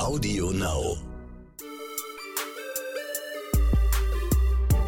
Audio 0.00 0.50
Now. 0.50 0.96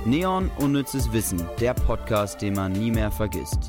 Neon 0.07 0.51
Unnützes 0.57 1.13
Wissen, 1.13 1.47
der 1.61 1.75
Podcast, 1.75 2.41
den 2.41 2.55
man 2.55 2.73
nie 2.73 2.91
mehr 2.91 3.13
vergisst. 3.13 3.69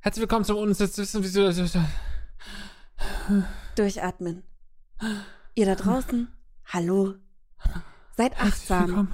Herzlich 0.00 0.20
willkommen 0.20 0.44
zum 0.44 0.58
Unnützes 0.58 0.98
Wissen. 0.98 1.86
Durchatmen. 3.74 4.42
Ihr 5.54 5.64
da 5.64 5.74
draußen, 5.74 6.28
hallo. 6.66 7.14
Seid 8.18 8.38
achtsam. 8.38 9.08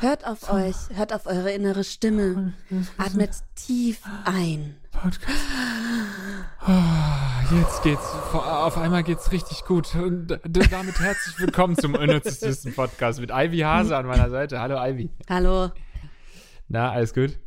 Hört 0.00 0.26
auf 0.26 0.52
euch, 0.52 0.74
hört 0.94 1.12
auf 1.12 1.26
eure 1.26 1.52
innere 1.52 1.84
Stimme. 1.84 2.52
Atmet 2.98 3.30
tief 3.54 4.00
ein. 4.24 4.76
Podcast. 4.90 5.38
Oh, 6.66 7.56
jetzt 7.56 7.82
geht's, 7.82 8.04
auf 8.34 8.76
einmal 8.76 9.02
geht's 9.02 9.32
richtig 9.32 9.64
gut. 9.64 9.94
Und 9.94 10.38
damit 10.70 11.00
herzlich 11.00 11.38
willkommen 11.38 11.76
zum 11.78 11.94
Unnützes 11.94 12.42
Wissen 12.42 12.74
Podcast 12.74 13.20
mit 13.20 13.30
Ivy 13.32 13.58
Hase 13.60 13.96
an 13.96 14.04
meiner 14.06 14.28
Seite. 14.28 14.60
Hallo 14.60 14.76
Ivy. 14.76 15.08
Hallo. 15.28 15.70
Na, 16.68 16.92
alles 16.92 17.14
gut? 17.14 17.38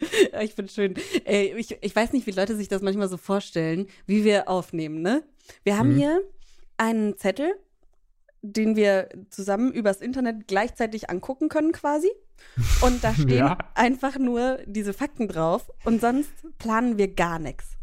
Ich 0.42 0.54
finde 0.54 0.70
schön. 0.70 0.94
Ey, 1.24 1.54
ich, 1.56 1.78
ich 1.82 1.96
weiß 1.96 2.12
nicht, 2.12 2.26
wie 2.26 2.30
Leute 2.32 2.54
sich 2.54 2.68
das 2.68 2.82
manchmal 2.82 3.08
so 3.08 3.16
vorstellen, 3.16 3.86
wie 4.04 4.24
wir 4.24 4.46
aufnehmen, 4.48 5.00
ne? 5.00 5.22
Wir 5.64 5.78
haben 5.78 5.92
Mhm. 5.94 5.96
hier 5.96 6.20
einen 6.76 7.16
Zettel, 7.16 7.54
den 8.42 8.76
wir 8.76 9.08
zusammen 9.30 9.72
übers 9.72 10.00
Internet 10.00 10.46
gleichzeitig 10.48 11.10
angucken 11.10 11.48
können 11.48 11.72
quasi. 11.72 12.10
Und 12.82 13.02
da 13.02 13.14
stehen 13.14 13.30
Ja. 13.38 13.58
einfach 13.74 14.18
nur 14.18 14.58
diese 14.66 14.92
Fakten 14.92 15.28
drauf 15.28 15.70
und 15.84 16.00
sonst 16.00 16.30
planen 16.58 16.98
wir 16.98 17.14
gar 17.14 17.38
nichts. 17.38 17.76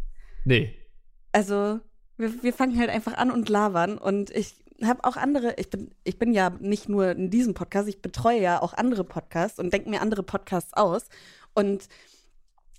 Nee. 0.46 0.76
Also 1.32 1.80
wir, 2.18 2.44
wir 2.44 2.54
fangen 2.54 2.78
halt 2.80 2.90
einfach 2.90 3.16
an 3.18 3.32
und 3.32 3.50
labern 3.50 3.98
und 3.98 4.30
ich 4.30 4.56
habe 4.84 5.04
auch 5.06 5.16
andere, 5.18 5.56
ich 5.58 5.70
bin, 5.70 5.92
ich 6.04 6.20
bin 6.20 6.34
ja 6.34 6.50
nicht 6.60 6.90
nur 6.90 7.12
in 7.12 7.30
diesem 7.30 7.54
Podcast, 7.54 7.88
ich 7.88 8.02
betreue 8.02 8.42
ja 8.42 8.62
auch 8.62 8.74
andere 8.74 9.04
Podcasts 9.04 9.60
und 9.60 9.72
denke 9.74 9.90
mir 9.90 10.02
andere 10.02 10.24
Podcasts 10.24 10.74
aus 10.74 11.06
und 11.54 11.88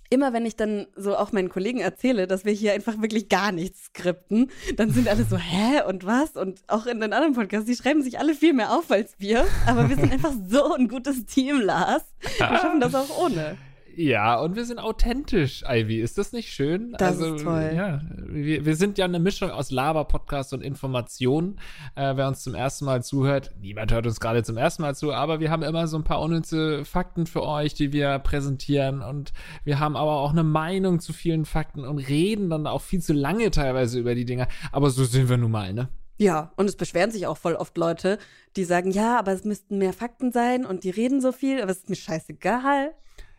immer 0.09 0.33
wenn 0.33 0.45
ich 0.45 0.55
dann 0.55 0.87
so 0.95 1.15
auch 1.15 1.31
meinen 1.31 1.49
Kollegen 1.49 1.79
erzähle, 1.79 2.27
dass 2.27 2.45
wir 2.45 2.53
hier 2.53 2.73
einfach 2.73 3.01
wirklich 3.01 3.29
gar 3.29 3.51
nichts 3.51 3.85
skripten, 3.85 4.51
dann 4.75 4.91
sind 4.91 5.07
alle 5.07 5.23
so, 5.23 5.37
hä, 5.37 5.81
und 5.87 6.05
was? 6.05 6.31
Und 6.31 6.61
auch 6.67 6.85
in 6.85 6.99
den 6.99 7.13
anderen 7.13 7.33
Podcasts, 7.33 7.65
die 7.65 7.75
schreiben 7.75 8.03
sich 8.03 8.19
alle 8.19 8.33
viel 8.33 8.53
mehr 8.53 8.73
auf 8.73 8.91
als 8.91 9.15
wir, 9.17 9.45
aber 9.65 9.89
wir 9.89 9.95
sind 9.95 10.11
einfach 10.13 10.33
so 10.47 10.73
ein 10.73 10.87
gutes 10.87 11.25
Team, 11.25 11.61
Lars. 11.61 12.03
Wir 12.37 12.47
schaffen 12.47 12.79
das 12.79 12.95
auch 12.95 13.17
ohne. 13.17 13.57
Ja, 13.97 14.35
und 14.39 14.57
wir 14.57 14.65
sind 14.65 14.79
authentisch, 14.79 15.63
Ivy. 15.65 16.01
Ist 16.01 16.17
das 16.17 16.33
nicht 16.33 16.51
schön? 16.51 16.93
Das 16.97 17.17
ist 17.17 17.43
toll. 17.43 17.71
Ja, 17.73 18.01
wir, 18.27 18.65
wir 18.65 18.75
sind 18.75 18.97
ja 18.97 19.05
eine 19.05 19.19
Mischung 19.19 19.51
aus 19.51 19.71
Laber-Podcast 19.71 20.53
und 20.53 20.61
Information. 20.61 21.57
Äh, 21.95 22.17
wer 22.17 22.27
uns 22.27 22.43
zum 22.43 22.55
ersten 22.55 22.83
Mal 22.83 23.03
zuhört, 23.03 23.51
niemand 23.61 23.93
hört 23.93 24.05
uns 24.05 24.19
gerade 24.19 24.43
zum 24.43 24.57
ersten 24.57 24.81
Mal 24.81 24.95
zu, 24.95 25.13
aber 25.13 25.39
wir 25.39 25.49
haben 25.49 25.63
immer 25.63 25.87
so 25.87 25.97
ein 25.97 26.03
paar 26.03 26.19
unnütze 26.19 26.83
Fakten 26.83 27.25
für 27.25 27.43
euch, 27.43 27.73
die 27.73 27.93
wir 27.93 28.19
präsentieren. 28.19 29.01
Und 29.01 29.31
wir 29.63 29.79
haben 29.79 29.95
aber 29.95 30.19
auch 30.19 30.31
eine 30.31 30.43
Meinung 30.43 30.99
zu 30.99 31.13
vielen 31.13 31.45
Fakten 31.45 31.85
und 31.85 31.99
reden 31.99 32.49
dann 32.49 32.67
auch 32.67 32.81
viel 32.81 33.01
zu 33.01 33.13
lange 33.13 33.49
teilweise 33.49 33.97
über 33.97 34.13
die 34.13 34.25
Dinger. 34.25 34.49
Aber 34.73 34.89
so 34.89 35.05
sind 35.05 35.29
wir 35.29 35.37
nun 35.37 35.51
mal, 35.51 35.73
ne? 35.73 35.87
Ja, 36.17 36.51
und 36.55 36.69
es 36.69 36.75
beschweren 36.75 37.11
sich 37.11 37.27
auch 37.27 37.37
voll 37.37 37.55
oft 37.55 37.77
Leute, 37.77 38.19
die 38.55 38.63
sagen, 38.63 38.91
ja, 38.91 39.19
aber 39.19 39.31
es 39.31 39.43
müssten 39.43 39.77
mehr 39.77 39.93
Fakten 39.93 40.31
sein 40.31 40.65
und 40.65 40.83
die 40.83 40.89
reden 40.89 41.21
so 41.21 41.31
viel, 41.31 41.61
aber 41.61 41.71
es 41.71 41.79
ist 41.79 41.89
mir 41.89 41.95
scheißegal. 41.95 42.93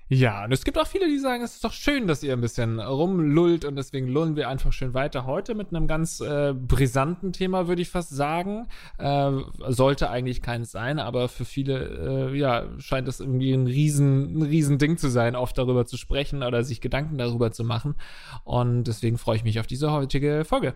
Ja, 0.09 0.45
und 0.45 0.53
es 0.53 0.65
gibt 0.65 0.79
auch 0.79 0.87
viele, 0.87 1.09
die 1.09 1.19
sagen, 1.19 1.43
es 1.43 1.57
ist 1.57 1.65
doch 1.65 1.73
schön, 1.73 2.07
dass 2.07 2.23
ihr 2.23 2.33
ein 2.33 2.41
bisschen 2.41 2.79
rumlullt 2.79 3.65
und 3.65 3.75
deswegen 3.75 4.07
lullen 4.07 4.37
wir 4.37 4.49
einfach 4.49 4.73
schön 4.73 4.95
weiter. 4.95 5.27
Heute 5.27 5.57
mit 5.57 5.75
einem 5.75 5.89
ganz 5.89 6.21
äh, 6.21 6.55
brisanten 6.55 7.33
Thema, 7.33 7.67
würde 7.67 7.83
ich 7.83 7.89
fast 7.89 8.11
sagen. 8.11 8.69
Äh, 8.99 9.33
sollte 9.67 10.09
eigentlich 10.09 10.43
keins 10.43 10.71
sein, 10.71 11.01
aber 11.01 11.29
für 11.29 11.45
viele, 11.45 12.31
äh, 12.31 12.39
ja, 12.39 12.67
scheint 12.79 13.09
es 13.09 13.19
irgendwie 13.19 13.53
ein 13.53 13.67
riesen, 13.67 14.39
ein 14.39 14.43
riesen 14.43 14.79
Ding 14.79 14.97
zu 14.97 15.09
sein, 15.09 15.35
oft 15.35 15.59
darüber 15.59 15.87
zu 15.87 15.97
sprechen 15.97 16.45
oder 16.45 16.63
sich 16.63 16.81
Gedanken 16.81 17.19
darüber 17.19 17.51
zu 17.51 17.65
machen. 17.65 17.97
Und 18.45 18.85
deswegen 18.85 19.19
freue 19.19 19.39
ich 19.39 19.45
mich 19.45 19.59
auf 19.59 19.67
diese 19.67 19.91
heutige 19.91 20.45
Folge. 20.45 20.75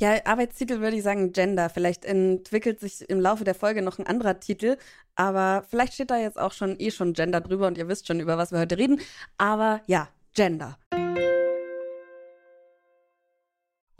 Ja, 0.00 0.14
Arbeitstitel 0.26 0.80
würde 0.80 0.96
ich 0.96 1.02
sagen 1.02 1.32
Gender. 1.32 1.68
Vielleicht 1.68 2.04
entwickelt 2.04 2.78
sich 2.78 3.08
im 3.10 3.20
Laufe 3.20 3.42
der 3.42 3.56
Folge 3.56 3.82
noch 3.82 3.98
ein 3.98 4.06
anderer 4.06 4.38
Titel, 4.38 4.76
aber 5.16 5.64
vielleicht 5.68 5.94
steht 5.94 6.12
da 6.12 6.18
jetzt 6.18 6.38
auch 6.38 6.52
schon 6.52 6.76
eh 6.78 6.92
schon 6.92 7.14
Gender 7.14 7.40
drüber 7.40 7.66
und 7.66 7.76
ihr 7.76 7.88
wisst 7.88 8.06
schon, 8.06 8.20
über 8.20 8.38
was 8.38 8.52
wir 8.52 8.60
heute 8.60 8.78
reden. 8.78 9.00
Aber 9.38 9.80
ja, 9.86 10.08
Gender. 10.34 10.78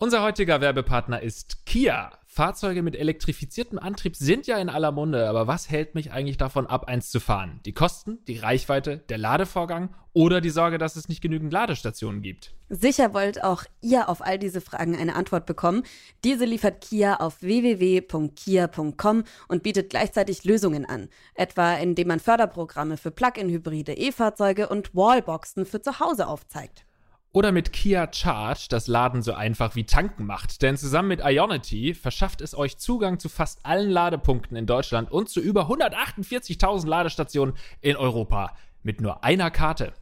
Unser 0.01 0.23
heutiger 0.23 0.61
Werbepartner 0.61 1.23
ist 1.23 1.67
Kia. 1.67 2.13
Fahrzeuge 2.25 2.83
mit 2.83 2.95
elektrifiziertem 2.95 3.81
Antrieb 3.81 4.15
sind 4.15 4.47
ja 4.47 4.57
in 4.59 4.69
aller 4.69 4.93
Munde, 4.93 5.29
aber 5.29 5.49
was 5.49 5.71
hält 5.71 5.97
mich 5.97 6.13
eigentlich 6.13 6.37
davon 6.37 6.69
ab, 6.69 6.87
eins 6.87 7.11
zu 7.11 7.19
fahren? 7.19 7.59
Die 7.67 7.73
Kosten, 7.73 8.25
die 8.29 8.39
Reichweite, 8.39 8.99
der 8.99 9.19
Ladevorgang 9.19 9.93
oder 10.13 10.41
die 10.41 10.51
Sorge, 10.51 10.79
dass 10.79 10.95
es 10.95 11.09
nicht 11.09 11.21
genügend 11.21 11.53
Ladestationen 11.53 12.23
gibt? 12.23 12.55
Sicher 12.69 13.13
wollt 13.13 13.43
auch 13.43 13.65
ihr 13.81 14.09
auf 14.09 14.25
all 14.25 14.39
diese 14.39 14.61
Fragen 14.61 14.95
eine 14.95 15.17
Antwort 15.17 15.47
bekommen. 15.47 15.83
Diese 16.23 16.45
liefert 16.45 16.81
Kia 16.81 17.17
auf 17.17 17.43
www.kia.com 17.43 19.25
und 19.49 19.63
bietet 19.65 19.91
gleichzeitig 19.91 20.45
Lösungen 20.45 20.85
an. 20.85 21.09
Etwa 21.35 21.75
indem 21.75 22.07
man 22.07 22.21
Förderprogramme 22.21 22.99
für 22.99 23.11
Plug-in-Hybride 23.11 23.95
E-Fahrzeuge 23.95 24.69
und 24.69 24.95
Wallboxen 24.95 25.67
für 25.67 25.83
zu 25.83 25.99
Hause 25.99 26.29
aufzeigt. 26.29 26.85
Oder 27.33 27.53
mit 27.53 27.73
Kia 27.73 28.09
Charge 28.11 28.67
das 28.71 28.87
Laden 28.87 29.23
so 29.23 29.35
einfach 29.35 29.75
wie 29.75 29.85
tanken 29.85 30.25
macht. 30.25 30.63
Denn 30.63 30.77
zusammen 30.77 31.09
mit 31.09 31.21
Ionity 31.23 31.95
verschafft 31.95 32.41
es 32.41 32.57
euch 32.57 32.79
Zugang 32.79 33.19
zu 33.19 33.29
fast 33.29 33.65
allen 33.67 33.91
Ladepunkten 33.91 34.57
in 34.57 34.67
Deutschland 34.67 35.11
und 35.11 35.29
zu 35.29 35.41
über 35.41 35.69
148.000 35.69 36.87
Ladestationen 36.87 37.55
in 37.81 37.97
Europa. 37.97 38.57
Mit 38.83 39.01
nur 39.01 39.25
einer 39.25 39.51
Karte. 39.51 39.93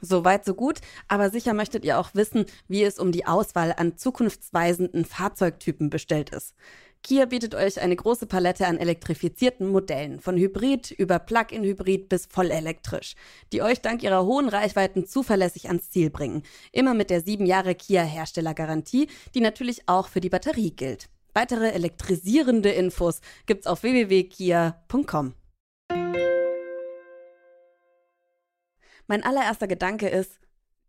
So 0.00 0.24
weit, 0.24 0.44
so 0.44 0.54
gut. 0.54 0.80
Aber 1.08 1.30
sicher 1.30 1.54
möchtet 1.54 1.84
ihr 1.84 1.98
auch 1.98 2.14
wissen, 2.14 2.46
wie 2.68 2.84
es 2.84 2.98
um 2.98 3.12
die 3.12 3.26
Auswahl 3.26 3.74
an 3.76 3.96
zukunftsweisenden 3.96 5.04
Fahrzeugtypen 5.04 5.90
bestellt 5.90 6.30
ist. 6.30 6.54
Kia 7.02 7.24
bietet 7.24 7.54
euch 7.54 7.80
eine 7.80 7.96
große 7.96 8.26
Palette 8.26 8.66
an 8.66 8.76
elektrifizierten 8.76 9.66
Modellen, 9.68 10.20
von 10.20 10.36
Hybrid 10.36 10.90
über 10.90 11.18
Plug-in-Hybrid 11.18 12.10
bis 12.10 12.26
vollelektrisch, 12.26 13.14
die 13.52 13.62
euch 13.62 13.80
dank 13.80 14.02
ihrer 14.02 14.24
hohen 14.26 14.48
Reichweiten 14.48 15.06
zuverlässig 15.06 15.68
ans 15.68 15.90
Ziel 15.90 16.10
bringen. 16.10 16.42
Immer 16.72 16.92
mit 16.92 17.08
der 17.08 17.22
7 17.22 17.46
Jahre 17.46 17.74
Kia 17.74 18.02
Herstellergarantie, 18.02 19.08
die 19.34 19.40
natürlich 19.40 19.88
auch 19.88 20.08
für 20.08 20.20
die 20.20 20.28
Batterie 20.28 20.72
gilt. 20.72 21.08
Weitere 21.32 21.70
elektrisierende 21.70 22.70
Infos 22.70 23.20
gibt's 23.46 23.66
auf 23.66 23.82
www.kia.com. 23.82 25.34
Mein 29.06 29.24
allererster 29.24 29.66
Gedanke 29.66 30.08
ist 30.08 30.38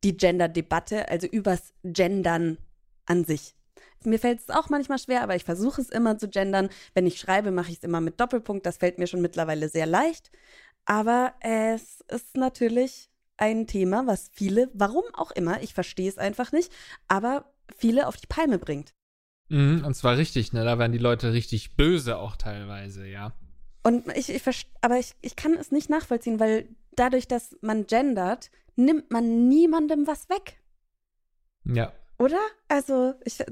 die 0.04 0.18
Gender-Debatte, 0.18 1.10
also 1.10 1.26
übers 1.26 1.74
Gendern 1.84 2.58
an 3.06 3.24
sich. 3.24 3.56
Mir 4.06 4.20
fällt 4.20 4.40
es 4.40 4.50
auch 4.50 4.70
manchmal 4.70 5.00
schwer, 5.00 5.24
aber 5.24 5.36
ich 5.36 5.44
versuche 5.44 5.82
es 5.82 5.90
immer 5.90 6.18
zu 6.18 6.30
gendern. 6.30 6.70
Wenn 6.94 7.08
ich 7.08 7.20
schreibe, 7.20 7.52
mache 7.52 7.72
ich 7.72 7.78
es 7.78 7.84
immer 7.84 8.02
mit 8.02 8.20
Doppelpunkt. 8.20 8.66
Das 8.66 8.78
fällt 8.78 8.98
mir 8.98 9.08
schon 9.08 9.22
mittlerweile 9.22 9.70
sehr 9.70 9.86
leicht. 9.86 10.32
Aber 10.86 11.34
es 11.42 12.02
ist 12.10 12.38
natürlich 12.38 13.10
ein 13.38 13.68
Thema, 13.68 14.06
was 14.06 14.30
viele, 14.34 14.70
warum 14.74 15.04
auch 15.14 15.32
immer, 15.32 15.62
ich 15.64 15.74
verstehe 15.74 16.10
es 16.10 16.18
einfach 16.18 16.52
nicht, 16.52 16.72
aber 17.08 17.52
viele 17.76 18.08
auf 18.08 18.18
die 18.18 18.28
Palme 18.28 18.60
bringt. 18.60 18.94
Mhm, 19.50 19.84
und 19.84 19.96
zwar 19.96 20.18
richtig, 20.18 20.54
ne? 20.54 20.64
Da 20.64 20.80
werden 20.80 20.92
die 20.92 20.98
Leute 20.98 21.34
richtig 21.34 21.76
böse 21.76 22.18
auch 22.18 22.36
teilweise, 22.36 23.08
ja. 23.08 23.34
Und 23.84 24.08
ich, 24.16 24.30
ich 24.30 24.68
aber 24.82 25.00
ich, 25.00 25.14
ich 25.22 25.36
kann 25.36 25.54
es 25.56 25.72
nicht 25.72 25.90
nachvollziehen, 25.90 26.40
weil 26.40 26.70
dadurch, 26.96 27.28
dass 27.28 27.58
man 27.62 27.88
gendert, 27.88 28.52
nimmt 28.76 29.12
man 29.12 29.50
niemandem 29.50 30.08
was 30.08 30.30
weg. 30.30 30.62
Ja. 31.66 31.92
Oder? 32.18 32.40
Also, 32.68 33.16
ich, 33.26 33.44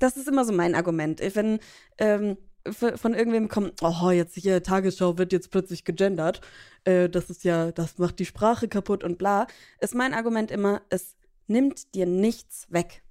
das 0.00 0.16
ist 0.16 0.28
immer 0.28 0.44
so 0.44 0.52
mein 0.52 0.74
Argument. 0.74 1.20
Wenn 1.34 1.60
ähm, 1.98 2.36
von 2.72 3.14
irgendwem 3.14 3.48
kommt, 3.48 3.82
oh, 3.82 4.10
jetzt 4.10 4.34
hier, 4.36 4.62
Tagesschau 4.62 5.18
wird 5.18 5.32
jetzt 5.32 5.50
plötzlich 5.50 5.84
gegendert, 5.84 6.40
äh, 6.84 7.08
das 7.08 7.30
ist 7.30 7.44
ja, 7.44 7.72
das 7.72 7.98
macht 7.98 8.18
die 8.18 8.24
Sprache 8.24 8.68
kaputt 8.68 9.04
und 9.04 9.18
bla, 9.18 9.46
ist 9.80 9.94
mein 9.94 10.14
Argument 10.14 10.50
immer, 10.50 10.82
es 10.88 11.16
nimmt 11.46 11.94
dir 11.94 12.06
nichts 12.06 12.66
weg. 12.70 13.03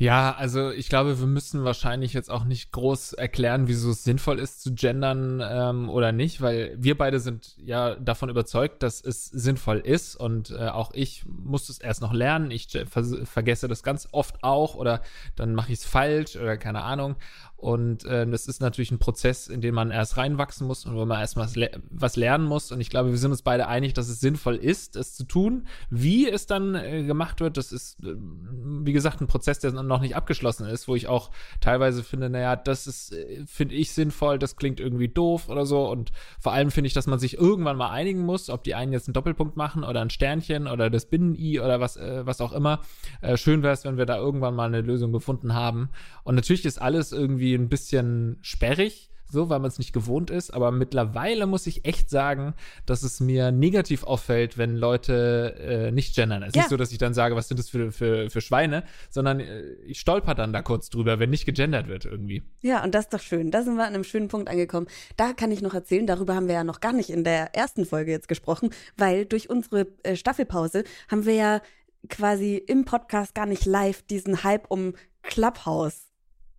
Ja, 0.00 0.32
also 0.36 0.70
ich 0.70 0.88
glaube, 0.88 1.18
wir 1.18 1.26
müssen 1.26 1.64
wahrscheinlich 1.64 2.12
jetzt 2.12 2.30
auch 2.30 2.44
nicht 2.44 2.70
groß 2.70 3.14
erklären, 3.14 3.66
wieso 3.66 3.90
es 3.90 4.04
sinnvoll 4.04 4.38
ist 4.38 4.62
zu 4.62 4.72
gendern 4.72 5.42
ähm, 5.44 5.90
oder 5.90 6.12
nicht, 6.12 6.40
weil 6.40 6.76
wir 6.78 6.96
beide 6.96 7.18
sind 7.18 7.56
ja 7.58 7.96
davon 7.96 8.28
überzeugt, 8.28 8.84
dass 8.84 9.00
es 9.00 9.24
sinnvoll 9.24 9.78
ist 9.78 10.14
und 10.14 10.50
äh, 10.50 10.68
auch 10.68 10.92
ich 10.94 11.24
muss 11.26 11.68
es 11.68 11.80
erst 11.80 12.00
noch 12.00 12.12
lernen. 12.12 12.52
Ich 12.52 12.68
ver 12.88 13.02
vergesse 13.26 13.66
das 13.66 13.82
ganz 13.82 14.06
oft 14.12 14.44
auch 14.44 14.76
oder 14.76 15.02
dann 15.34 15.56
mache 15.56 15.72
ich 15.72 15.80
es 15.80 15.84
falsch 15.84 16.36
oder 16.36 16.56
keine 16.58 16.82
Ahnung. 16.82 17.16
Und 17.58 18.04
äh, 18.04 18.24
das 18.24 18.46
ist 18.46 18.60
natürlich 18.60 18.92
ein 18.92 19.00
Prozess, 19.00 19.48
in 19.48 19.60
den 19.60 19.74
man 19.74 19.90
erst 19.90 20.16
reinwachsen 20.16 20.64
muss 20.68 20.86
und 20.86 20.94
wo 20.94 21.04
man 21.04 21.18
erst 21.18 21.36
was, 21.36 21.56
le 21.56 21.68
was 21.90 22.14
lernen 22.14 22.44
muss. 22.44 22.70
Und 22.70 22.80
ich 22.80 22.88
glaube, 22.88 23.10
wir 23.10 23.18
sind 23.18 23.32
uns 23.32 23.42
beide 23.42 23.66
einig, 23.66 23.94
dass 23.94 24.08
es 24.08 24.20
sinnvoll 24.20 24.54
ist, 24.54 24.94
es 24.94 25.16
zu 25.16 25.24
tun. 25.24 25.66
Wie 25.90 26.28
es 26.30 26.46
dann 26.46 26.76
äh, 26.76 27.02
gemacht 27.02 27.40
wird, 27.40 27.56
das 27.56 27.72
ist, 27.72 27.98
äh, 28.04 28.14
wie 28.14 28.92
gesagt, 28.92 29.20
ein 29.20 29.26
Prozess, 29.26 29.58
der 29.58 29.72
noch 29.72 30.00
nicht 30.00 30.14
abgeschlossen 30.14 30.68
ist, 30.68 30.86
wo 30.86 30.94
ich 30.94 31.08
auch 31.08 31.32
teilweise 31.60 32.04
finde, 32.04 32.30
naja, 32.30 32.54
das 32.54 32.86
ist, 32.86 33.12
äh, 33.12 33.44
finde 33.46 33.74
ich 33.74 33.90
sinnvoll, 33.90 34.38
das 34.38 34.54
klingt 34.54 34.78
irgendwie 34.78 35.08
doof 35.08 35.48
oder 35.48 35.66
so. 35.66 35.90
Und 35.90 36.12
vor 36.38 36.52
allem 36.52 36.70
finde 36.70 36.86
ich, 36.86 36.94
dass 36.94 37.08
man 37.08 37.18
sich 37.18 37.38
irgendwann 37.38 37.76
mal 37.76 37.90
einigen 37.90 38.20
muss, 38.24 38.50
ob 38.50 38.62
die 38.62 38.76
einen 38.76 38.92
jetzt 38.92 39.08
einen 39.08 39.14
Doppelpunkt 39.14 39.56
machen 39.56 39.82
oder 39.82 40.00
ein 40.00 40.10
Sternchen 40.10 40.68
oder 40.68 40.90
das 40.90 41.06
Binnen-I 41.06 41.58
oder 41.58 41.80
was, 41.80 41.96
äh, 41.96 42.24
was 42.24 42.40
auch 42.40 42.52
immer. 42.52 42.82
Äh, 43.20 43.36
schön 43.36 43.64
wäre 43.64 43.74
es, 43.74 43.84
wenn 43.84 43.98
wir 43.98 44.06
da 44.06 44.16
irgendwann 44.16 44.54
mal 44.54 44.66
eine 44.66 44.80
Lösung 44.80 45.10
gefunden 45.10 45.54
haben. 45.54 45.88
Und 46.22 46.36
natürlich 46.36 46.64
ist 46.64 46.80
alles 46.80 47.10
irgendwie 47.10 47.47
ein 47.54 47.68
bisschen 47.68 48.38
sperrig 48.42 49.10
so, 49.30 49.50
weil 49.50 49.58
man 49.58 49.68
es 49.68 49.76
nicht 49.76 49.92
gewohnt 49.92 50.30
ist. 50.30 50.52
Aber 50.54 50.70
mittlerweile 50.72 51.46
muss 51.46 51.66
ich 51.66 51.84
echt 51.84 52.08
sagen, 52.08 52.54
dass 52.86 53.02
es 53.02 53.20
mir 53.20 53.52
negativ 53.52 54.04
auffällt, 54.04 54.56
wenn 54.56 54.74
Leute 54.74 55.54
äh, 55.58 55.90
nicht 55.92 56.16
gendern. 56.16 56.42
Es 56.42 56.48
ist 56.48 56.54
Ja. 56.56 56.62
nicht 56.62 56.70
so, 56.70 56.78
dass 56.78 56.92
ich 56.92 56.96
dann 56.96 57.12
sage, 57.12 57.36
was 57.36 57.46
sind 57.46 57.58
das 57.60 57.68
für, 57.68 57.92
für, 57.92 58.30
für 58.30 58.40
Schweine, 58.40 58.84
sondern 59.10 59.40
äh, 59.40 59.60
ich 59.84 60.00
stolper 60.00 60.34
dann 60.34 60.54
da 60.54 60.62
kurz 60.62 60.88
drüber, 60.88 61.18
wenn 61.18 61.28
nicht 61.28 61.44
gegendert 61.44 61.88
wird 61.88 62.06
irgendwie. 62.06 62.42
Ja, 62.62 62.82
und 62.82 62.94
das 62.94 63.04
ist 63.04 63.12
doch 63.12 63.20
schön. 63.20 63.50
Da 63.50 63.62
sind 63.62 63.74
wir 63.76 63.84
an 63.86 63.92
einem 63.92 64.04
schönen 64.04 64.28
Punkt 64.28 64.48
angekommen. 64.48 64.86
Da 65.18 65.34
kann 65.34 65.50
ich 65.50 65.60
noch 65.60 65.74
erzählen, 65.74 66.06
darüber 66.06 66.34
haben 66.34 66.46
wir 66.48 66.54
ja 66.54 66.64
noch 66.64 66.80
gar 66.80 66.94
nicht 66.94 67.10
in 67.10 67.22
der 67.22 67.54
ersten 67.54 67.84
Folge 67.84 68.10
jetzt 68.12 68.28
gesprochen, 68.28 68.70
weil 68.96 69.26
durch 69.26 69.50
unsere 69.50 69.88
äh, 70.04 70.16
Staffelpause 70.16 70.84
haben 71.10 71.26
wir 71.26 71.34
ja 71.34 71.60
quasi 72.08 72.56
im 72.56 72.86
Podcast 72.86 73.34
gar 73.34 73.44
nicht 73.44 73.66
live 73.66 74.00
diesen 74.04 74.42
Hype 74.42 74.70
um 74.70 74.94
Clubhouse 75.22 76.06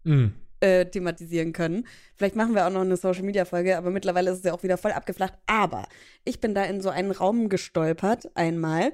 Mm. 0.04 0.28
Äh, 0.62 0.86
thematisieren 0.86 1.54
können. 1.54 1.88
Vielleicht 2.16 2.36
machen 2.36 2.56
wir 2.56 2.68
auch 2.68 2.72
noch 2.72 2.82
eine 2.82 2.98
Social 2.98 3.24
Media 3.24 3.46
Folge, 3.46 3.78
aber 3.78 3.92
mittlerweile 3.92 4.32
ist 4.32 4.40
es 4.40 4.44
ja 4.44 4.54
auch 4.54 4.64
wieder 4.64 4.78
voll 4.78 4.92
abgeflacht. 4.92 5.34
Aber 5.48 5.88
ich 6.26 6.40
bin 6.40 6.54
da 6.54 6.64
in 6.64 6.82
so 6.82 6.90
einen 6.90 7.12
Raum 7.12 7.50
gestolpert 7.50 8.30
einmal 8.36 8.92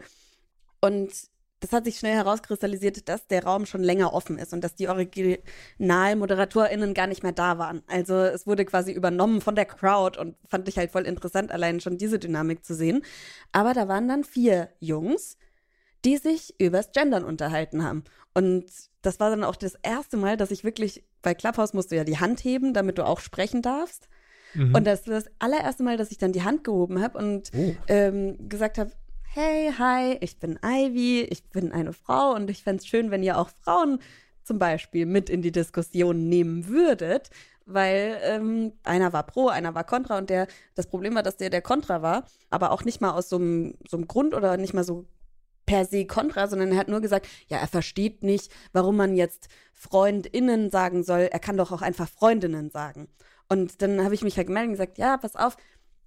und 0.82 1.12
das 1.66 1.72
hat 1.72 1.86
sich 1.86 1.98
schnell 1.98 2.16
herauskristallisiert, 2.16 3.08
dass 3.10 3.26
der 3.28 3.44
Raum 3.44 3.66
schon 3.66 3.82
länger 3.82 4.14
offen 4.14 4.38
ist 4.38 4.54
und 4.54 4.64
dass 4.64 4.76
die 4.76 4.88
OriginalmoderatorInnen 4.88 6.94
gar 6.94 7.08
nicht 7.08 7.24
mehr 7.24 7.32
da 7.32 7.58
waren. 7.58 7.82
Also 7.88 8.14
es 8.16 8.46
wurde 8.46 8.66
quasi 8.66 8.92
übernommen 8.92 9.42
von 9.42 9.56
der 9.56 9.66
Crowd 9.66 10.20
und 10.20 10.36
fand 10.48 10.70
ich 10.70 10.78
halt 10.78 10.92
voll 10.92 11.08
interessant, 11.08 11.52
allein 11.52 11.80
schon 11.80 11.98
diese 11.98 12.20
Dynamik 12.20 12.64
zu 12.64 12.76
sehen. 12.76 13.02
Aber 13.52 13.74
da 13.74 13.88
waren 13.88 14.08
dann 14.08 14.24
vier 14.24 14.70
Jungs, 14.80 15.40
die 16.04 16.18
sich 16.18 16.54
übers 16.60 16.92
Gendern 16.92 17.24
unterhalten 17.24 17.84
haben. 17.84 18.04
Und 18.36 18.66
das 19.02 19.20
war 19.20 19.32
dann 19.32 19.44
auch 19.44 19.56
das 19.56 19.74
erste 19.82 20.18
Mal, 20.18 20.38
dass 20.38 20.52
ich 20.52 20.64
wirklich, 20.64 21.04
bei 21.26 21.34
Clubhouse 21.34 21.74
musst 21.74 21.92
du 21.92 21.96
ja 21.98 22.04
die 22.06 22.20
Hand 22.20 22.40
heben, 22.44 22.74
damit 22.74 22.98
du 22.98 23.06
auch 23.06 23.20
sprechen 23.20 23.62
darfst. 23.62 24.08
Mhm. 24.54 24.74
Und 24.76 24.86
das 24.88 25.06
war 25.08 25.16
das 25.16 25.26
allererste 25.40 25.84
Mal, 25.84 25.98
dass 25.98 26.12
ich 26.12 26.18
dann 26.18 26.32
die 26.32 26.44
Hand 26.44 26.64
gehoben 26.64 27.02
habe 27.02 27.18
und 27.18 27.52
Oh. 27.54 27.76
ähm, 27.88 28.48
gesagt 28.48 28.78
habe, 28.78 28.92
hey, 29.34 29.72
hi, 29.78 30.18
ich 30.22 30.40
bin 30.40 30.58
Ivy, 30.64 31.24
ich 31.24 31.44
bin 31.50 31.72
eine 31.74 31.92
Frau 31.92 32.34
und 32.34 32.50
ich 32.50 32.64
fände 32.64 32.82
es 32.82 32.88
schön, 32.88 33.12
wenn 33.12 33.22
ihr 33.24 33.38
auch 33.38 33.50
Frauen 33.64 34.00
zum 34.44 34.60
Beispiel 34.60 35.06
mit 35.06 35.30
in 35.30 35.42
die 35.42 35.52
Diskussion 35.52 36.30
nehmen 36.30 36.68
würdet, 36.68 37.32
weil 37.66 38.18
ähm, 38.24 38.74
einer 38.84 39.12
war 39.12 39.24
pro, 39.24 39.48
einer 39.50 39.74
war 39.76 39.84
kontra 39.84 40.18
und 40.20 40.30
der, 40.30 40.48
das 40.76 40.86
Problem 40.88 41.16
war, 41.16 41.24
dass 41.24 41.36
der 41.38 41.50
der 41.50 41.64
kontra 41.64 42.02
war, 42.02 42.26
aber 42.52 42.72
auch 42.72 42.86
nicht 42.86 43.02
mal 43.02 43.12
aus 43.12 43.28
so 43.28 43.38
einem 43.38 43.76
Grund 44.08 44.34
oder 44.36 44.56
nicht 44.58 44.74
mal 44.76 44.84
so 44.84 45.06
per 45.66 45.86
se 45.86 46.06
kontra, 46.06 46.48
sondern 46.48 46.72
er 46.72 46.78
hat 46.78 46.88
nur 46.88 47.02
gesagt, 47.02 47.28
ja, 47.48 47.58
er 47.58 47.68
versteht 47.68 48.24
nicht, 48.24 48.52
warum 48.74 48.96
man 48.96 49.16
jetzt 49.16 49.48
FreundInnen 49.74 50.70
sagen 50.70 51.04
soll, 51.04 51.30
er 51.32 51.40
kann 51.40 51.58
doch 51.58 51.72
auch 51.72 51.82
einfach 51.82 52.10
Freundinnen 52.10 52.70
sagen. 52.70 53.08
Und 53.50 53.82
dann 53.82 54.04
habe 54.04 54.16
ich 54.16 54.24
mich 54.24 54.38
halt 54.38 54.48
gemeldet 54.48 54.70
und 54.70 54.74
gesagt, 54.74 54.98
ja, 54.98 55.18
pass 55.18 55.36
auf, 55.36 55.58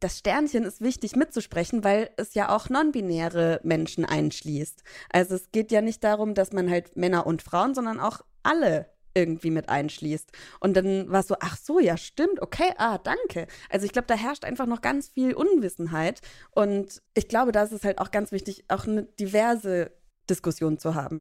das 0.00 0.18
Sternchen 0.18 0.64
ist 0.64 0.80
wichtig 0.80 1.16
mitzusprechen, 1.16 1.82
weil 1.82 2.10
es 2.16 2.34
ja 2.34 2.54
auch 2.54 2.68
non-binäre 2.68 3.60
Menschen 3.64 4.04
einschließt. 4.04 4.82
Also 5.10 5.34
es 5.34 5.50
geht 5.50 5.72
ja 5.72 5.80
nicht 5.80 6.04
darum, 6.04 6.34
dass 6.34 6.52
man 6.52 6.70
halt 6.70 6.96
Männer 6.96 7.26
und 7.26 7.42
Frauen, 7.42 7.74
sondern 7.74 7.98
auch 7.98 8.20
alle 8.42 8.86
irgendwie 9.18 9.50
mit 9.50 9.68
einschließt. 9.68 10.30
Und 10.60 10.76
dann 10.76 11.10
war 11.10 11.20
es 11.20 11.28
so, 11.28 11.36
ach 11.40 11.56
so, 11.56 11.78
ja, 11.80 11.96
stimmt, 11.96 12.40
okay, 12.40 12.72
ah, 12.78 12.98
danke. 12.98 13.46
Also 13.68 13.86
ich 13.86 13.92
glaube, 13.92 14.06
da 14.06 14.14
herrscht 14.14 14.44
einfach 14.44 14.66
noch 14.66 14.80
ganz 14.80 15.08
viel 15.08 15.34
Unwissenheit. 15.34 16.20
Und 16.50 17.02
ich 17.14 17.28
glaube, 17.28 17.52
da 17.52 17.62
ist 17.62 17.72
es 17.72 17.84
halt 17.84 17.98
auch 17.98 18.10
ganz 18.10 18.32
wichtig, 18.32 18.64
auch 18.68 18.86
eine 18.86 19.04
diverse 19.04 19.92
Diskussion 20.28 20.78
zu 20.78 20.94
haben. 20.94 21.18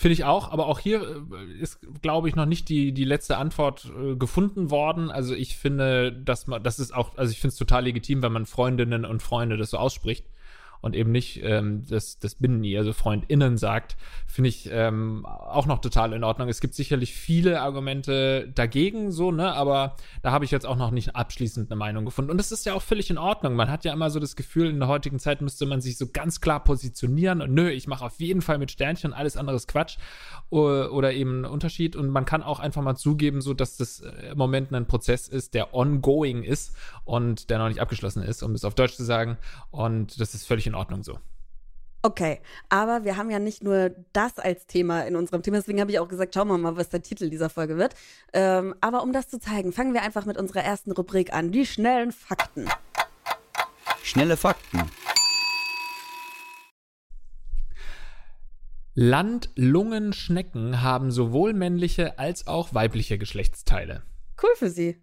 Finde 0.00 0.14
ich 0.14 0.24
auch, 0.24 0.50
aber 0.50 0.66
auch 0.66 0.78
hier 0.78 1.26
äh, 1.30 1.60
ist, 1.60 1.80
glaube 2.00 2.28
ich, 2.28 2.34
noch 2.34 2.46
nicht 2.46 2.68
die, 2.68 2.92
die 2.92 3.04
letzte 3.04 3.36
Antwort 3.36 3.92
äh, 3.94 4.16
gefunden 4.16 4.70
worden. 4.70 5.10
Also 5.10 5.34
ich 5.34 5.58
finde, 5.58 6.12
dass 6.12 6.46
man, 6.46 6.62
das 6.62 6.78
ist 6.78 6.94
auch, 6.94 7.18
also 7.18 7.30
ich 7.32 7.40
finde 7.40 7.52
es 7.52 7.58
total 7.58 7.84
legitim, 7.84 8.22
wenn 8.22 8.32
man 8.32 8.46
Freundinnen 8.46 9.04
und 9.04 9.22
Freunde 9.22 9.56
das 9.58 9.70
so 9.70 9.78
ausspricht 9.78 10.26
und 10.80 10.94
eben 10.94 11.12
nicht 11.12 11.40
ähm, 11.42 11.84
das, 11.88 12.18
das 12.18 12.36
Binnen-I, 12.36 12.78
also 12.78 12.92
FreundInnen 12.92 13.58
sagt, 13.58 13.96
finde 14.26 14.48
ich 14.48 14.68
ähm, 14.72 15.26
auch 15.26 15.66
noch 15.66 15.80
total 15.80 16.12
in 16.12 16.24
Ordnung. 16.24 16.48
Es 16.48 16.60
gibt 16.60 16.74
sicherlich 16.74 17.14
viele 17.14 17.60
Argumente 17.60 18.50
dagegen, 18.54 19.12
so, 19.12 19.32
ne, 19.32 19.52
aber 19.52 19.96
da 20.22 20.30
habe 20.30 20.44
ich 20.44 20.50
jetzt 20.50 20.66
auch 20.66 20.76
noch 20.76 20.90
nicht 20.90 21.16
abschließend 21.16 21.70
eine 21.70 21.78
Meinung 21.78 22.04
gefunden. 22.04 22.30
Und 22.30 22.38
das 22.38 22.52
ist 22.52 22.66
ja 22.66 22.74
auch 22.74 22.82
völlig 22.82 23.10
in 23.10 23.18
Ordnung. 23.18 23.54
Man 23.54 23.70
hat 23.70 23.84
ja 23.84 23.92
immer 23.92 24.10
so 24.10 24.20
das 24.20 24.36
Gefühl, 24.36 24.70
in 24.70 24.78
der 24.78 24.88
heutigen 24.88 25.18
Zeit 25.18 25.40
müsste 25.40 25.66
man 25.66 25.80
sich 25.80 25.98
so 25.98 26.06
ganz 26.06 26.40
klar 26.40 26.62
positionieren 26.64 27.42
und 27.42 27.52
nö, 27.52 27.68
ich 27.70 27.86
mache 27.86 28.04
auf 28.04 28.20
jeden 28.20 28.42
Fall 28.42 28.58
mit 28.58 28.70
Sternchen, 28.70 29.12
alles 29.12 29.36
andere 29.36 29.56
ist 29.56 29.68
Quatsch 29.68 29.98
oder, 30.50 31.12
eben 31.12 31.42
ein 31.42 31.44
Unterschied. 31.44 31.96
Und 31.96 32.10
man 32.10 32.24
kann 32.24 32.42
auch 32.42 32.60
einfach 32.60 32.82
mal 32.82 32.96
zugeben, 32.96 33.40
so 33.40 33.54
dass 33.54 33.76
das 33.76 34.00
äh, 34.00 34.30
im 34.32 34.38
Moment 34.38 34.72
ein 34.72 34.86
Prozess 34.86 35.28
ist, 35.28 35.54
der 35.54 35.74
ongoing 35.74 36.42
ist 36.42 36.74
und 37.04 37.50
der 37.50 37.58
noch 37.58 37.68
nicht 37.68 37.80
abgeschlossen 37.80 38.22
ist, 38.22 38.42
um 38.42 38.52
es 38.52 38.64
auf 38.64 38.74
Deutsch 38.74 38.94
zu 38.94 39.04
sagen. 39.04 39.38
Und 39.70 40.20
das 40.20 40.34
ist 40.34 40.46
völlig 40.46 40.66
in 40.66 40.69
Ordnung 40.74 41.02
so. 41.02 41.18
Okay, 42.02 42.40
aber 42.70 43.04
wir 43.04 43.18
haben 43.18 43.28
ja 43.28 43.38
nicht 43.38 43.62
nur 43.62 43.90
das 44.14 44.38
als 44.38 44.66
Thema 44.66 45.02
in 45.02 45.16
unserem 45.16 45.42
Thema, 45.42 45.58
deswegen 45.58 45.80
habe 45.80 45.90
ich 45.90 45.98
auch 45.98 46.08
gesagt, 46.08 46.34
schauen 46.34 46.48
wir 46.48 46.56
mal, 46.56 46.76
was 46.76 46.88
der 46.88 47.02
Titel 47.02 47.28
dieser 47.28 47.50
Folge 47.50 47.76
wird. 47.76 47.94
Ähm, 48.32 48.74
aber 48.80 49.02
um 49.02 49.12
das 49.12 49.28
zu 49.28 49.38
zeigen, 49.38 49.72
fangen 49.72 49.92
wir 49.92 50.00
einfach 50.02 50.24
mit 50.24 50.38
unserer 50.38 50.62
ersten 50.62 50.92
Rubrik 50.92 51.34
an, 51.34 51.52
die 51.52 51.66
schnellen 51.66 52.10
Fakten. 52.10 52.68
Schnelle 54.02 54.38
Fakten. 54.38 54.90
Landlungenschnecken 58.94 60.82
haben 60.82 61.10
sowohl 61.10 61.52
männliche 61.52 62.18
als 62.18 62.46
auch 62.46 62.72
weibliche 62.72 63.18
Geschlechtsteile. 63.18 64.02
Cool 64.42 64.50
für 64.56 64.70
Sie. 64.70 65.00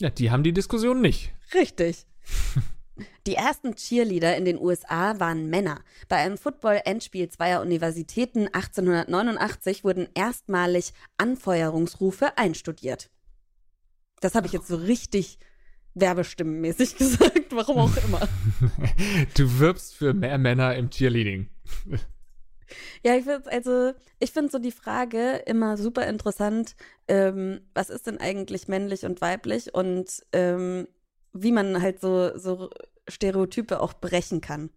Ja, 0.00 0.10
die 0.10 0.30
haben 0.30 0.42
die 0.42 0.52
Diskussion 0.52 1.00
nicht. 1.00 1.32
Richtig. 1.54 2.06
Die 3.26 3.34
ersten 3.34 3.74
Cheerleader 3.74 4.36
in 4.36 4.44
den 4.44 4.60
USA 4.60 5.18
waren 5.18 5.50
Männer. 5.50 5.80
Bei 6.08 6.16
einem 6.16 6.38
Football-Endspiel 6.38 7.28
zweier 7.28 7.60
Universitäten 7.60 8.46
1889 8.46 9.84
wurden 9.84 10.08
erstmalig 10.14 10.92
Anfeuerungsrufe 11.16 12.38
einstudiert. 12.38 13.10
Das 14.20 14.34
habe 14.34 14.46
ich 14.46 14.52
jetzt 14.52 14.68
so 14.68 14.76
richtig 14.76 15.38
werbestimmenmäßig 15.94 16.96
gesagt, 16.98 17.50
warum 17.50 17.78
auch 17.78 17.96
immer. 18.04 18.28
Du 19.36 19.58
wirbst 19.58 19.94
für 19.94 20.14
mehr 20.14 20.38
Männer 20.38 20.74
im 20.76 20.90
Cheerleading. 20.90 21.48
Ja, 23.04 23.14
ich 23.14 23.24
finde 23.24 23.50
also, 23.50 23.92
ich 24.18 24.32
finde 24.32 24.50
so 24.50 24.58
die 24.58 24.72
Frage 24.72 25.42
immer 25.46 25.76
super 25.76 26.06
interessant, 26.06 26.74
ähm, 27.08 27.60
was 27.74 27.90
ist 27.90 28.06
denn 28.06 28.18
eigentlich 28.18 28.68
männlich 28.68 29.04
und 29.04 29.20
weiblich 29.20 29.74
und 29.74 30.24
ähm, 30.32 30.88
wie 31.34 31.52
man 31.52 31.82
halt 31.82 32.00
so, 32.00 32.36
so 32.38 32.70
Stereotype 33.08 33.80
auch 33.80 33.94
brechen 33.94 34.40
kann. 34.40 34.70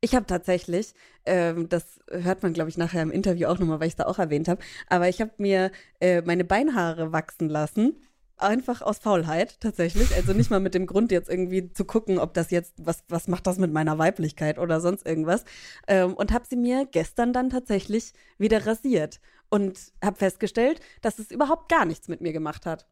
Ich 0.00 0.14
habe 0.14 0.26
tatsächlich, 0.26 0.94
ähm, 1.24 1.68
das 1.70 1.98
hört 2.10 2.42
man, 2.42 2.52
glaube 2.52 2.68
ich, 2.68 2.76
nachher 2.76 3.02
im 3.02 3.10
Interview 3.10 3.48
auch 3.48 3.58
nochmal, 3.58 3.80
weil 3.80 3.86
ich 3.86 3.94
es 3.94 3.96
da 3.96 4.04
auch 4.04 4.18
erwähnt 4.18 4.48
habe, 4.48 4.62
aber 4.88 5.08
ich 5.08 5.20
habe 5.22 5.32
mir 5.38 5.72
äh, 5.98 6.20
meine 6.22 6.44
Beinhaare 6.44 7.12
wachsen 7.12 7.48
lassen. 7.48 7.96
Einfach 8.36 8.82
aus 8.82 8.98
Faulheit, 8.98 9.60
tatsächlich. 9.60 10.14
Also 10.14 10.32
nicht 10.32 10.50
mal 10.50 10.60
mit 10.60 10.74
dem 10.74 10.86
Grund, 10.86 11.10
jetzt 11.12 11.30
irgendwie 11.30 11.72
zu 11.72 11.84
gucken, 11.84 12.18
ob 12.18 12.34
das 12.34 12.50
jetzt, 12.50 12.74
was, 12.76 13.04
was 13.08 13.28
macht 13.28 13.46
das 13.46 13.58
mit 13.58 13.72
meiner 13.72 13.96
Weiblichkeit 13.96 14.58
oder 14.58 14.80
sonst 14.80 15.06
irgendwas. 15.06 15.44
Ähm, 15.86 16.14
und 16.14 16.32
habe 16.32 16.44
sie 16.46 16.56
mir 16.56 16.86
gestern 16.90 17.32
dann 17.32 17.48
tatsächlich 17.48 18.12
wieder 18.36 18.66
rasiert. 18.66 19.20
Und 19.48 19.92
habe 20.02 20.16
festgestellt, 20.16 20.80
dass 21.00 21.18
es 21.18 21.30
überhaupt 21.30 21.68
gar 21.70 21.84
nichts 21.86 22.08
mit 22.08 22.20
mir 22.20 22.32
gemacht 22.32 22.66
hat. 22.66 22.86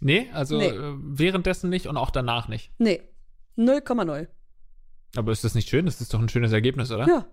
Nee, 0.00 0.28
also 0.32 0.58
Nee. 0.58 0.68
Äh, 0.68 0.94
währenddessen 0.98 1.70
nicht 1.70 1.86
und 1.86 1.96
auch 1.96 2.10
danach 2.10 2.48
nicht. 2.48 2.72
Nee, 2.78 3.02
0,0. 3.56 4.28
Aber 5.16 5.32
ist 5.32 5.44
das 5.44 5.54
nicht 5.54 5.68
schön? 5.68 5.86
Das 5.86 6.00
ist 6.00 6.12
doch 6.12 6.20
ein 6.20 6.28
schönes 6.28 6.52
Ergebnis, 6.52 6.90
oder? 6.90 7.06
Ja, 7.06 7.26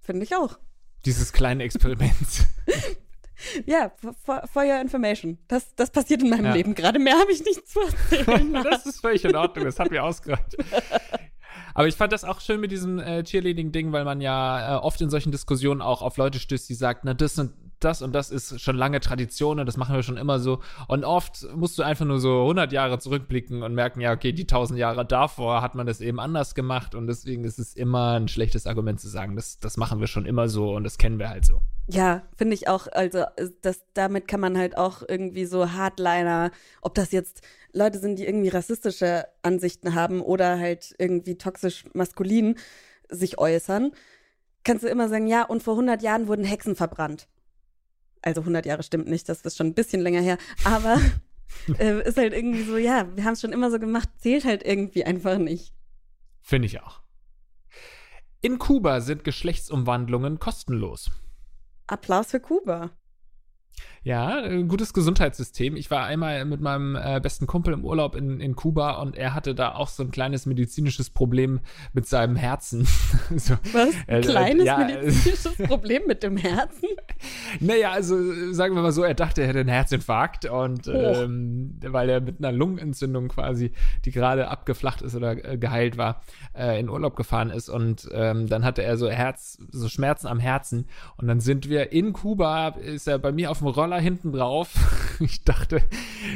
finde 0.00 0.24
ich 0.24 0.34
auch. 0.36 0.58
Dieses 1.04 1.32
kleine 1.32 1.64
Experiments. 1.64 2.46
Ja, 3.66 3.92
for, 4.24 4.46
for 4.50 4.62
your 4.64 4.80
information. 4.80 5.38
Das, 5.48 5.74
das 5.74 5.90
passiert 5.90 6.22
in 6.22 6.30
meinem 6.30 6.46
Ja. 6.46 6.54
Leben 6.54 6.74
gerade. 6.74 6.98
Mehr 6.98 7.18
habe 7.18 7.32
ich 7.32 7.44
nicht 7.44 7.66
zu 7.68 7.80
erzählen. 7.80 8.52
das 8.64 8.86
ist 8.86 9.00
völlig 9.00 9.24
in 9.24 9.36
Ordnung, 9.36 9.64
das 9.64 9.78
hat 9.78 9.90
mir 9.90 10.02
ausgereicht. 10.02 10.56
Aber 11.74 11.88
ich 11.88 11.96
fand 11.96 12.12
das 12.12 12.24
auch 12.24 12.40
schön 12.40 12.60
mit 12.60 12.70
diesem 12.70 12.98
äh, 13.00 13.22
Cheerleading-Ding, 13.24 13.92
weil 13.92 14.04
man 14.04 14.20
ja 14.20 14.76
äh, 14.76 14.78
oft 14.78 15.00
in 15.00 15.10
solchen 15.10 15.32
Diskussionen 15.32 15.82
auch 15.82 16.02
auf 16.02 16.16
Leute 16.16 16.38
stößt, 16.38 16.68
die 16.68 16.74
sagen, 16.74 17.00
na, 17.02 17.14
das 17.14 17.38
und 17.38 17.52
das 17.84 18.02
und 18.02 18.12
das 18.12 18.30
ist 18.30 18.60
schon 18.60 18.76
lange 18.76 19.00
Tradition 19.00 19.60
und 19.60 19.66
das 19.66 19.76
machen 19.76 19.94
wir 19.94 20.02
schon 20.02 20.16
immer 20.16 20.38
so. 20.38 20.60
Und 20.88 21.04
oft 21.04 21.46
musst 21.54 21.78
du 21.78 21.82
einfach 21.82 22.04
nur 22.04 22.18
so 22.18 22.42
100 22.42 22.72
Jahre 22.72 22.98
zurückblicken 22.98 23.62
und 23.62 23.74
merken, 23.74 24.00
ja, 24.00 24.12
okay, 24.12 24.32
die 24.32 24.42
1000 24.42 24.78
Jahre 24.78 25.04
davor 25.04 25.62
hat 25.62 25.74
man 25.74 25.86
das 25.86 26.00
eben 26.00 26.20
anders 26.20 26.54
gemacht 26.54 26.94
und 26.94 27.06
deswegen 27.06 27.44
ist 27.44 27.58
es 27.58 27.74
immer 27.74 28.18
ein 28.18 28.28
schlechtes 28.28 28.66
Argument 28.66 29.00
zu 29.00 29.08
sagen, 29.08 29.36
das, 29.36 29.58
das 29.58 29.76
machen 29.76 30.00
wir 30.00 30.06
schon 30.06 30.26
immer 30.26 30.48
so 30.48 30.74
und 30.74 30.84
das 30.84 30.98
kennen 30.98 31.18
wir 31.18 31.28
halt 31.28 31.44
so. 31.44 31.60
Ja, 31.86 32.22
finde 32.36 32.54
ich 32.54 32.68
auch. 32.68 32.86
Also, 32.90 33.24
das, 33.60 33.84
damit 33.92 34.26
kann 34.26 34.40
man 34.40 34.56
halt 34.56 34.78
auch 34.78 35.02
irgendwie 35.06 35.44
so 35.44 35.72
Hardliner, 35.72 36.50
ob 36.80 36.94
das 36.94 37.12
jetzt 37.12 37.42
Leute 37.72 37.98
sind, 37.98 38.18
die 38.18 38.24
irgendwie 38.24 38.48
rassistische 38.48 39.26
Ansichten 39.42 39.94
haben 39.94 40.22
oder 40.22 40.58
halt 40.58 40.94
irgendwie 40.98 41.36
toxisch 41.36 41.84
maskulin 41.92 42.56
sich 43.10 43.38
äußern, 43.38 43.92
kannst 44.64 44.84
du 44.84 44.88
immer 44.88 45.08
sagen, 45.08 45.26
ja, 45.26 45.42
und 45.42 45.62
vor 45.62 45.74
100 45.74 46.02
Jahren 46.02 46.26
wurden 46.26 46.44
Hexen 46.44 46.74
verbrannt. 46.74 47.28
Also 48.24 48.40
100 48.40 48.64
Jahre 48.64 48.82
stimmt 48.82 49.06
nicht, 49.06 49.28
das 49.28 49.42
ist 49.42 49.58
schon 49.58 49.66
ein 49.68 49.74
bisschen 49.74 50.00
länger 50.00 50.22
her, 50.22 50.38
aber 50.64 50.98
äh, 51.78 52.08
ist 52.08 52.16
halt 52.16 52.32
irgendwie 52.32 52.62
so, 52.62 52.78
ja, 52.78 53.06
wir 53.14 53.24
haben 53.24 53.34
es 53.34 53.42
schon 53.42 53.52
immer 53.52 53.70
so 53.70 53.78
gemacht, 53.78 54.08
zählt 54.18 54.46
halt 54.46 54.64
irgendwie 54.64 55.04
einfach 55.04 55.36
nicht. 55.36 55.74
Finde 56.40 56.66
ich 56.66 56.80
auch. 56.80 57.02
In 58.40 58.58
Kuba 58.58 59.00
sind 59.02 59.24
Geschlechtsumwandlungen 59.24 60.38
kostenlos. 60.38 61.10
Applaus 61.86 62.30
für 62.30 62.40
Kuba. 62.40 62.90
Ja, 64.04 64.42
ein 64.42 64.68
gutes 64.68 64.92
Gesundheitssystem. 64.92 65.76
Ich 65.76 65.90
war 65.90 66.04
einmal 66.04 66.44
mit 66.44 66.60
meinem 66.60 66.94
äh, 66.94 67.20
besten 67.20 67.46
Kumpel 67.46 67.72
im 67.72 67.86
Urlaub 67.86 68.14
in, 68.14 68.38
in 68.38 68.54
Kuba 68.54 69.00
und 69.00 69.16
er 69.16 69.32
hatte 69.32 69.54
da 69.54 69.74
auch 69.74 69.88
so 69.88 70.02
ein 70.02 70.10
kleines 70.10 70.44
medizinisches 70.44 71.08
Problem 71.08 71.60
mit 71.94 72.06
seinem 72.06 72.36
Herzen. 72.36 72.84
so, 73.36 73.54
Was? 73.72 73.94
Ein 74.06 74.18
äh, 74.18 74.20
kleines 74.20 74.66
ja, 74.66 74.76
medizinisches 74.76 75.56
Problem 75.66 76.02
mit 76.06 76.22
dem 76.22 76.36
Herzen? 76.36 76.88
Naja, 77.60 77.92
also 77.92 78.52
sagen 78.52 78.74
wir 78.74 78.82
mal 78.82 78.92
so, 78.92 79.04
er 79.04 79.14
dachte, 79.14 79.40
er 79.40 79.48
hätte 79.48 79.60
einen 79.60 79.70
Herzinfarkt 79.70 80.44
und 80.44 80.86
ähm, 80.86 81.80
weil 81.82 82.10
er 82.10 82.20
mit 82.20 82.40
einer 82.40 82.52
Lungenentzündung 82.52 83.28
quasi, 83.28 83.72
die 84.04 84.10
gerade 84.10 84.48
abgeflacht 84.48 85.00
ist 85.00 85.14
oder 85.14 85.52
äh, 85.52 85.56
geheilt 85.56 85.96
war, 85.96 86.20
äh, 86.54 86.78
in 86.78 86.90
Urlaub 86.90 87.16
gefahren 87.16 87.48
ist 87.48 87.70
und 87.70 88.06
ähm, 88.12 88.48
dann 88.48 88.66
hatte 88.66 88.82
er 88.82 88.98
so 88.98 89.08
Herz, 89.08 89.58
so 89.70 89.88
Schmerzen 89.88 90.26
am 90.26 90.40
Herzen 90.40 90.88
und 91.16 91.26
dann 91.26 91.40
sind 91.40 91.70
wir 91.70 91.90
in 91.92 92.12
Kuba, 92.12 92.68
ist 92.68 93.08
er 93.08 93.18
bei 93.18 93.32
mir 93.32 93.50
auf 93.50 93.58
dem 93.58 93.63
Roller 93.66 94.00
hinten 94.00 94.32
drauf. 94.32 94.70
Ich 95.20 95.44
dachte, 95.44 95.80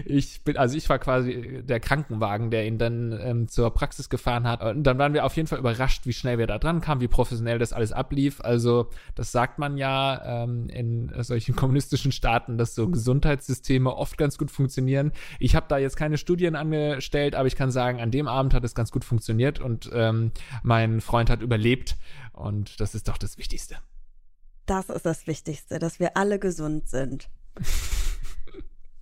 ich 0.05 0.45
bin, 0.45 0.57
also 0.57 0.77
ich 0.77 0.89
war 0.89 1.01
quasi 1.01 1.65
der 1.65 1.81
Krankenwagen, 1.81 2.53
der 2.53 2.65
ihn 2.65 2.79
dann 2.79 3.19
ähm, 3.21 3.49
zur 3.49 3.75
Praxis 3.75 4.09
gefahren 4.09 4.47
hat. 4.47 4.63
Und 4.63 4.85
dann 4.85 4.99
waren 4.99 5.15
wir 5.15 5.25
auf 5.25 5.35
jeden 5.35 5.49
Fall 5.49 5.59
überrascht, 5.59 6.07
wie 6.07 6.13
schnell 6.13 6.39
wir 6.39 6.47
da 6.47 6.61
dran 6.61 6.81
kamen, 6.81 7.01
wie 7.01 7.09
professionell 7.09 7.59
das 7.59 7.73
alles 7.73 7.91
ablief. 7.91 8.41
Also 8.41 8.91
das 9.17 9.33
sagt 9.33 9.59
man 9.59 9.77
ja 9.77 10.45
ähm, 10.45 10.69
in 10.69 11.13
solchen 11.25 11.57
kommunistischen 11.57 12.13
Staaten, 12.13 12.57
dass 12.57 12.77
so 12.77 12.89
Gesundheitssysteme 12.89 13.93
oft 13.93 14.17
ganz 14.17 14.39
gut 14.39 14.53
funktionieren. 14.53 15.11
Ich 15.41 15.57
habe 15.57 15.67
da 15.69 15.79
jetzt 15.79 15.97
keine 15.97 16.17
Studien 16.17 16.55
angestellt, 16.55 17.35
aber 17.35 17.49
ich 17.49 17.57
kann 17.57 17.73
sagen, 17.73 18.01
an 18.01 18.13
dem 18.13 18.29
Abend 18.29 18.55
hat 18.55 18.63
es 18.63 18.77
ganz 18.77 18.93
gut 18.93 19.05
funktioniert 19.05 19.59
und 19.61 19.91
ähm, 19.93 20.31
mein 20.63 21.01
Freund 21.01 21.31
hat 21.31 21.43
überlebt. 21.43 21.97
Und 22.33 22.81
das 22.81 22.95
ist 22.95 23.09
doch 23.09 23.19
das 23.19 23.39
Wichtigste. 23.39 23.77
Das 24.69 24.91
ist 24.91 25.07
das 25.07 25.27
Wichtigste, 25.27 25.79
dass 25.79 25.99
wir 25.99 26.19
alle 26.19 26.39
gesund 26.39 26.91
sind. 26.91 27.31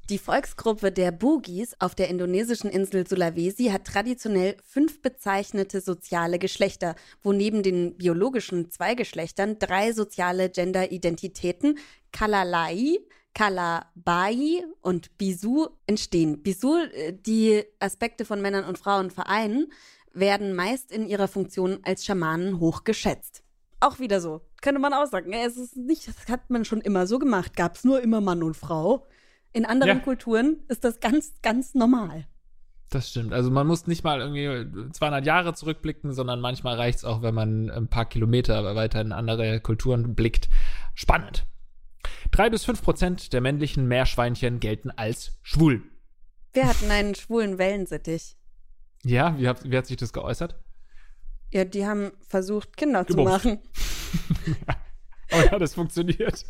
Die 0.09 0.19
Volksgruppe 0.19 0.93
der 0.93 1.11
Bugis 1.11 1.75
auf 1.81 1.97
der 1.97 2.09
indonesischen 2.09 2.71
Insel 2.71 3.05
Sulawesi 3.05 3.65
hat 3.65 3.85
traditionell 3.85 4.57
fünf 4.63 5.03
bezeichnete 5.03 5.81
soziale 5.81 6.39
Geschlechter, 6.39 6.95
wo 7.25 7.33
neben 7.33 7.65
den 7.65 7.97
biologischen 7.97 8.71
zwei 8.71 8.95
Geschlechtern 8.95 9.59
drei 9.59 9.93
soziale 9.93 10.51
Gender-Identitäten 10.51 11.79
Kalalai, 12.13 13.01
Kalabai 13.35 14.63
und 14.83 15.19
Bisu 15.19 15.67
entstehen. 15.89 16.45
Bisu, 16.45 16.77
äh, 16.77 17.13
die 17.13 17.65
Aspekte 17.81 18.25
von 18.25 18.41
Männern 18.41 18.67
und 18.67 18.79
Frauen 18.79 19.11
vereinen, 19.11 19.73
werden 20.13 20.55
meist 20.55 20.93
in 20.93 21.09
ihrer 21.09 21.27
Funktion 21.27 21.81
als 21.83 22.05
Schamanen 22.05 22.61
hoch 22.61 22.85
geschätzt. 22.85 23.43
Auch 23.81 23.99
wieder 23.99 24.21
so. 24.21 24.43
Könnte 24.67 24.81
man 24.81 24.95
auch 24.95 25.07
sagen. 25.07 25.33
Es 25.33 25.57
ist 25.57 25.77
nicht, 25.77 26.09
das 26.09 26.17
hat 26.29 26.51
man 26.51 26.65
schon 26.65 26.81
immer 26.81 27.07
so 27.07 27.21
gemacht. 27.21 27.55
Gab 27.55 27.77
es 27.77 27.85
nur 27.85 28.03
immer 28.03 28.21
Mann 28.21 28.43
und 28.43 28.57
Frau. 28.57 29.07
In 29.53 29.65
anderen 29.65 29.99
ja. 29.99 30.03
Kulturen 30.03 30.57
ist 30.67 30.83
das 30.83 30.99
ganz, 30.99 31.35
ganz 31.41 31.75
normal. 31.75 32.27
Das 32.91 33.09
stimmt. 33.09 33.33
Also 33.33 33.53
man 33.53 33.69
muss 33.69 33.87
nicht 33.87 34.03
mal 34.03 34.19
irgendwie 34.19 34.91
200 34.91 35.25
Jahre 35.25 35.55
zurückblicken, 35.55 36.13
sondern 36.13 36.41
manchmal 36.41 36.75
reicht 36.75 36.99
es 36.99 37.05
auch, 37.05 37.23
wenn 37.23 37.33
man 37.33 37.71
ein 37.71 37.87
paar 37.87 38.07
Kilometer 38.07 38.75
weiter 38.75 39.01
in 39.01 39.13
andere 39.13 39.61
Kulturen 39.61 40.17
blickt. 40.17 40.49
Spannend. 40.97 41.47
Drei 42.33 42.51
bis 42.51 42.65
fünf 42.65 42.83
Prozent 42.83 43.33
der 43.35 43.43
männlichen 43.43 43.87
Meerschweinchen 43.87 44.59
gelten 44.59 44.91
als 44.91 45.39
schwul. 45.43 45.85
Wir 46.55 46.67
hatten 46.67 46.91
einen 46.91 47.15
schwulen 47.15 47.59
Wellensittich. 47.59 48.37
Ja, 49.05 49.39
wie 49.39 49.47
hat, 49.47 49.63
wie 49.71 49.77
hat 49.77 49.87
sich 49.87 49.97
das 49.97 50.13
geäußert? 50.13 50.57
Ja, 51.53 51.65
die 51.65 51.87
haben 51.87 52.11
versucht, 52.27 52.77
Kinder 52.77 53.05
Gebumst. 53.05 53.43
zu 53.43 53.49
machen. 53.49 53.61
Aber 55.31 55.51
hat 55.51 55.63
es 55.63 55.75
funktioniert? 55.75 56.45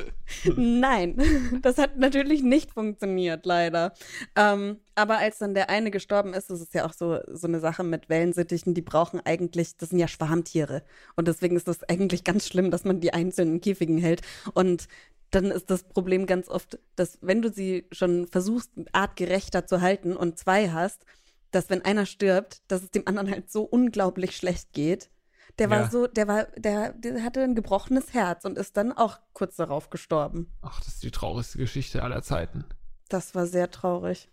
Nein, 0.57 1.17
das 1.63 1.79
hat 1.79 1.97
natürlich 1.97 2.43
nicht 2.43 2.73
funktioniert, 2.73 3.47
leider. 3.47 3.95
Ähm, 4.35 4.81
aber 4.95 5.19
als 5.19 5.39
dann 5.39 5.55
der 5.55 5.71
eine 5.71 5.91
gestorben 5.91 6.35
ist, 6.35 6.51
das 6.51 6.61
ist 6.61 6.75
ja 6.75 6.87
auch 6.87 6.93
so, 6.93 7.19
so 7.27 7.47
eine 7.47 7.61
Sache 7.61 7.85
mit 7.85 8.09
Wellensittichen, 8.09 8.75
die 8.75 8.83
brauchen 8.83 9.21
eigentlich, 9.25 9.77
das 9.77 9.91
sind 9.91 9.99
ja 9.99 10.09
Schwarmtiere. 10.09 10.83
Und 11.17 11.27
deswegen 11.27 11.57
ist 11.57 11.69
das 11.69 11.85
eigentlich 11.85 12.23
ganz 12.23 12.47
schlimm, 12.47 12.71
dass 12.71 12.85
man 12.85 13.01
die 13.01 13.15
einzeln 13.15 13.55
in 13.55 13.61
Käfigen 13.61 13.99
hält. 13.99 14.21
Und 14.53 14.89
dann 15.31 15.47
ist 15.47 15.71
das 15.71 15.85
Problem 15.85 16.27
ganz 16.27 16.49
oft, 16.49 16.79
dass 16.97 17.19
wenn 17.23 17.43
du 17.43 17.51
sie 17.51 17.87
schon 17.93 18.27
versuchst, 18.27 18.71
artgerechter 18.93 19.67
zu 19.67 19.81
halten 19.81 20.17
und 20.17 20.39
zwei 20.39 20.71
hast, 20.71 21.05
dass 21.51 21.71
wenn 21.71 21.85
einer 21.85 22.07
stirbt, 22.07 22.63
dass 22.69 22.83
es 22.83 22.91
dem 22.91 23.07
anderen 23.07 23.31
halt 23.31 23.51
so 23.51 23.63
unglaublich 23.63 24.37
schlecht 24.37 24.73
geht. 24.73 25.11
Der 25.59 25.71
war 25.71 25.81
ja. 25.81 25.91
so, 25.91 26.07
der 26.07 26.29
war, 26.29 26.45
der, 26.57 26.93
der 26.93 27.23
hatte 27.23 27.43
ein 27.43 27.55
gebrochenes 27.55 28.13
Herz 28.13 28.45
und 28.45 28.59
ist 28.59 28.77
dann 28.77 28.93
auch 28.93 29.19
kurz 29.33 29.57
darauf 29.57 29.89
gestorben. 29.91 30.53
Ach, 30.61 30.79
das 30.81 30.89
ist 30.89 31.03
die 31.03 31.11
traurigste 31.11 31.59
Geschichte 31.59 32.03
aller 32.03 32.23
Zeiten. 32.23 32.65
Das 33.09 33.35
war 33.35 33.47
sehr 33.47 33.71
traurig. 33.71 34.29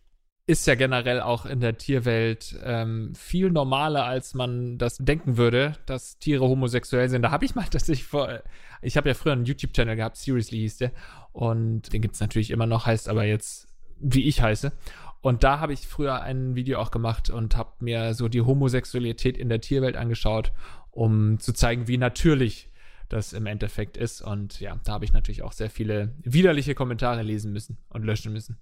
Ist 0.45 0.67
ja 0.67 0.75
generell 0.75 1.21
auch 1.21 1.45
in 1.45 1.61
der 1.61 1.77
Tierwelt 1.77 2.59
ähm, 2.63 3.13
viel 3.15 3.49
normaler, 3.49 4.03
als 4.03 4.33
man 4.33 4.77
das 4.77 4.97
denken 4.97 5.37
würde, 5.37 5.77
dass 5.85 6.17
Tiere 6.19 6.43
homosexuell 6.43 7.07
sind. 7.07 7.21
Da 7.21 7.31
habe 7.31 7.45
ich 7.45 7.55
mal 7.55 7.63
tatsächlich 7.71 8.03
vor, 8.03 8.41
ich 8.81 8.97
habe 8.97 9.07
ja 9.07 9.15
früher 9.15 9.31
einen 9.31 9.45
YouTube-Channel 9.45 9.95
gehabt, 9.95 10.17
Seriously 10.17 10.57
hieß 10.57 10.77
der. 10.79 10.91
Und 11.31 11.93
den 11.93 12.01
gibt 12.01 12.15
es 12.15 12.21
natürlich 12.21 12.51
immer 12.51 12.65
noch, 12.65 12.85
heißt 12.85 13.07
aber 13.07 13.23
jetzt, 13.23 13.67
wie 13.99 14.27
ich 14.27 14.41
heiße. 14.41 14.73
Und 15.21 15.45
da 15.45 15.61
habe 15.61 15.71
ich 15.71 15.87
früher 15.87 16.21
ein 16.21 16.55
Video 16.55 16.79
auch 16.79 16.91
gemacht 16.91 17.29
und 17.29 17.55
habe 17.55 17.71
mir 17.79 18.13
so 18.13 18.27
die 18.27 18.41
Homosexualität 18.41 19.37
in 19.37 19.47
der 19.47 19.61
Tierwelt 19.61 19.95
angeschaut, 19.95 20.51
um 20.93 21.39
zu 21.39 21.53
zeigen, 21.53 21.87
wie 21.87 21.97
natürlich 21.97 22.71
das 23.09 23.33
im 23.33 23.45
Endeffekt 23.45 23.97
ist. 23.97 24.21
Und 24.21 24.59
ja, 24.59 24.79
da 24.83 24.93
habe 24.93 25.05
ich 25.05 25.13
natürlich 25.13 25.41
auch 25.41 25.51
sehr 25.51 25.69
viele 25.69 26.15
widerliche 26.21 26.75
Kommentare 26.75 27.23
lesen 27.23 27.51
müssen 27.51 27.77
und 27.89 28.03
löschen 28.03 28.31
müssen. 28.31 28.57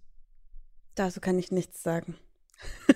Dazu 0.95 1.19
kann 1.21 1.38
ich 1.38 1.51
nichts 1.51 1.83
sagen. 1.83 2.15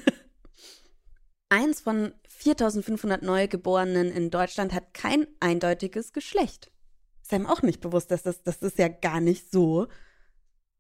Eins 1.50 1.82
von 1.82 2.14
4500 2.28 3.22
Neugeborenen 3.22 4.12
in 4.12 4.32
Deutschland 4.32 4.74
hat 4.74 4.94
kein 4.94 5.28
eindeutiges 5.40 6.12
Geschlecht. 6.12 6.72
Ist 7.22 7.34
einem 7.34 7.46
auch 7.46 7.62
nicht 7.62 7.82
bewusst, 7.82 8.12
dass 8.12 8.24
das, 8.24 8.44
das 8.44 8.58
ist 8.58 8.78
ja 8.78 8.88
gar 8.88 9.22
nicht 9.22 9.52
so 9.52 9.88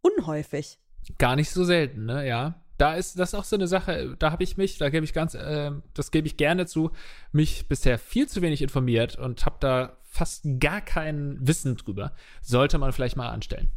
unhäufig. 0.01 0.79
Gar 1.17 1.35
nicht 1.35 1.51
so 1.51 1.63
selten, 1.63 2.05
ne? 2.05 2.27
Ja 2.27 2.64
da 2.77 2.93
ist 2.95 3.17
das 3.19 3.29
ist 3.29 3.35
auch 3.35 3.43
so 3.43 3.55
eine 3.55 3.67
Sache, 3.67 4.15
da 4.19 4.31
habe 4.31 4.43
ich 4.43 4.57
mich, 4.57 4.77
da 4.77 4.89
gebe 4.89 5.05
ich 5.05 5.13
ganz, 5.13 5.33
äh, 5.33 5.71
das 5.93 6.11
gebe 6.11 6.27
ich 6.27 6.37
gerne 6.37 6.65
zu, 6.65 6.91
mich 7.31 7.67
bisher 7.67 7.97
viel 7.97 8.27
zu 8.27 8.41
wenig 8.41 8.61
informiert 8.61 9.17
und 9.17 9.45
habe 9.45 9.57
da 9.59 9.97
fast 10.03 10.45
gar 10.59 10.81
kein 10.81 11.37
Wissen 11.39 11.75
drüber. 11.77 12.13
Sollte 12.41 12.77
man 12.77 12.93
vielleicht 12.93 13.17
mal 13.17 13.29
anstellen. 13.29 13.69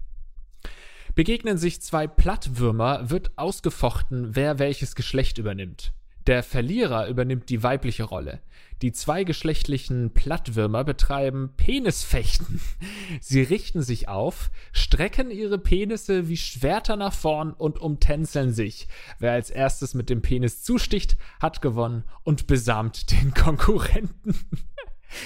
Begegnen 1.14 1.58
sich 1.58 1.82
zwei 1.82 2.06
Plattwürmer, 2.06 3.10
wird 3.10 3.36
ausgefochten, 3.36 4.36
wer 4.36 4.58
welches 4.58 4.94
Geschlecht 4.94 5.38
übernimmt. 5.38 5.92
Der 6.28 6.42
Verlierer 6.42 7.08
übernimmt 7.08 7.48
die 7.48 7.62
weibliche 7.62 8.04
Rolle. 8.04 8.40
Die 8.82 8.92
zweigeschlechtlichen 8.92 10.12
Plattwürmer 10.12 10.84
betreiben 10.84 11.54
Penisfechten. 11.56 12.60
Sie 13.22 13.40
richten 13.40 13.80
sich 13.80 14.08
auf, 14.08 14.50
strecken 14.72 15.30
ihre 15.30 15.56
Penisse 15.56 16.28
wie 16.28 16.36
Schwerter 16.36 16.96
nach 16.96 17.14
vorn 17.14 17.54
und 17.54 17.78
umtänzeln 17.78 18.52
sich. 18.52 18.88
Wer 19.18 19.32
als 19.32 19.48
erstes 19.48 19.94
mit 19.94 20.10
dem 20.10 20.20
Penis 20.20 20.62
zusticht, 20.62 21.16
hat 21.40 21.62
gewonnen 21.62 22.04
und 22.24 22.46
besamt 22.46 23.10
den 23.10 23.32
Konkurrenten. 23.34 24.34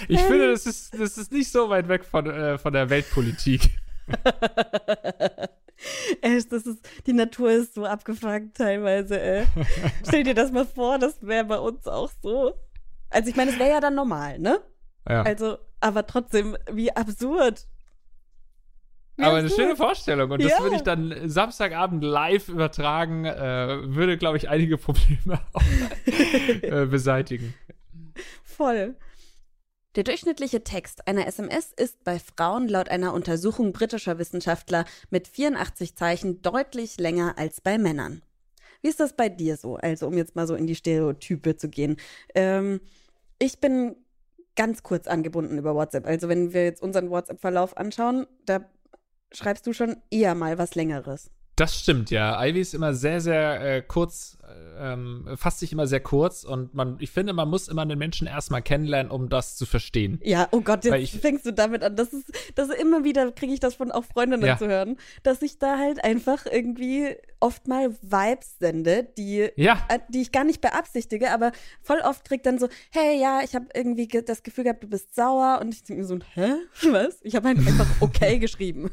Ich 0.06 0.20
ähm. 0.20 0.26
finde, 0.28 0.52
das 0.52 0.66
ist, 0.66 0.94
das 0.94 1.18
ist 1.18 1.32
nicht 1.32 1.50
so 1.50 1.68
weit 1.68 1.88
weg 1.88 2.04
von, 2.04 2.26
äh, 2.30 2.58
von 2.58 2.72
der 2.72 2.90
Weltpolitik. 2.90 3.70
Ey, 6.20 6.42
das 6.48 6.66
ist, 6.66 6.88
die 7.06 7.12
Natur 7.12 7.50
ist 7.50 7.74
so 7.74 7.84
abgefuckt 7.84 8.56
teilweise, 8.56 9.20
ey. 9.20 9.46
Stell 10.06 10.22
dir 10.22 10.34
das 10.34 10.52
mal 10.52 10.66
vor, 10.66 10.98
das 10.98 11.26
wäre 11.26 11.44
bei 11.44 11.58
uns 11.58 11.86
auch 11.86 12.10
so. 12.22 12.54
Also 13.10 13.28
ich 13.28 13.36
meine, 13.36 13.50
es 13.50 13.58
wäre 13.58 13.70
ja 13.70 13.80
dann 13.80 13.94
normal, 13.94 14.38
ne? 14.38 14.60
Ja. 15.08 15.22
Also, 15.22 15.58
aber 15.80 16.06
trotzdem, 16.06 16.56
wie 16.70 16.94
absurd. 16.94 17.66
Aber 19.18 19.36
eine 19.36 19.50
schöne 19.50 19.76
Vorstellung. 19.76 20.30
Und 20.30 20.42
das 20.42 20.58
würde 20.60 20.76
ich 20.76 20.82
dann 20.82 21.28
Samstagabend 21.28 22.02
live 22.02 22.48
übertragen, 22.48 23.24
äh, 23.24 23.78
würde, 23.94 24.16
glaube 24.16 24.36
ich, 24.38 24.48
einige 24.48 24.78
Probleme 24.78 25.40
auch, 25.52 25.62
äh, 26.62 26.86
beseitigen. 26.86 27.54
Voll. 28.42 28.96
Der 29.94 30.04
durchschnittliche 30.04 30.64
Text 30.64 31.06
einer 31.06 31.26
SMS 31.26 31.70
ist 31.76 32.02
bei 32.02 32.18
Frauen 32.18 32.66
laut 32.66 32.88
einer 32.88 33.12
Untersuchung 33.12 33.72
britischer 33.72 34.18
Wissenschaftler 34.18 34.86
mit 35.10 35.28
84 35.28 35.96
Zeichen 35.96 36.40
deutlich 36.40 36.98
länger 36.98 37.36
als 37.36 37.60
bei 37.60 37.76
Männern. 37.76 38.22
Wie 38.80 38.88
ist 38.88 39.00
das 39.00 39.14
bei 39.14 39.28
dir 39.28 39.58
so? 39.58 39.76
Also, 39.76 40.06
um 40.06 40.16
jetzt 40.16 40.34
mal 40.34 40.46
so 40.46 40.54
in 40.54 40.66
die 40.66 40.74
Stereotype 40.74 41.56
zu 41.56 41.68
gehen. 41.68 41.98
Ähm, 42.34 42.80
ich 43.38 43.60
bin 43.60 43.96
ganz 44.56 44.82
kurz 44.82 45.06
angebunden 45.06 45.58
über 45.58 45.74
WhatsApp. 45.74 46.06
Also, 46.06 46.30
wenn 46.30 46.54
wir 46.54 46.64
jetzt 46.64 46.82
unseren 46.82 47.10
WhatsApp-Verlauf 47.10 47.76
anschauen, 47.76 48.26
da 48.46 48.64
schreibst 49.30 49.66
du 49.66 49.74
schon 49.74 49.96
eher 50.10 50.34
mal 50.34 50.56
was 50.56 50.74
Längeres. 50.74 51.30
Das 51.56 51.78
stimmt, 51.78 52.10
ja. 52.10 52.42
Ivy 52.42 52.60
ist 52.60 52.72
immer 52.72 52.94
sehr, 52.94 53.20
sehr 53.20 53.76
äh, 53.76 53.82
kurz, 53.82 54.38
ähm, 54.78 55.28
fasst 55.36 55.58
sich 55.58 55.70
immer 55.70 55.86
sehr 55.86 56.00
kurz 56.00 56.44
und 56.44 56.74
man, 56.74 56.96
ich 56.98 57.10
finde, 57.10 57.34
man 57.34 57.48
muss 57.48 57.68
immer 57.68 57.84
den 57.84 57.98
Menschen 57.98 58.26
erstmal 58.26 58.62
kennenlernen, 58.62 59.12
um 59.12 59.28
das 59.28 59.56
zu 59.56 59.66
verstehen. 59.66 60.18
Ja, 60.24 60.48
oh 60.52 60.62
Gott, 60.62 60.84
jetzt 60.84 60.94
ich, 60.96 61.20
fängst 61.20 61.44
du 61.44 61.52
damit 61.52 61.82
an. 61.82 61.94
Das 61.94 62.14
ist, 62.14 62.32
das 62.54 62.70
ist 62.70 62.80
immer 62.80 63.04
wieder, 63.04 63.30
kriege 63.32 63.52
ich 63.52 63.60
das 63.60 63.74
von 63.74 63.92
auch 63.92 64.04
Freundinnen 64.04 64.46
ja. 64.46 64.56
zu 64.56 64.66
hören, 64.66 64.96
dass 65.22 65.42
ich 65.42 65.58
da 65.58 65.76
halt 65.78 66.02
einfach 66.02 66.46
irgendwie 66.50 67.16
oft 67.38 67.68
mal 67.68 67.92
Vibes 68.00 68.58
sende, 68.58 69.06
die, 69.18 69.50
ja. 69.56 69.78
äh, 69.88 69.98
die 70.08 70.22
ich 70.22 70.32
gar 70.32 70.44
nicht 70.44 70.62
beabsichtige, 70.62 71.32
aber 71.32 71.52
voll 71.82 72.00
oft 72.02 72.24
kriegt 72.24 72.46
dann 72.46 72.58
so, 72.58 72.68
hey, 72.90 73.20
ja, 73.20 73.40
ich 73.44 73.54
habe 73.54 73.66
irgendwie 73.74 74.08
das 74.08 74.42
Gefühl 74.42 74.64
gehabt, 74.64 74.82
du 74.82 74.88
bist 74.88 75.14
sauer 75.14 75.58
und 75.60 75.74
ich 75.74 75.82
denke 75.82 76.02
mir 76.02 76.08
so, 76.08 76.18
hä? 76.34 76.54
Was? 76.90 77.18
Ich 77.22 77.36
habe 77.36 77.48
halt 77.48 77.58
einfach 77.58 77.86
okay 78.00 78.38
geschrieben. 78.38 78.90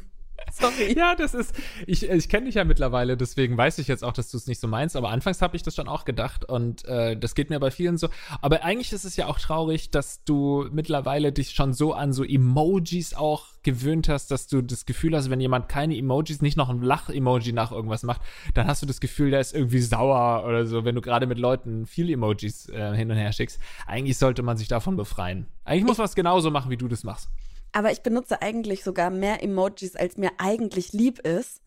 Sorry. 0.60 0.96
Ja, 0.96 1.14
das 1.14 1.34
ist, 1.34 1.54
ich, 1.86 2.08
ich 2.08 2.28
kenne 2.28 2.46
dich 2.46 2.56
ja 2.56 2.64
mittlerweile, 2.64 3.16
deswegen 3.16 3.56
weiß 3.56 3.78
ich 3.78 3.88
jetzt 3.88 4.04
auch, 4.04 4.12
dass 4.12 4.30
du 4.30 4.36
es 4.36 4.46
nicht 4.46 4.60
so 4.60 4.68
meinst, 4.68 4.96
aber 4.96 5.10
anfangs 5.10 5.42
habe 5.42 5.56
ich 5.56 5.62
das 5.62 5.74
schon 5.74 5.88
auch 5.88 6.04
gedacht 6.04 6.44
und 6.44 6.84
äh, 6.86 7.16
das 7.16 7.34
geht 7.34 7.50
mir 7.50 7.60
bei 7.60 7.70
vielen 7.70 7.98
so. 7.98 8.08
Aber 8.40 8.64
eigentlich 8.64 8.92
ist 8.92 9.04
es 9.04 9.16
ja 9.16 9.26
auch 9.26 9.38
traurig, 9.38 9.90
dass 9.90 10.24
du 10.24 10.66
mittlerweile 10.72 11.32
dich 11.32 11.52
schon 11.52 11.72
so 11.72 11.92
an 11.92 12.12
so 12.12 12.24
Emojis 12.24 13.14
auch 13.14 13.46
gewöhnt 13.62 14.08
hast, 14.08 14.30
dass 14.30 14.46
du 14.46 14.62
das 14.62 14.86
Gefühl 14.86 15.16
hast, 15.16 15.30
wenn 15.30 15.40
jemand 15.40 15.68
keine 15.68 15.96
Emojis, 15.96 16.40
nicht 16.40 16.56
noch 16.56 16.70
ein 16.70 16.82
Lach-Emoji 16.82 17.52
nach 17.52 17.72
irgendwas 17.72 18.02
macht, 18.02 18.22
dann 18.54 18.66
hast 18.66 18.82
du 18.82 18.86
das 18.86 19.00
Gefühl, 19.00 19.30
der 19.30 19.40
ist 19.40 19.54
irgendwie 19.54 19.80
sauer 19.80 20.44
oder 20.46 20.66
so, 20.66 20.84
wenn 20.84 20.94
du 20.94 21.00
gerade 21.00 21.26
mit 21.26 21.38
Leuten 21.38 21.86
viel 21.86 22.10
Emojis 22.10 22.68
äh, 22.70 22.94
hin 22.94 23.10
und 23.10 23.16
her 23.16 23.32
schickst. 23.32 23.60
Eigentlich 23.86 24.18
sollte 24.18 24.42
man 24.42 24.56
sich 24.56 24.68
davon 24.68 24.96
befreien. 24.96 25.46
Eigentlich 25.64 25.84
muss 25.84 25.98
man 25.98 26.06
es 26.06 26.14
genauso 26.14 26.50
machen, 26.50 26.70
wie 26.70 26.76
du 26.76 26.88
das 26.88 27.04
machst. 27.04 27.28
Aber 27.72 27.92
ich 27.92 28.02
benutze 28.02 28.42
eigentlich 28.42 28.82
sogar 28.84 29.10
mehr 29.10 29.42
Emojis, 29.42 29.96
als 29.96 30.16
mir 30.16 30.32
eigentlich 30.38 30.92
lieb 30.92 31.20
ist, 31.20 31.60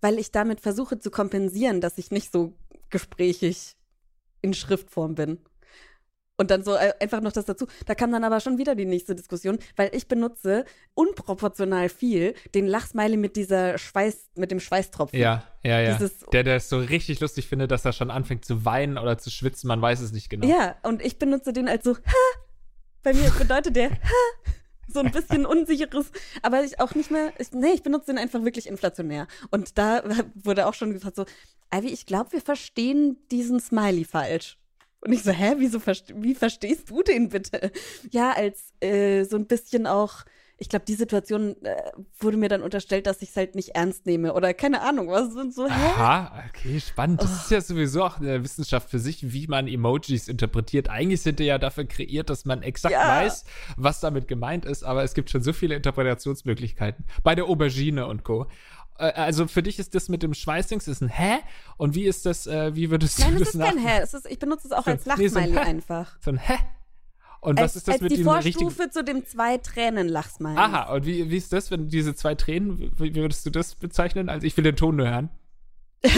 weil 0.00 0.18
ich 0.18 0.30
damit 0.30 0.60
versuche 0.60 0.98
zu 0.98 1.10
kompensieren, 1.10 1.80
dass 1.80 1.98
ich 1.98 2.10
nicht 2.10 2.32
so 2.32 2.54
gesprächig 2.90 3.76
in 4.40 4.54
Schriftform 4.54 5.14
bin. 5.14 5.38
Und 6.38 6.50
dann 6.50 6.64
so 6.64 6.74
äh, 6.74 6.92
einfach 6.98 7.20
noch 7.20 7.30
das 7.30 7.44
dazu. 7.44 7.66
Da 7.86 7.94
kam 7.94 8.10
dann 8.10 8.24
aber 8.24 8.40
schon 8.40 8.58
wieder 8.58 8.74
die 8.74 8.86
nächste 8.86 9.14
Diskussion, 9.14 9.58
weil 9.76 9.90
ich 9.94 10.08
benutze 10.08 10.64
unproportional 10.94 11.88
viel 11.88 12.34
den 12.54 12.66
Lachsmiley 12.66 13.16
mit 13.16 13.36
dieser 13.36 13.78
Schweiß, 13.78 14.30
mit 14.34 14.50
dem 14.50 14.58
Schweißtropfen. 14.58 15.18
Ja, 15.18 15.44
ja, 15.62 15.78
ja. 15.80 15.94
Dieses, 15.94 16.20
der, 16.32 16.42
der 16.42 16.56
es 16.56 16.68
so 16.68 16.78
richtig 16.78 17.20
lustig 17.20 17.46
findet, 17.46 17.70
dass 17.70 17.84
er 17.84 17.92
schon 17.92 18.10
anfängt 18.10 18.44
zu 18.44 18.64
weinen 18.64 18.98
oder 18.98 19.18
zu 19.18 19.30
schwitzen, 19.30 19.68
man 19.68 19.80
weiß 19.80 20.00
es 20.00 20.12
nicht 20.12 20.30
genau. 20.30 20.46
Ja, 20.48 20.74
und 20.82 21.04
ich 21.04 21.18
benutze 21.18 21.52
den 21.52 21.68
als 21.68 21.84
so, 21.84 21.96
ha! 21.96 22.40
Bei 23.02 23.12
mir 23.12 23.30
bedeutet 23.30 23.76
der, 23.76 23.90
ha! 23.90 24.52
So 24.88 25.00
ein 25.00 25.10
bisschen 25.10 25.46
unsicheres, 25.46 26.10
aber 26.42 26.64
ich 26.64 26.80
auch 26.80 26.94
nicht 26.94 27.10
mehr, 27.10 27.32
ich, 27.38 27.52
nee, 27.52 27.72
ich 27.74 27.82
benutze 27.82 28.06
den 28.06 28.18
einfach 28.18 28.44
wirklich 28.44 28.66
inflationär. 28.66 29.26
Und 29.50 29.78
da 29.78 30.02
wurde 30.34 30.66
auch 30.66 30.74
schon 30.74 30.92
gesagt 30.92 31.16
so, 31.16 31.24
Ivy, 31.74 31.88
ich 31.88 32.06
glaube, 32.06 32.32
wir 32.32 32.40
verstehen 32.40 33.16
diesen 33.30 33.60
Smiley 33.60 34.04
falsch. 34.04 34.58
Und 35.00 35.12
ich 35.12 35.22
so, 35.22 35.32
hä, 35.32 35.54
wieso, 35.58 35.80
wie 36.14 36.34
verstehst 36.34 36.90
du 36.90 37.02
den 37.02 37.28
bitte? 37.28 37.72
Ja, 38.10 38.32
als 38.32 38.72
äh, 38.80 39.24
so 39.24 39.36
ein 39.36 39.46
bisschen 39.46 39.86
auch 39.86 40.24
ich 40.62 40.68
glaube, 40.68 40.84
die 40.86 40.94
Situation 40.94 41.56
äh, 41.64 41.74
wurde 42.20 42.36
mir 42.36 42.48
dann 42.48 42.62
unterstellt, 42.62 43.08
dass 43.08 43.20
ich 43.20 43.30
es 43.30 43.36
halt 43.36 43.56
nicht 43.56 43.70
ernst 43.70 44.06
nehme 44.06 44.32
oder 44.32 44.54
keine 44.54 44.82
Ahnung, 44.82 45.08
was 45.08 45.34
sind 45.34 45.52
so, 45.52 45.66
hä? 45.66 45.72
Aha, 45.72 46.44
okay, 46.48 46.78
spannend. 46.78 47.20
Das 47.20 47.30
oh. 47.30 47.34
ist 47.34 47.50
ja 47.50 47.60
sowieso 47.60 48.04
auch 48.04 48.20
eine 48.20 48.44
Wissenschaft 48.44 48.88
für 48.88 49.00
sich, 49.00 49.32
wie 49.32 49.48
man 49.48 49.66
Emojis 49.66 50.28
interpretiert. 50.28 50.88
Eigentlich 50.88 51.20
sind 51.20 51.40
die 51.40 51.44
ja 51.46 51.58
dafür 51.58 51.84
kreiert, 51.84 52.30
dass 52.30 52.44
man 52.44 52.62
exakt 52.62 52.92
ja. 52.92 53.08
weiß, 53.08 53.44
was 53.76 53.98
damit 53.98 54.28
gemeint 54.28 54.64
ist, 54.64 54.84
aber 54.84 55.02
es 55.02 55.14
gibt 55.14 55.30
schon 55.30 55.42
so 55.42 55.52
viele 55.52 55.74
Interpretationsmöglichkeiten. 55.74 57.06
Bei 57.24 57.34
der 57.34 57.46
Aubergine 57.46 58.06
und 58.06 58.22
Co. 58.22 58.46
Äh, 58.98 59.10
also 59.14 59.48
für 59.48 59.64
dich 59.64 59.80
ist 59.80 59.96
das 59.96 60.08
mit 60.08 60.22
dem 60.22 60.32
Schweißdings 60.32 60.86
ist 60.86 61.00
ein 61.00 61.08
Hä? 61.08 61.38
Und 61.76 61.96
wie 61.96 62.04
ist 62.04 62.24
das, 62.24 62.46
äh, 62.46 62.76
wie 62.76 62.92
würdest 62.92 63.18
du 63.18 63.22
Nein, 63.22 63.40
das 63.40 63.54
Nein, 63.54 63.74
das 63.74 63.74
ist 63.74 63.84
kein 63.84 63.96
Hä. 63.96 64.02
Ist, 64.04 64.30
ich 64.30 64.38
benutze 64.38 64.68
es 64.68 64.72
auch 64.72 64.86
als 64.86 65.06
Lachsmiley 65.06 65.48
nee, 65.48 65.54
so 65.54 65.58
einfach. 65.58 66.16
So 66.20 66.30
ein 66.30 66.38
Hä? 66.38 66.54
Und 67.42 67.58
als, 67.58 67.72
was 67.72 67.76
ist 67.76 67.88
das 67.88 67.94
als 67.94 68.02
mit 68.02 68.12
die 68.12 68.22
Vorstufe 68.22 68.64
richtigen... 68.64 68.92
zu 68.92 69.02
dem 69.02 69.26
zwei 69.26 69.58
Tränen 69.58 70.08
Lachsmiley. 70.08 70.56
Aha, 70.56 70.94
und 70.94 71.04
wie, 71.04 71.28
wie 71.28 71.36
ist 71.36 71.52
das, 71.52 71.72
wenn 71.72 71.88
diese 71.88 72.14
zwei 72.14 72.36
Tränen, 72.36 72.92
wie 72.96 73.14
würdest 73.16 73.44
du 73.44 73.50
das 73.50 73.74
bezeichnen? 73.74 74.28
Also 74.28 74.46
ich 74.46 74.56
will 74.56 74.62
den 74.62 74.76
Ton 74.76 74.94
nur 74.94 75.08
hören. 75.08 75.28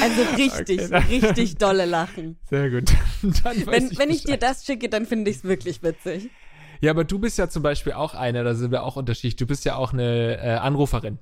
also 0.00 0.22
richtig, 0.36 0.92
okay, 0.92 1.18
richtig 1.20 1.56
dolle 1.56 1.86
Lachen. 1.86 2.36
Sehr 2.50 2.68
gut. 2.68 2.92
wenn 3.22 3.86
ich, 3.86 3.98
wenn 3.98 4.10
ich 4.10 4.24
dir 4.24 4.36
das 4.36 4.66
schicke, 4.66 4.90
dann 4.90 5.06
finde 5.06 5.30
ich 5.30 5.38
es 5.38 5.44
wirklich 5.44 5.82
witzig. 5.82 6.28
Ja, 6.82 6.90
aber 6.90 7.04
du 7.04 7.18
bist 7.18 7.38
ja 7.38 7.48
zum 7.48 7.62
Beispiel 7.62 7.94
auch 7.94 8.12
eine, 8.14 8.44
da 8.44 8.54
sind 8.54 8.72
wir 8.72 8.82
auch 8.82 8.96
unterschiedlich. 8.96 9.36
Du 9.36 9.46
bist 9.46 9.64
ja 9.64 9.76
auch 9.76 9.94
eine 9.94 10.36
äh, 10.36 10.50
Anruferin. 10.56 11.18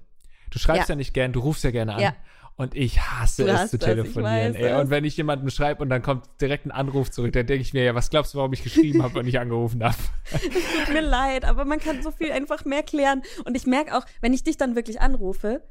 Du 0.51 0.59
schreibst 0.59 0.89
ja. 0.89 0.95
ja. 0.95 0.97
nicht 0.97 1.15
gern, 1.15 1.33
du 1.33 1.39
rufst 1.39 1.63
ja 1.63 1.71
gerne 1.71 1.95
an. 1.95 2.01
Ja. 2.01 2.17
Und 2.59 2.75
ich 2.75 3.01
hasse 3.01 3.45
du 3.45 3.53
es 3.53 3.71
zu 3.71 3.79
telefonieren. 3.79 4.55
Das, 4.55 4.63
ey. 4.63 4.81
Und 4.81 4.89
wenn 4.89 5.05
ich 5.05 5.15
jemandem 5.17 5.51
schreibe 5.51 5.83
und 5.83 5.91
dann 5.91 6.01
kommt 6.01 6.25
direkt 6.41 6.65
ein 6.65 6.71
Anruf 6.71 7.11
zurück, 7.11 7.33
dann 7.35 7.47
denke 7.47 7.61
ich 7.61 7.75
mir, 7.75 7.85
ja, 7.85 7.95
was 7.95 8.09
glaubst 8.09 8.33
du, 8.33 8.39
warum 8.39 8.53
ich 8.55 8.63
geschrieben 8.63 9.03
habe 9.03 9.19
und 9.19 9.27
nicht 9.27 9.39
angerufen 9.39 9.85
habe? 9.85 9.97
Tut 10.31 10.95
mir 10.95 11.03
leid, 11.03 11.45
aber 11.45 11.67
man 11.67 11.79
kann 11.79 12.03
so 12.03 12.11
viel 12.11 12.33
einfach 12.33 12.65
mehr 12.65 12.83
klären. 12.83 13.23
Und 13.45 13.57
ich 13.57 13.67
merke 13.67 13.95
auch, 13.97 14.07
wenn 14.23 14.33
ich 14.33 14.43
dich 14.43 14.57
dann 14.57 14.75
wirklich 14.75 15.03
anrufe, 15.03 15.63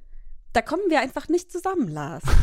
da 0.54 0.62
kommen 0.62 0.84
wir 0.90 1.00
einfach 1.02 1.28
nicht 1.28 1.52
zusammen, 1.52 1.88
Lars. 1.88 2.24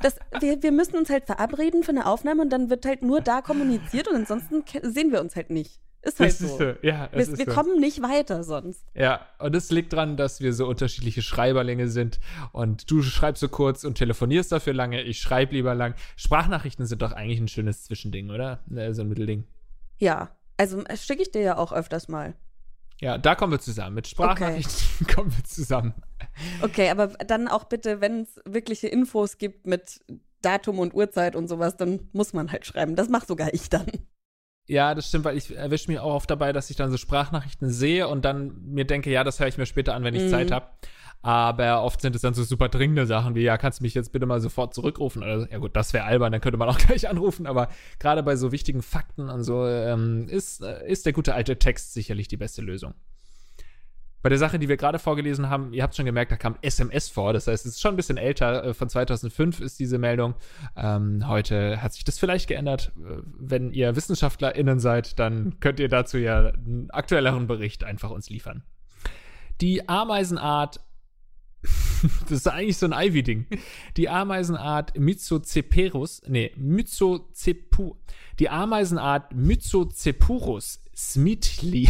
Das, 0.00 0.16
wir, 0.40 0.62
wir 0.62 0.70
müssen 0.70 0.96
uns 0.96 1.10
halt 1.10 1.26
verabreden 1.26 1.82
für 1.82 1.90
eine 1.90 2.06
Aufnahme 2.06 2.42
und 2.42 2.50
dann 2.50 2.70
wird 2.70 2.84
halt 2.84 3.02
nur 3.02 3.20
da 3.20 3.40
kommuniziert 3.42 4.06
und 4.06 4.14
ansonsten 4.14 4.62
sehen 4.82 5.10
wir 5.10 5.20
uns 5.20 5.34
halt 5.34 5.50
nicht. 5.50 5.80
Ist 6.02 6.20
halt 6.20 6.32
so. 6.32 6.58
Ist, 6.58 6.82
ja, 6.82 7.08
wir, 7.12 7.38
wir 7.38 7.44
so. 7.44 7.52
kommen 7.52 7.80
nicht 7.80 8.02
weiter 8.02 8.44
sonst. 8.44 8.84
Ja, 8.94 9.26
und 9.38 9.54
es 9.54 9.70
liegt 9.70 9.92
daran, 9.92 10.16
dass 10.16 10.40
wir 10.40 10.52
so 10.52 10.66
unterschiedliche 10.66 11.22
Schreiberlänge 11.22 11.88
sind. 11.88 12.20
Und 12.52 12.90
du 12.90 13.02
schreibst 13.02 13.40
so 13.40 13.48
kurz 13.48 13.84
und 13.84 13.96
telefonierst 13.96 14.52
dafür 14.52 14.74
lange, 14.74 15.02
ich 15.02 15.20
schreibe 15.20 15.54
lieber 15.54 15.74
lang. 15.74 15.94
Sprachnachrichten 16.16 16.86
sind 16.86 17.02
doch 17.02 17.12
eigentlich 17.12 17.40
ein 17.40 17.48
schönes 17.48 17.84
Zwischending, 17.84 18.30
oder? 18.30 18.60
Äh, 18.74 18.92
so 18.94 19.02
ein 19.02 19.08
Mittelding. 19.08 19.44
Ja, 19.98 20.30
also 20.56 20.84
äh, 20.84 20.96
schicke 20.96 21.22
ich 21.22 21.32
dir 21.32 21.42
ja 21.42 21.56
auch 21.58 21.72
öfters 21.72 22.08
mal. 22.08 22.34
Ja, 23.00 23.18
da 23.18 23.34
kommen 23.34 23.52
wir 23.52 23.60
zusammen. 23.60 23.94
Mit 23.94 24.06
Sprachnachrichten 24.08 24.74
okay. 25.02 25.14
kommen 25.14 25.36
wir 25.36 25.44
zusammen. 25.44 25.94
Okay, 26.62 26.90
aber 26.90 27.08
dann 27.08 27.48
auch 27.48 27.64
bitte, 27.64 28.00
wenn 28.00 28.22
es 28.22 28.40
wirkliche 28.44 28.88
Infos 28.88 29.38
gibt 29.38 29.66
mit 29.66 30.00
Datum 30.42 30.78
und 30.78 30.94
Uhrzeit 30.94 31.36
und 31.36 31.48
sowas, 31.48 31.76
dann 31.76 32.08
muss 32.12 32.32
man 32.32 32.50
halt 32.52 32.66
schreiben. 32.66 32.96
Das 32.96 33.08
mache 33.08 33.26
sogar 33.26 33.52
ich 33.52 33.68
dann. 33.68 33.86
Ja, 34.68 34.94
das 34.94 35.08
stimmt, 35.08 35.24
weil 35.24 35.36
ich 35.36 35.56
erwische 35.56 35.90
mich 35.90 35.98
auch 35.98 36.14
oft 36.14 36.30
dabei, 36.30 36.52
dass 36.52 36.68
ich 36.68 36.76
dann 36.76 36.90
so 36.90 36.98
Sprachnachrichten 36.98 37.70
sehe 37.70 38.06
und 38.06 38.24
dann 38.26 38.52
mir 38.66 38.84
denke, 38.84 39.10
ja, 39.10 39.24
das 39.24 39.40
höre 39.40 39.48
ich 39.48 39.56
mir 39.56 39.64
später 39.64 39.94
an, 39.94 40.04
wenn 40.04 40.14
ich 40.14 40.24
mhm. 40.24 40.28
Zeit 40.28 40.50
habe. 40.50 40.66
Aber 41.22 41.82
oft 41.82 42.00
sind 42.00 42.14
es 42.14 42.22
dann 42.22 42.34
so 42.34 42.44
super 42.44 42.68
dringende 42.68 43.06
Sachen 43.06 43.34
wie, 43.34 43.42
ja, 43.42 43.56
kannst 43.56 43.80
du 43.80 43.82
mich 43.82 43.94
jetzt 43.94 44.12
bitte 44.12 44.26
mal 44.26 44.40
sofort 44.40 44.74
zurückrufen? 44.74 45.22
Oder, 45.22 45.50
ja 45.50 45.58
gut, 45.58 45.74
das 45.74 45.92
wäre 45.94 46.04
albern, 46.04 46.32
dann 46.32 46.42
könnte 46.42 46.58
man 46.58 46.68
auch 46.68 46.78
gleich 46.86 47.08
anrufen. 47.08 47.46
Aber 47.46 47.68
gerade 47.98 48.22
bei 48.22 48.36
so 48.36 48.52
wichtigen 48.52 48.82
Fakten 48.82 49.30
und 49.30 49.42
so 49.42 49.66
ähm, 49.66 50.28
ist, 50.28 50.62
äh, 50.62 50.86
ist 50.86 51.06
der 51.06 51.14
gute 51.14 51.34
alte 51.34 51.58
Text 51.58 51.94
sicherlich 51.94 52.28
die 52.28 52.36
beste 52.36 52.60
Lösung. 52.60 52.94
Bei 54.22 54.28
der 54.28 54.38
Sache, 54.38 54.58
die 54.58 54.68
wir 54.68 54.76
gerade 54.76 54.98
vorgelesen 54.98 55.48
haben, 55.48 55.72
ihr 55.72 55.82
habt 55.82 55.94
schon 55.94 56.04
gemerkt, 56.04 56.32
da 56.32 56.36
kam 56.36 56.56
SMS 56.60 57.08
vor. 57.08 57.32
Das 57.32 57.46
heißt, 57.46 57.66
es 57.66 57.72
ist 57.72 57.80
schon 57.80 57.94
ein 57.94 57.96
bisschen 57.96 58.16
älter. 58.16 58.64
Äh, 58.64 58.74
von 58.74 58.88
2005 58.88 59.60
ist 59.60 59.78
diese 59.78 59.98
Meldung. 59.98 60.34
Ähm, 60.76 61.28
heute 61.28 61.82
hat 61.82 61.92
sich 61.92 62.04
das 62.04 62.18
vielleicht 62.18 62.48
geändert. 62.48 62.92
Äh, 62.96 63.22
wenn 63.38 63.72
ihr 63.72 63.94
WissenschaftlerInnen 63.94 64.80
seid, 64.80 65.18
dann 65.18 65.60
könnt 65.60 65.78
ihr 65.80 65.88
dazu 65.88 66.18
ja 66.18 66.48
einen 66.48 66.90
aktuelleren 66.90 67.46
Bericht 67.46 67.84
einfach 67.84 68.10
uns 68.10 68.28
liefern. 68.28 68.64
Die 69.60 69.88
Ameisenart 69.88 70.80
das 72.22 72.30
ist 72.30 72.46
eigentlich 72.46 72.78
so 72.78 72.86
ein 72.86 72.92
Ivy-Ding. 72.92 73.46
Die 73.96 74.08
Ameisenart 74.08 74.96
Myzoceperus, 74.98 76.22
nee, 76.28 76.52
Myzocepu, 76.56 77.96
die 78.38 78.48
Ameisenart 78.48 79.34
Myzocepurus 79.34 80.80
Smitli. 80.98 81.88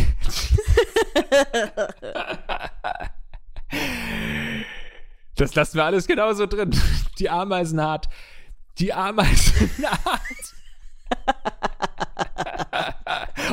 das 5.37 5.55
lassen 5.55 5.77
wir 5.79 5.85
alles 5.87 6.07
genauso 6.07 6.47
drin. 6.47 6.79
Die 7.19 7.31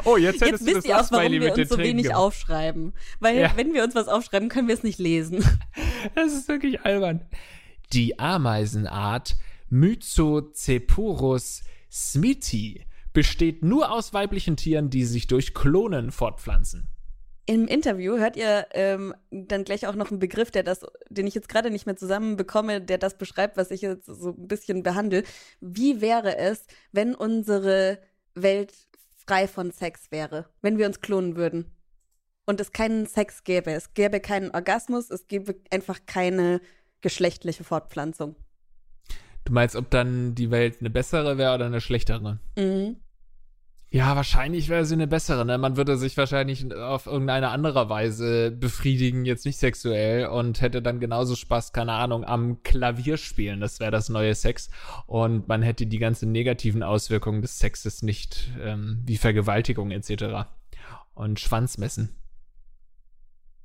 Oh, 0.03 0.17
jetzt 0.17 0.41
hättest 0.41 0.41
Jetzt 0.41 0.61
du 0.61 0.65
wisst 0.65 0.75
das 0.77 0.85
ihr 0.85 0.99
auch, 0.99 1.11
warum 1.11 1.31
wir 1.41 1.53
uns 1.53 1.69
so 1.69 1.75
Tränen 1.75 1.89
wenig 1.91 2.03
gemacht. 2.07 2.19
aufschreiben. 2.19 2.93
Weil 3.21 3.37
Ja. 3.39 3.55
wenn 3.55 3.73
wir 3.73 3.83
uns 3.85 3.95
was 3.95 4.09
aufschreiben, 4.09 4.49
können 4.49 4.67
wir 4.67 4.75
es 4.75 4.83
nicht 4.83 4.99
lesen. 4.99 5.43
Das 6.15 6.33
ist 6.33 6.47
wirklich 6.49 6.81
albern. 6.85 7.21
Die 7.93 8.19
Ameisenart 8.19 9.37
Myzocepurus 9.69 11.63
smithii 11.91 12.85
besteht 13.15 13.63
nur 13.63 13.91
aus 13.91 14.13
weiblichen 14.13 14.57
Tieren, 14.57 14.91
die 14.91 15.05
sich 15.05 15.25
durch 15.25 15.55
Klonen 15.55 16.11
fortpflanzen. 16.11 16.89
Im 17.47 17.67
Interview 17.67 18.17
hört 18.17 18.37
ihr 18.37 18.67
ähm, 18.73 19.13
dann 19.31 19.63
gleich 19.63 19.87
auch 19.87 19.95
noch 19.95 20.09
einen 20.09 20.19
Begriff, 20.19 20.51
der 20.51 20.63
das, 20.63 20.81
den 21.09 21.25
ich 21.25 21.33
jetzt 21.33 21.47
gerade 21.47 21.71
nicht 21.71 21.85
mehr 21.85 21.95
zusammenbekomme, 21.95 22.81
der 22.81 22.97
das 22.97 23.17
beschreibt, 23.17 23.55
was 23.55 23.71
ich 23.71 23.81
jetzt 23.81 24.05
so 24.05 24.29
ein 24.29 24.47
bisschen 24.47 24.83
behandle. 24.83 25.23
Wie 25.61 26.01
wäre 26.01 26.37
es, 26.37 26.65
wenn 26.91 27.15
unsere 27.15 27.99
Welt 28.33 28.73
frei 29.27 29.47
von 29.47 29.71
Sex 29.71 30.11
wäre, 30.11 30.49
wenn 30.61 30.77
wir 30.77 30.87
uns 30.87 31.01
klonen 31.01 31.35
würden 31.35 31.71
und 32.45 32.59
es 32.59 32.71
keinen 32.71 33.05
Sex 33.05 33.43
gäbe, 33.43 33.71
es 33.71 33.93
gäbe 33.93 34.19
keinen 34.19 34.51
Orgasmus, 34.51 35.09
es 35.09 35.27
gäbe 35.27 35.55
einfach 35.71 35.99
keine 36.05 36.61
geschlechtliche 37.01 37.63
Fortpflanzung. 37.63 38.35
Du 39.45 39.53
meinst, 39.53 39.75
ob 39.75 39.91
dann 39.91 40.33
die 40.33 40.49
Welt 40.49 40.77
eine 40.79 40.89
bessere 40.89 41.37
wäre 41.37 41.53
oder 41.53 41.67
eine 41.67 41.79
schlechtere? 41.79 42.39
Mhm. 42.57 42.97
Ja, 43.95 44.13
wahrscheinlich 44.17 44.67
wäre 44.67 44.83
sie 44.83 44.95
eine 44.95 45.07
bessere. 45.07 45.45
Ne? 45.45 45.57
Man 45.57 45.77
würde 45.77 45.95
sich 45.95 46.17
wahrscheinlich 46.17 46.75
auf 46.75 47.05
irgendeine 47.05 47.47
andere 47.47 47.87
Weise 47.87 48.51
befriedigen, 48.51 49.23
jetzt 49.23 49.45
nicht 49.45 49.57
sexuell, 49.57 50.27
und 50.27 50.59
hätte 50.59 50.81
dann 50.81 50.99
genauso 50.99 51.33
Spaß, 51.37 51.71
keine 51.71 51.93
Ahnung, 51.93 52.25
am 52.25 52.61
Klavier 52.61 53.15
spielen. 53.15 53.61
Das 53.61 53.79
wäre 53.79 53.91
das 53.91 54.09
neue 54.09 54.35
Sex. 54.35 54.69
Und 55.07 55.47
man 55.47 55.61
hätte 55.61 55.87
die 55.87 55.97
ganzen 55.97 56.33
negativen 56.33 56.83
Auswirkungen 56.83 57.41
des 57.41 57.57
Sexes 57.57 58.01
nicht, 58.01 58.51
ähm, 58.59 59.01
wie 59.05 59.15
Vergewaltigung 59.15 59.91
etc. 59.91 60.45
Und 61.13 61.39
Schwanzmessen. 61.39 62.13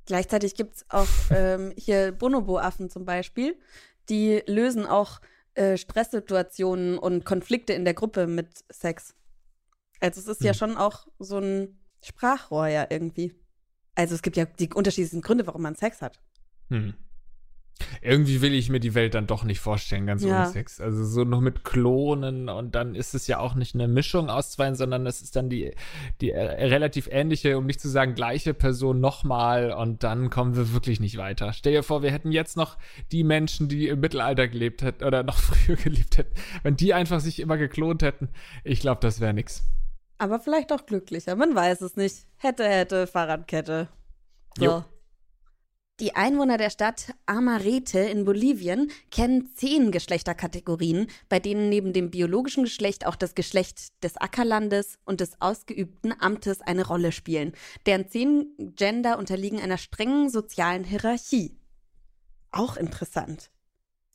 Gleichzeitig 0.05 0.55
gibt 0.55 0.77
es 0.77 0.85
auch 0.87 1.09
ähm, 1.31 1.73
hier 1.75 2.13
Bonobo-Affen 2.13 2.89
zum 2.89 3.03
Beispiel, 3.03 3.59
die 4.07 4.41
lösen 4.47 4.85
auch 4.85 5.19
äh, 5.55 5.75
Stresssituationen 5.75 6.97
und 6.97 7.25
Konflikte 7.25 7.73
in 7.73 7.83
der 7.83 7.95
Gruppe 7.95 8.27
mit 8.27 8.47
Sex. 8.69 9.13
Also 10.01 10.19
es 10.19 10.27
ist 10.27 10.43
ja 10.43 10.51
Hm. 10.51 10.57
schon 10.57 10.77
auch 10.77 11.07
so 11.19 11.37
ein 11.39 11.79
Sprachrohr 12.03 12.67
ja 12.67 12.87
irgendwie. 12.89 13.33
Also 13.95 14.15
es 14.15 14.21
gibt 14.21 14.35
ja 14.37 14.45
die 14.45 14.69
unterschiedlichsten 14.73 15.21
Gründe, 15.21 15.47
warum 15.47 15.61
man 15.61 15.75
Sex 15.75 16.01
hat. 16.01 16.19
Hm. 16.69 16.93
Irgendwie 18.03 18.41
will 18.41 18.53
ich 18.53 18.69
mir 18.69 18.79
die 18.79 18.93
Welt 18.93 19.15
dann 19.15 19.25
doch 19.25 19.43
nicht 19.43 19.59
vorstellen, 19.59 20.05
ganz 20.05 20.23
Ja. 20.23 20.43
ohne 20.43 20.51
Sex. 20.51 20.79
Also 20.79 21.03
so 21.03 21.23
noch 21.23 21.41
mit 21.41 21.63
Klonen 21.63 22.47
und 22.47 22.75
dann 22.75 22.93
ist 22.93 23.15
es 23.15 23.25
ja 23.25 23.39
auch 23.39 23.55
nicht 23.55 23.73
eine 23.73 23.87
Mischung 23.87 24.29
aus 24.29 24.51
zwei, 24.51 24.71
sondern 24.75 25.05
es 25.07 25.21
ist 25.23 25.35
dann 25.35 25.49
die, 25.49 25.73
die 26.21 26.29
äh, 26.31 26.39
relativ 26.41 27.07
ähnliche, 27.11 27.57
um 27.57 27.65
nicht 27.65 27.81
zu 27.81 27.89
sagen 27.89 28.13
gleiche 28.13 28.53
Person 28.53 28.99
nochmal 28.99 29.71
und 29.71 30.03
dann 30.03 30.29
kommen 30.29 30.55
wir 30.55 30.73
wirklich 30.73 30.99
nicht 30.99 31.17
weiter. 31.17 31.53
Stell 31.53 31.73
dir 31.73 31.83
vor, 31.83 32.03
wir 32.03 32.11
hätten 32.11 32.31
jetzt 32.31 32.55
noch 32.55 32.77
die 33.11 33.23
Menschen, 33.23 33.67
die 33.67 33.87
im 33.87 33.99
Mittelalter 33.99 34.47
gelebt 34.47 34.83
hätten 34.83 35.03
oder 35.03 35.23
noch 35.23 35.37
früher 35.39 35.75
gelebt 35.75 36.17
hätten, 36.19 36.33
wenn 36.61 36.75
die 36.75 36.93
einfach 36.93 37.19
sich 37.19 37.39
immer 37.39 37.57
geklont 37.57 38.03
hätten. 38.03 38.29
Ich 38.63 38.79
glaube, 38.79 39.01
das 39.01 39.19
wäre 39.21 39.33
nix. 39.33 39.63
Aber 40.21 40.39
vielleicht 40.39 40.71
auch 40.71 40.85
glücklicher, 40.85 41.35
man 41.35 41.55
weiß 41.55 41.81
es 41.81 41.95
nicht. 41.95 42.27
Hätte, 42.37 42.63
hätte, 42.63 43.07
Fahrradkette. 43.07 43.87
So. 44.55 44.63
Jo. 44.63 44.83
Die 45.99 46.13
Einwohner 46.13 46.57
der 46.57 46.69
Stadt 46.69 47.15
Amarete 47.25 47.97
in 47.97 48.23
Bolivien 48.23 48.91
kennen 49.09 49.49
zehn 49.55 49.91
Geschlechterkategorien, 49.91 51.07
bei 51.27 51.39
denen 51.39 51.69
neben 51.69 51.91
dem 51.91 52.11
biologischen 52.11 52.65
Geschlecht 52.65 53.07
auch 53.07 53.15
das 53.15 53.33
Geschlecht 53.33 54.03
des 54.03 54.15
Ackerlandes 54.17 54.99
und 55.05 55.21
des 55.21 55.41
ausgeübten 55.41 56.13
Amtes 56.21 56.61
eine 56.61 56.85
Rolle 56.85 57.13
spielen. 57.13 57.53
Deren 57.87 58.07
zehn 58.07 58.53
Gender 58.75 59.17
unterliegen 59.17 59.59
einer 59.59 59.79
strengen 59.79 60.29
sozialen 60.29 60.83
Hierarchie. 60.83 61.57
Auch 62.51 62.77
interessant. 62.77 63.49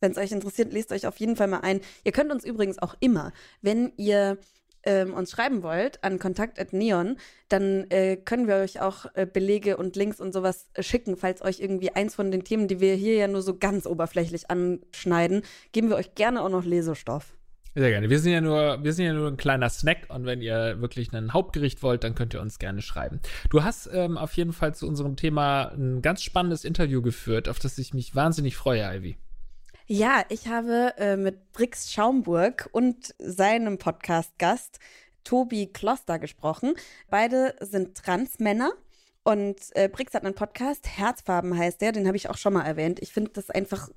Wenn 0.01 0.13
es 0.13 0.19
euch 0.19 0.31
interessiert, 0.31 0.73
lest 0.73 0.93
euch 0.93 1.07
auf 1.09 1.19
jeden 1.19 1.35
Fall 1.35 1.49
mal 1.49 1.63
ein. 1.63 1.81
Ihr 2.05 2.13
könnt 2.13 2.31
uns 2.31 2.45
übrigens 2.45 2.79
auch 2.79 2.95
immer, 3.01 3.33
wenn 3.61 3.93
ihr 3.97 4.39
ähm, 4.87 5.13
uns 5.13 5.33
schreiben 5.33 5.63
wollt 5.63 6.03
an 6.03 6.19
kontakt.neon, 6.19 7.17
dann 7.49 7.91
äh, 7.91 8.17
können 8.17 8.49
wir 8.49 8.57
euch 8.57 8.81
auch 8.81 9.07
äh, 9.15 9.27
Belege 9.27 9.77
und 9.77 9.97
Links 9.97 10.21
und 10.21 10.33
sowas 10.33 10.69
äh, 10.75 10.83
schicken, 10.83 11.17
falls 11.17 11.43
euch 11.43 11.61
irgendwie 11.61 11.91
eins 11.91 12.15
von 12.15 12.31
den 12.31 12.45
Themen, 12.45 12.69
die 12.69 12.81
wir 12.81 12.95
hier 12.95 13.17
ja 13.17 13.29
nur 13.29 13.43
so 13.43 13.59
ganz 13.59 13.87
oberflächlich 13.87 14.51
anschneiden, 14.51 15.43
geben 15.73 15.91
wir 15.91 15.97
euch 15.97 16.15
gerne 16.15 16.43
auch 16.43 16.49
noch 16.49 16.65
Lesestoff. 16.65 17.35
Sehr 17.79 17.91
gerne. 17.91 18.09
Wir 18.09 18.19
sind 18.21 18.33
ja 18.33 18.41
nur, 18.41 18.83
wir 18.83 18.95
sind 18.95 19.05
ja 19.05 19.13
nur 19.13 19.29
ein 19.29 19.37
kleiner 19.37 19.69
Snack 19.69 20.07
und 20.09 20.25
wenn 20.25 20.41
ihr 20.41 20.81
wirklich 20.81 21.13
ein 21.13 21.35
Hauptgericht 21.35 21.83
wollt, 21.83 22.05
dann 22.05 22.15
könnt 22.15 22.33
ihr 22.33 22.41
uns 22.41 22.59
gerne 22.59 22.81
schreiben. 22.81 23.21
Du 23.51 23.65
hast 23.65 23.91
ähm, 23.93 24.17
auf 24.17 24.33
jeden 24.33 24.55
Fall 24.55 24.75
zu 24.75 24.89
unserem 24.89 25.17
Thema 25.17 25.73
ein 25.77 26.01
ganz 26.01 26.23
spannendes 26.23 26.65
Interview 26.65 27.03
geführt, 27.03 27.51
auf 27.51 27.59
das 27.59 27.77
ich 27.77 27.93
mich 27.93 28.15
wahnsinnig 28.15 28.57
freue, 28.57 28.83
Ivy. 28.83 29.19
Ja, 29.89 30.25
ich 30.31 30.49
habe 30.49 30.95
äh, 30.99 31.17
mit 31.17 31.53
Brix 31.53 31.93
Schaumburg 31.93 32.69
und 32.73 33.15
seinem 33.21 33.79
Podcast-Gast 33.79 34.81
Tobi 35.23 35.69
Kloster 35.69 36.19
gesprochen. 36.19 36.75
Beide 37.09 37.55
sind 37.61 37.97
Transmänner. 37.97 38.73
Und 39.23 39.57
äh, 39.77 39.89
Brix 39.89 40.13
hat 40.15 40.25
einen 40.25 40.35
Podcast, 40.35 40.89
Herzfarben 40.89 41.57
heißt 41.57 41.81
der, 41.81 41.93
den 41.93 42.09
habe 42.09 42.17
ich 42.17 42.29
auch 42.29 42.37
schon 42.37 42.55
mal 42.55 42.65
erwähnt. 42.65 42.99
Ich 43.01 43.13
finde 43.13 43.31
das 43.35 43.49
einfach, 43.49 43.89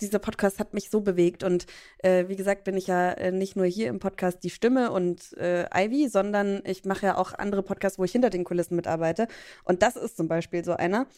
dieser 0.00 0.20
Podcast 0.20 0.60
hat 0.60 0.74
mich 0.74 0.90
so 0.90 1.00
bewegt. 1.00 1.42
Und 1.42 1.66
äh, 1.98 2.28
wie 2.28 2.36
gesagt, 2.36 2.62
bin 2.62 2.76
ich 2.76 2.86
ja 2.86 3.10
äh, 3.10 3.32
nicht 3.32 3.56
nur 3.56 3.66
hier 3.66 3.88
im 3.88 3.98
Podcast 3.98 4.44
die 4.44 4.50
Stimme 4.50 4.92
und 4.92 5.36
äh, 5.38 5.66
Ivy, 5.74 6.08
sondern 6.08 6.62
ich 6.64 6.84
mache 6.84 7.06
ja 7.06 7.18
auch 7.18 7.32
andere 7.32 7.64
Podcasts, 7.64 7.98
wo 7.98 8.04
ich 8.04 8.12
hinter 8.12 8.30
den 8.30 8.44
Kulissen 8.44 8.76
mitarbeite. 8.76 9.26
Und 9.64 9.82
das 9.82 9.96
ist 9.96 10.16
zum 10.16 10.28
Beispiel 10.28 10.64
so 10.64 10.74
einer. 10.74 11.08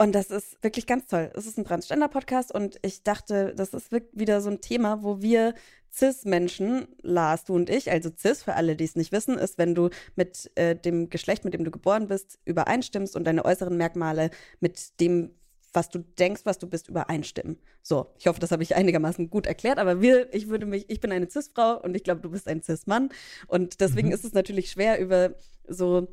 Und 0.00 0.14
das 0.14 0.30
ist 0.30 0.62
wirklich 0.62 0.86
ganz 0.86 1.08
toll. 1.08 1.30
Es 1.34 1.46
ist 1.46 1.58
ein 1.58 1.66
Transgender-Podcast 1.66 2.54
und 2.54 2.78
ich 2.80 3.02
dachte, 3.02 3.52
das 3.54 3.74
ist 3.74 3.92
wirklich 3.92 4.18
wieder 4.18 4.40
so 4.40 4.48
ein 4.48 4.62
Thema, 4.62 5.02
wo 5.02 5.20
wir 5.20 5.52
Cis-Menschen, 5.92 6.88
Lars, 7.02 7.44
du 7.44 7.54
und 7.54 7.68
ich, 7.68 7.90
also 7.90 8.08
Cis, 8.16 8.42
für 8.42 8.54
alle, 8.54 8.76
die 8.76 8.84
es 8.84 8.96
nicht 8.96 9.12
wissen, 9.12 9.36
ist, 9.36 9.58
wenn 9.58 9.74
du 9.74 9.90
mit 10.16 10.50
äh, 10.54 10.74
dem 10.74 11.10
Geschlecht, 11.10 11.44
mit 11.44 11.52
dem 11.52 11.64
du 11.64 11.70
geboren 11.70 12.08
bist, 12.08 12.38
übereinstimmst 12.46 13.14
und 13.14 13.24
deine 13.24 13.44
äußeren 13.44 13.76
Merkmale 13.76 14.30
mit 14.60 14.98
dem, 15.00 15.34
was 15.74 15.90
du 15.90 15.98
denkst, 15.98 16.46
was 16.46 16.58
du 16.58 16.66
bist, 16.66 16.88
übereinstimmen. 16.88 17.58
So, 17.82 18.14
ich 18.18 18.26
hoffe, 18.26 18.40
das 18.40 18.52
habe 18.52 18.62
ich 18.62 18.74
einigermaßen 18.76 19.28
gut 19.28 19.44
erklärt, 19.44 19.78
aber 19.78 20.00
wir, 20.00 20.32
ich 20.32 20.48
würde 20.48 20.64
mich, 20.64 20.88
ich 20.88 21.00
bin 21.00 21.12
eine 21.12 21.28
Cis-Frau 21.28 21.78
und 21.78 21.94
ich 21.94 22.04
glaube, 22.04 22.22
du 22.22 22.30
bist 22.30 22.48
ein 22.48 22.62
Cis-Mann. 22.62 23.10
Und 23.48 23.82
deswegen 23.82 24.08
Mhm. 24.08 24.14
ist 24.14 24.24
es 24.24 24.32
natürlich 24.32 24.70
schwer, 24.70 24.98
über 24.98 25.34
so 25.68 26.08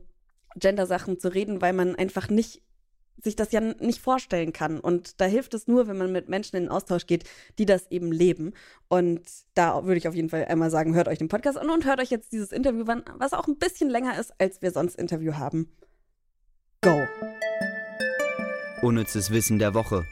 Gender-Sachen 0.58 1.20
zu 1.20 1.34
reden, 1.34 1.62
weil 1.62 1.72
man 1.72 1.96
einfach 1.96 2.30
nicht 2.30 2.64
sich 3.22 3.36
das 3.36 3.52
ja 3.52 3.62
nicht 3.62 4.00
vorstellen 4.02 4.54
kann. 4.54 4.80
Und 4.80 5.20
da 5.20 5.26
hilft 5.26 5.54
es 5.54 5.68
nur, 5.68 5.88
wenn 5.88 5.98
man 5.98 6.12
mit 6.12 6.30
Menschen 6.30 6.56
in 6.56 6.64
den 6.64 6.72
Austausch 6.72 7.08
geht, 7.08 7.24
die 7.58 7.66
das 7.66 7.90
eben 7.92 8.12
leben. 8.12 8.54
Und 8.88 9.22
da 9.54 9.84
würde 9.84 9.98
ich 9.98 10.08
auf 10.08 10.16
jeden 10.16 10.30
Fall 10.30 10.46
einmal 10.46 10.70
sagen, 10.70 10.96
hört 10.96 11.08
euch 11.08 11.18
den 11.18 11.28
Podcast 11.28 11.58
an 11.58 11.70
und 11.70 11.86
hört 11.86 12.00
euch 12.00 12.10
jetzt 12.10 12.32
dieses 12.32 12.52
Interview 12.52 12.86
an, 12.86 13.04
was 13.18 13.34
auch 13.34 13.48
ein 13.48 13.58
bisschen 13.58 13.90
länger 13.90 14.20
ist, 14.20 14.34
als 14.40 14.62
wir 14.62 14.72
sonst 14.72 14.96
Interview 14.96 15.34
haben. 15.34 15.72
Go. 16.82 17.02
Unnützes 18.82 19.32
Wissen 19.32 19.58
der 19.58 19.74
Woche. 19.74 20.06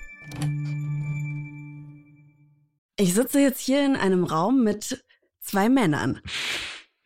Ich 2.98 3.14
sitze 3.14 3.40
jetzt 3.40 3.60
hier 3.60 3.86
in 3.86 3.96
einem 3.96 4.24
Raum 4.24 4.64
mit 4.64 5.04
zwei 5.42 5.70
Männern. 5.70 6.22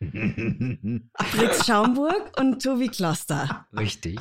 Fritz 0.00 1.66
Schaumburg 1.66 2.32
und 2.38 2.62
Tobi 2.62 2.88
Kloster. 2.88 3.66
Richtig. 3.76 4.18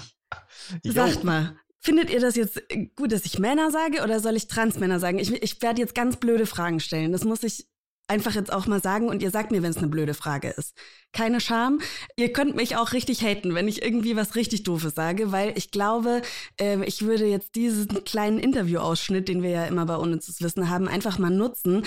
Sagt 0.83 1.23
mal, 1.23 1.57
findet 1.81 2.09
ihr 2.09 2.19
das 2.19 2.35
jetzt 2.35 2.61
gut, 2.95 3.11
dass 3.11 3.25
ich 3.25 3.39
Männer 3.39 3.71
sage 3.71 4.03
oder 4.03 4.19
soll 4.19 4.35
ich 4.35 4.47
Transmänner 4.47 4.99
sagen? 4.99 5.19
Ich, 5.19 5.31
ich 5.31 5.61
werde 5.61 5.81
jetzt 5.81 5.95
ganz 5.95 6.17
blöde 6.17 6.45
Fragen 6.45 6.79
stellen. 6.79 7.11
Das 7.11 7.23
muss 7.23 7.43
ich 7.43 7.67
einfach 8.09 8.33
jetzt 8.33 8.51
auch 8.51 8.65
mal 8.65 8.81
sagen 8.81 9.07
und 9.07 9.21
ihr 9.21 9.29
sagt 9.29 9.51
mir, 9.51 9.61
wenn 9.61 9.69
es 9.69 9.77
eine 9.77 9.87
blöde 9.87 10.13
Frage 10.13 10.49
ist. 10.49 10.75
Keine 11.13 11.39
Scham. 11.39 11.79
Ihr 12.15 12.33
könnt 12.33 12.55
mich 12.55 12.75
auch 12.75 12.91
richtig 12.91 13.21
haten, 13.23 13.53
wenn 13.53 13.67
ich 13.67 13.83
irgendwie 13.83 14.15
was 14.15 14.35
richtig 14.35 14.63
Doofes 14.63 14.95
sage, 14.95 15.31
weil 15.31 15.57
ich 15.57 15.71
glaube, 15.71 16.21
äh, 16.59 16.83
ich 16.85 17.03
würde 17.03 17.25
jetzt 17.25 17.55
diesen 17.55 18.03
kleinen 18.03 18.39
Interviewausschnitt, 18.39 19.27
den 19.27 19.43
wir 19.43 19.51
ja 19.51 19.65
immer 19.65 19.85
bei 19.85 19.95
Unnützes 19.95 20.41
Wissen 20.41 20.69
haben, 20.69 20.87
einfach 20.87 21.19
mal 21.19 21.29
nutzen, 21.29 21.85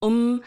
um 0.00 0.42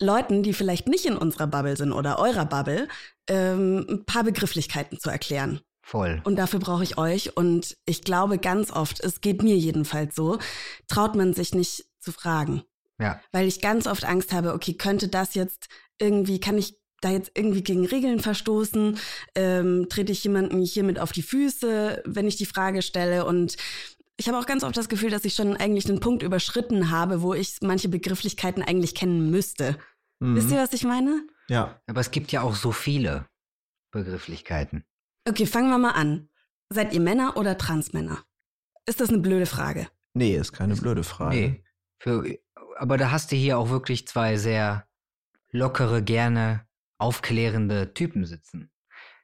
Leuten, 0.00 0.42
die 0.42 0.54
vielleicht 0.54 0.88
nicht 0.88 1.04
in 1.06 1.16
unserer 1.16 1.46
Bubble 1.46 1.76
sind 1.76 1.92
oder 1.92 2.18
eurer 2.18 2.46
Bubble, 2.46 2.88
ähm, 3.28 3.86
ein 3.88 4.04
paar 4.04 4.24
Begrifflichkeiten 4.24 4.98
zu 4.98 5.10
erklären. 5.10 5.60
Voll. 5.84 6.22
Und 6.24 6.36
dafür 6.36 6.60
brauche 6.60 6.82
ich 6.82 6.96
euch. 6.96 7.36
Und 7.36 7.76
ich 7.84 8.02
glaube 8.02 8.38
ganz 8.38 8.70
oft, 8.70 9.00
es 9.00 9.20
geht 9.20 9.42
mir 9.42 9.56
jedenfalls 9.56 10.14
so, 10.14 10.38
traut 10.88 11.14
man 11.14 11.34
sich 11.34 11.54
nicht 11.54 11.84
zu 12.00 12.10
fragen. 12.10 12.62
Ja. 12.98 13.20
Weil 13.32 13.46
ich 13.46 13.60
ganz 13.60 13.86
oft 13.86 14.04
Angst 14.04 14.32
habe, 14.32 14.54
okay, 14.54 14.74
könnte 14.74 15.08
das 15.08 15.34
jetzt 15.34 15.68
irgendwie, 15.98 16.40
kann 16.40 16.56
ich 16.56 16.78
da 17.02 17.10
jetzt 17.10 17.32
irgendwie 17.34 17.62
gegen 17.62 17.84
Regeln 17.84 18.18
verstoßen? 18.18 18.98
Ähm, 19.34 19.86
trete 19.90 20.10
ich 20.10 20.24
jemanden 20.24 20.62
hiermit 20.62 20.98
auf 20.98 21.12
die 21.12 21.22
Füße, 21.22 22.02
wenn 22.06 22.26
ich 22.26 22.36
die 22.36 22.46
Frage 22.46 22.80
stelle? 22.80 23.26
Und 23.26 23.56
ich 24.16 24.26
habe 24.26 24.38
auch 24.38 24.46
ganz 24.46 24.64
oft 24.64 24.76
das 24.76 24.88
Gefühl, 24.88 25.10
dass 25.10 25.26
ich 25.26 25.34
schon 25.34 25.54
eigentlich 25.54 25.84
den 25.84 26.00
Punkt 26.00 26.22
überschritten 26.22 26.90
habe, 26.90 27.20
wo 27.20 27.34
ich 27.34 27.58
manche 27.60 27.90
Begrifflichkeiten 27.90 28.62
eigentlich 28.62 28.94
kennen 28.94 29.30
müsste. 29.30 29.76
Mhm. 30.20 30.36
Wisst 30.36 30.50
ihr, 30.50 30.56
was 30.56 30.72
ich 30.72 30.84
meine? 30.84 31.26
Ja. 31.48 31.78
Aber 31.86 32.00
es 32.00 32.10
gibt 32.10 32.32
ja 32.32 32.40
auch 32.40 32.54
so 32.54 32.72
viele. 32.72 33.26
Begrifflichkeiten. 33.90 34.84
Okay, 35.26 35.46
fangen 35.46 35.70
wir 35.70 35.78
mal 35.78 35.92
an. 35.92 36.28
Seid 36.68 36.92
ihr 36.92 37.00
Männer 37.00 37.36
oder 37.36 37.56
Transmänner? 37.56 38.24
Ist 38.86 39.00
das 39.00 39.08
eine 39.08 39.18
blöde 39.18 39.46
Frage? 39.46 39.88
Nee, 40.12 40.36
ist 40.36 40.52
keine 40.52 40.76
blöde 40.76 41.02
Frage. 41.02 41.36
Nee. 41.36 41.64
Für, 41.98 42.24
aber 42.76 42.98
da 42.98 43.10
hast 43.10 43.32
du 43.32 43.36
hier 43.36 43.58
auch 43.58 43.70
wirklich 43.70 44.06
zwei 44.06 44.36
sehr 44.36 44.86
lockere, 45.50 46.02
gerne 46.02 46.66
aufklärende 46.98 47.94
Typen 47.94 48.26
sitzen. 48.26 48.70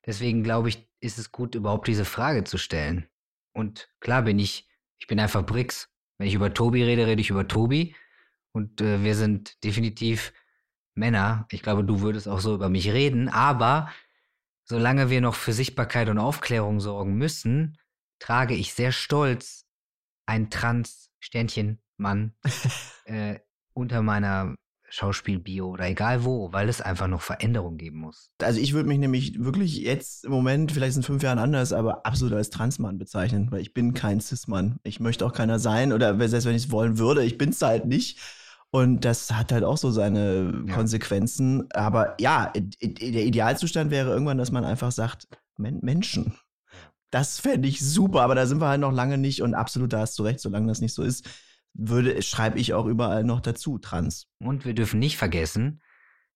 Deswegen 0.07 0.43
glaube 0.43 0.71
ich, 0.71 0.89
ist 1.01 1.19
es 1.19 1.33
gut, 1.33 1.55
überhaupt 1.55 1.87
diese 1.87 2.07
Frage 2.07 2.45
zu 2.45 2.57
stellen. 2.57 3.07
Und 3.53 3.91
klar 4.01 4.23
bin 4.23 4.39
ich, 4.39 4.69
ich 4.99 5.07
bin 5.07 5.21
einfach 5.21 5.45
Brix. 5.45 5.91
Wenn 6.17 6.29
ich 6.29 6.35
über 6.35 6.55
Tobi 6.55 6.83
rede, 6.83 7.07
rede 7.07 7.21
ich 7.21 7.31
über 7.31 7.47
Tobi. 7.47 7.95
Und 8.53 8.81
äh, 8.81 9.03
wir 9.05 9.15
sind 9.15 9.63
definitiv 9.65 10.33
Männer. 10.95 11.47
Ich 11.51 11.63
glaube, 11.63 11.85
du 11.85 12.01
würdest 12.01 12.27
auch 12.27 12.41
so 12.41 12.55
über 12.55 12.71
mich 12.71 12.91
reden. 12.91 13.29
Aber 13.29 13.91
solange 14.71 15.11
wir 15.11 15.21
noch 15.21 15.35
für 15.35 15.53
Sichtbarkeit 15.53 16.09
und 16.09 16.19
Aufklärung 16.19 16.81
sorgen 16.81 17.17
müssen, 17.17 17.77
trage 18.21 18.55
ich 18.55 18.73
sehr 18.73 18.93
stolz 18.93 19.67
ein 20.27 20.49
Trans-Sternchen-Mann 20.49 22.35
äh, 23.05 23.41
unter 23.75 24.01
meiner 24.01 24.55
Schauspielbio 24.89 25.71
oder 25.71 25.89
egal 25.89 26.25
wo, 26.25 26.53
weil 26.53 26.69
es 26.69 26.81
einfach 26.81 27.09
noch 27.09 27.21
Veränderung 27.21 27.79
geben 27.79 27.99
muss. 27.99 28.31
Also 28.41 28.61
ich 28.61 28.73
würde 28.73 28.89
mich 28.89 28.99
nämlich 28.99 29.43
wirklich 29.43 29.77
jetzt 29.79 30.25
im 30.25 30.31
Moment, 30.31 30.71
vielleicht 30.71 30.97
in 30.97 31.03
fünf 31.03 31.23
Jahren 31.25 31.39
anders, 31.41 31.73
aber 31.73 32.07
absolut 32.07 32.35
als 32.35 32.51
Transmann 32.51 32.97
bezeichnen, 32.97 33.51
weil 33.51 33.63
ich 33.63 33.75
bin 33.75 33.93
kein 33.93 34.21
Cis-Mann. 34.21 34.79
Ich 34.85 35.01
möchte 35.01 35.27
auch 35.27 35.33
keiner 35.33 35.59
sein 35.59 35.93
oder 35.93 36.17
selbst 36.29 36.47
wenn 36.47 36.55
ich 36.55 36.67
es 36.67 36.71
wollen 36.71 36.99
würde, 36.99 37.25
ich 37.25 37.39
bin 37.39 37.51
es 37.51 37.61
halt 37.61 37.87
nicht. 37.87 38.21
Und 38.73 39.05
das 39.05 39.33
hat 39.33 39.53
halt 39.53 39.65
auch 39.65 39.77
so 39.77 39.91
seine 39.91 40.63
Ja. 40.67 40.75
Konsequenzen. 40.75 41.71
Aber 41.73 42.15
ja, 42.21 42.53
der 42.55 43.25
Idealzustand 43.25 43.91
wäre 43.91 44.11
irgendwann, 44.11 44.39
dass 44.39 44.53
man 44.53 44.65
einfach 44.65 44.93
sagt, 44.93 45.27
Men 45.57 45.81
Menschen. 45.83 46.35
Das 47.11 47.41
fände 47.41 47.69
ich 47.69 47.81
super, 47.81 48.23
aber 48.23 48.37
da 48.37 48.47
sind 48.47 48.61
wir 48.61 48.69
halt 48.69 48.81
noch 48.81 48.93
lange 48.93 49.19
nicht 49.19 49.43
und 49.43 49.55
absolut, 49.55 49.93
da 49.93 50.01
hast 50.01 50.17
du 50.19 50.23
recht, 50.23 50.39
solange 50.39 50.69
das 50.69 50.81
nicht 50.81 50.95
so 50.95 51.03
ist, 51.03 51.29
würde, 51.75 52.23
schreibe 52.23 52.59
ich 52.59 52.73
auch 52.73 52.87
überall 52.87 53.25
noch 53.25 53.41
dazu, 53.41 53.79
trans. 53.79 54.29
Und 54.39 54.65
wir 54.65 54.75
dürfen 54.75 55.01
nicht 55.01 55.17
vergessen, 55.17 55.83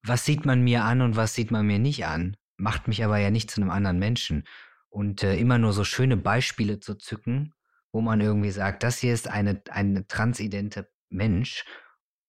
was 0.03 0.25
sieht 0.25 0.45
man 0.45 0.63
mir 0.63 0.85
an 0.85 1.01
und 1.01 1.17
was 1.17 1.35
sieht 1.35 1.51
man 1.53 1.67
mir 1.67 1.79
nicht 1.79 2.07
an, 2.07 2.37
macht 2.57 2.89
mich 2.89 3.05
aber 3.05 3.19
ja 3.19 3.31
nicht 3.31 3.51
zu 3.51 3.61
einem 3.61 3.71
anderen 3.71 3.99
Menschen. 3.99 4.45
Und 4.89 5.23
äh, 5.23 5.37
immer 5.37 5.59
nur 5.59 5.73
so 5.73 5.85
schöne 5.85 6.17
Beispiele 6.17 6.81
zu 6.81 6.95
zücken, 6.97 7.53
wo 7.93 8.01
man 8.01 8.21
irgendwie 8.21 8.51
sagt, 8.51 8.83
das 8.83 8.99
hier 8.99 9.15
ist 9.15 9.29
eine, 9.29 9.63
eine 9.71 10.07
transidente 10.07 10.89
Mensch 11.09 11.65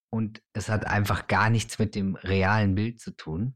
und 0.09 0.41
es 0.53 0.69
hat 0.69 0.87
einfach 0.87 1.27
gar 1.27 1.49
nichts 1.49 1.79
mit 1.79 1.95
dem 1.95 2.15
realen 2.15 2.75
Bild 2.75 2.99
zu 2.99 3.11
tun, 3.11 3.55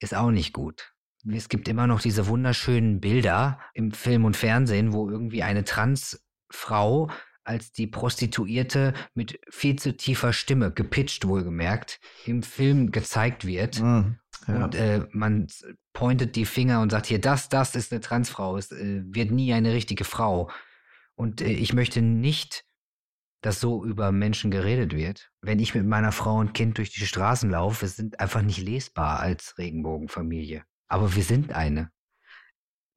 ist 0.00 0.14
auch 0.14 0.30
nicht 0.30 0.52
gut. 0.52 0.92
Es 1.32 1.48
gibt 1.48 1.68
immer 1.68 1.86
noch 1.86 2.00
diese 2.00 2.26
wunderschönen 2.26 3.00
Bilder 3.00 3.58
im 3.72 3.92
Film 3.92 4.24
und 4.24 4.36
Fernsehen, 4.36 4.92
wo 4.92 5.08
irgendwie 5.08 5.42
eine 5.42 5.64
Transfrau 5.64 7.10
als 7.44 7.72
die 7.72 7.86
Prostituierte 7.86 8.94
mit 9.14 9.38
viel 9.50 9.78
zu 9.78 9.96
tiefer 9.96 10.32
Stimme, 10.32 10.70
gepitcht 10.70 11.26
wohlgemerkt, 11.26 12.00
im 12.24 12.42
Film 12.42 12.90
gezeigt 12.90 13.46
wird. 13.46 13.80
Mhm. 13.80 14.18
Ja. 14.48 14.64
Und 14.64 14.74
äh, 14.74 15.06
man 15.12 15.46
pointet 15.92 16.36
die 16.36 16.46
Finger 16.46 16.80
und 16.80 16.90
sagt 16.90 17.06
hier, 17.06 17.20
das, 17.20 17.48
das 17.48 17.74
ist 17.74 17.92
eine 17.92 18.00
Transfrau. 18.00 18.56
Es 18.56 18.72
äh, 18.72 19.02
wird 19.06 19.30
nie 19.30 19.52
eine 19.52 19.72
richtige 19.72 20.04
Frau. 20.04 20.50
Und 21.14 21.40
äh, 21.40 21.52
ich 21.52 21.72
möchte 21.72 22.02
nicht, 22.02 22.64
dass 23.44 23.60
so 23.60 23.84
über 23.84 24.10
Menschen 24.10 24.50
geredet 24.50 24.96
wird. 24.96 25.30
Wenn 25.42 25.58
ich 25.58 25.74
mit 25.74 25.84
meiner 25.84 26.12
Frau 26.12 26.38
und 26.38 26.54
Kind 26.54 26.78
durch 26.78 26.90
die 26.90 27.06
Straßen 27.06 27.50
laufe, 27.50 27.82
wir 27.82 27.88
sind 27.88 28.18
einfach 28.18 28.40
nicht 28.40 28.58
lesbar 28.58 29.20
als 29.20 29.58
Regenbogenfamilie. 29.58 30.62
Aber 30.88 31.14
wir 31.14 31.22
sind 31.22 31.52
eine. 31.52 31.90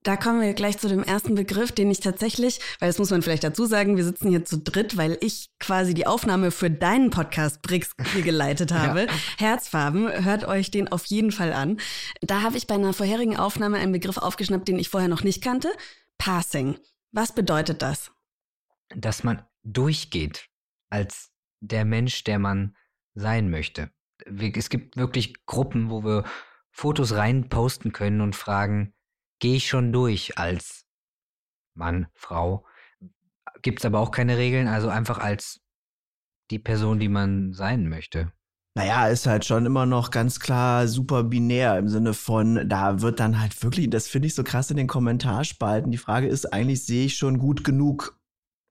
Da 0.04 0.16
kommen 0.16 0.40
wir 0.40 0.54
gleich 0.54 0.78
zu 0.78 0.88
dem 0.88 1.04
ersten 1.04 1.36
Begriff, 1.36 1.74
den 1.74 1.92
ich 1.92 2.00
tatsächlich, 2.00 2.62
weil 2.80 2.88
das 2.88 2.98
muss 2.98 3.10
man 3.10 3.22
vielleicht 3.24 3.44
dazu 3.44 3.66
sagen, 3.66 3.98
wir 3.98 4.06
sitzen 4.06 4.30
hier 4.30 4.46
zu 4.46 4.58
dritt, 4.58 4.96
weil 4.96 5.18
ich 5.20 5.50
quasi 5.60 5.94
die 5.94 6.08
Aufnahme 6.08 6.52
für 6.52 6.72
deinen 6.72 7.10
Podcast 7.10 7.62
Brix 7.62 7.92
hier 8.14 8.22
geleitet 8.22 8.72
habe. 8.74 9.08
Herzfarben, 9.38 10.24
hört 10.24 10.46
euch 10.46 10.72
den 10.72 10.88
auf 10.88 11.04
jeden 11.08 11.34
Fall 11.34 11.52
an. 11.52 11.78
Da 12.22 12.42
habe 12.42 12.56
ich 12.56 12.68
bei 12.68 12.76
einer 12.76 12.94
vorherigen 12.94 13.36
Aufnahme 13.36 13.80
einen 13.80 13.92
Begriff 13.92 14.18
aufgeschnappt, 14.18 14.70
den 14.70 14.80
ich 14.80 14.88
vorher 14.88 15.10
noch 15.10 15.24
nicht 15.24 15.44
kannte. 15.44 15.68
Passing. 16.18 16.78
Was 17.12 17.36
bedeutet 17.36 17.82
das? 17.82 18.12
dass 18.96 19.24
man 19.24 19.42
durchgeht 19.64 20.50
als 20.90 21.32
der 21.60 21.86
Mensch, 21.86 22.24
der 22.24 22.40
man 22.40 22.76
sein 23.14 23.50
möchte. 23.50 23.92
Es 24.26 24.70
gibt 24.70 24.98
wirklich 24.98 25.46
Gruppen, 25.46 25.90
wo 25.90 26.04
wir 26.04 26.24
Fotos 26.72 27.14
rein 27.14 27.50
posten 27.50 27.92
können 27.92 28.22
und 28.22 28.36
fragen, 28.36 28.94
gehe 29.40 29.56
ich 29.56 29.68
schon 29.68 29.92
durch 29.92 30.38
als 30.38 30.86
Mann, 31.74 32.08
Frau? 32.14 32.66
Gibt 33.62 33.80
es 33.80 33.86
aber 33.86 34.00
auch 34.00 34.12
keine 34.12 34.38
Regeln, 34.38 34.68
also 34.68 34.90
einfach 34.90 35.20
als 35.20 35.62
die 36.52 36.60
Person, 36.60 37.00
die 37.00 37.10
man 37.10 37.54
sein 37.54 37.90
möchte. 37.90 38.32
Naja, 38.76 39.08
ist 39.08 39.26
halt 39.26 39.44
schon 39.44 39.66
immer 39.66 39.88
noch 39.88 40.12
ganz 40.12 40.40
klar 40.40 40.88
super 40.88 41.24
binär 41.24 41.80
im 41.80 41.90
Sinne 41.90 42.14
von, 42.14 42.70
da 42.70 43.02
wird 43.02 43.20
dann 43.20 43.42
halt 43.42 43.64
wirklich, 43.64 43.90
das 43.90 44.08
finde 44.08 44.28
ich 44.28 44.36
so 44.36 44.44
krass 44.44 44.70
in 44.70 44.78
den 44.78 44.86
Kommentarspalten. 44.86 45.92
Die 45.92 45.98
Frage 45.98 46.28
ist, 46.28 46.54
eigentlich 46.54 46.86
sehe 46.86 47.06
ich 47.06 47.18
schon 47.18 47.40
gut 47.40 47.64
genug, 47.64 48.20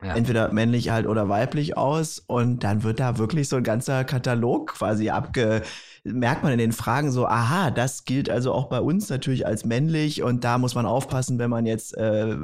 Ja. 0.02 0.14
entweder 0.14 0.52
männlich 0.52 0.90
halt 0.90 1.06
oder 1.06 1.28
weiblich 1.30 1.76
aus. 1.76 2.18
Und 2.18 2.64
dann 2.64 2.82
wird 2.82 3.00
da 3.00 3.16
wirklich 3.16 3.48
so 3.48 3.56
ein 3.56 3.62
ganzer 3.62 4.04
Katalog 4.04 4.74
quasi 4.74 5.08
abge, 5.08 5.62
merkt 6.04 6.42
man 6.42 6.52
in 6.52 6.58
den 6.58 6.72
Fragen 6.72 7.10
so, 7.10 7.26
aha, 7.26 7.70
das 7.70 8.04
gilt 8.04 8.28
also 8.28 8.52
auch 8.52 8.68
bei 8.68 8.80
uns 8.80 9.08
natürlich 9.08 9.46
als 9.46 9.64
männlich. 9.64 10.22
Und 10.22 10.44
da 10.44 10.58
muss 10.58 10.74
man 10.74 10.84
aufpassen, 10.84 11.38
wenn 11.38 11.50
man 11.50 11.64
jetzt 11.64 11.96
äh, 11.96 12.36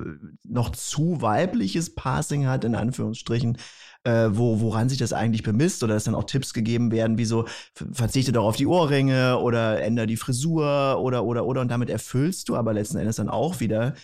noch 0.44 0.70
zu 0.70 1.20
weibliches 1.20 1.94
Passing 1.94 2.46
hat, 2.46 2.64
in 2.64 2.74
Anführungsstrichen, 2.74 3.58
äh, 4.04 4.28
wo, 4.30 4.60
woran 4.60 4.88
sich 4.88 4.98
das 4.98 5.12
eigentlich 5.12 5.42
bemisst 5.42 5.82
oder 5.82 5.94
dass 5.94 6.04
dann 6.04 6.14
auch 6.14 6.24
Tipps 6.24 6.54
gegeben 6.54 6.90
werden, 6.90 7.18
wie 7.18 7.24
so, 7.24 7.44
verzichte 7.74 8.32
doch 8.32 8.44
auf 8.44 8.56
die 8.56 8.66
Ohrringe 8.66 9.38
oder 9.38 9.80
änder 9.82 10.06
die 10.06 10.16
Frisur 10.16 10.98
oder, 11.00 11.24
oder, 11.24 11.44
oder. 11.44 11.60
Und 11.60 11.68
damit 11.70 11.90
erfüllst 11.90 12.48
du 12.48 12.56
aber 12.56 12.72
letzten 12.72 12.98
Endes 12.98 13.16
dann 13.16 13.28
auch 13.28 13.60
wieder 13.60 13.94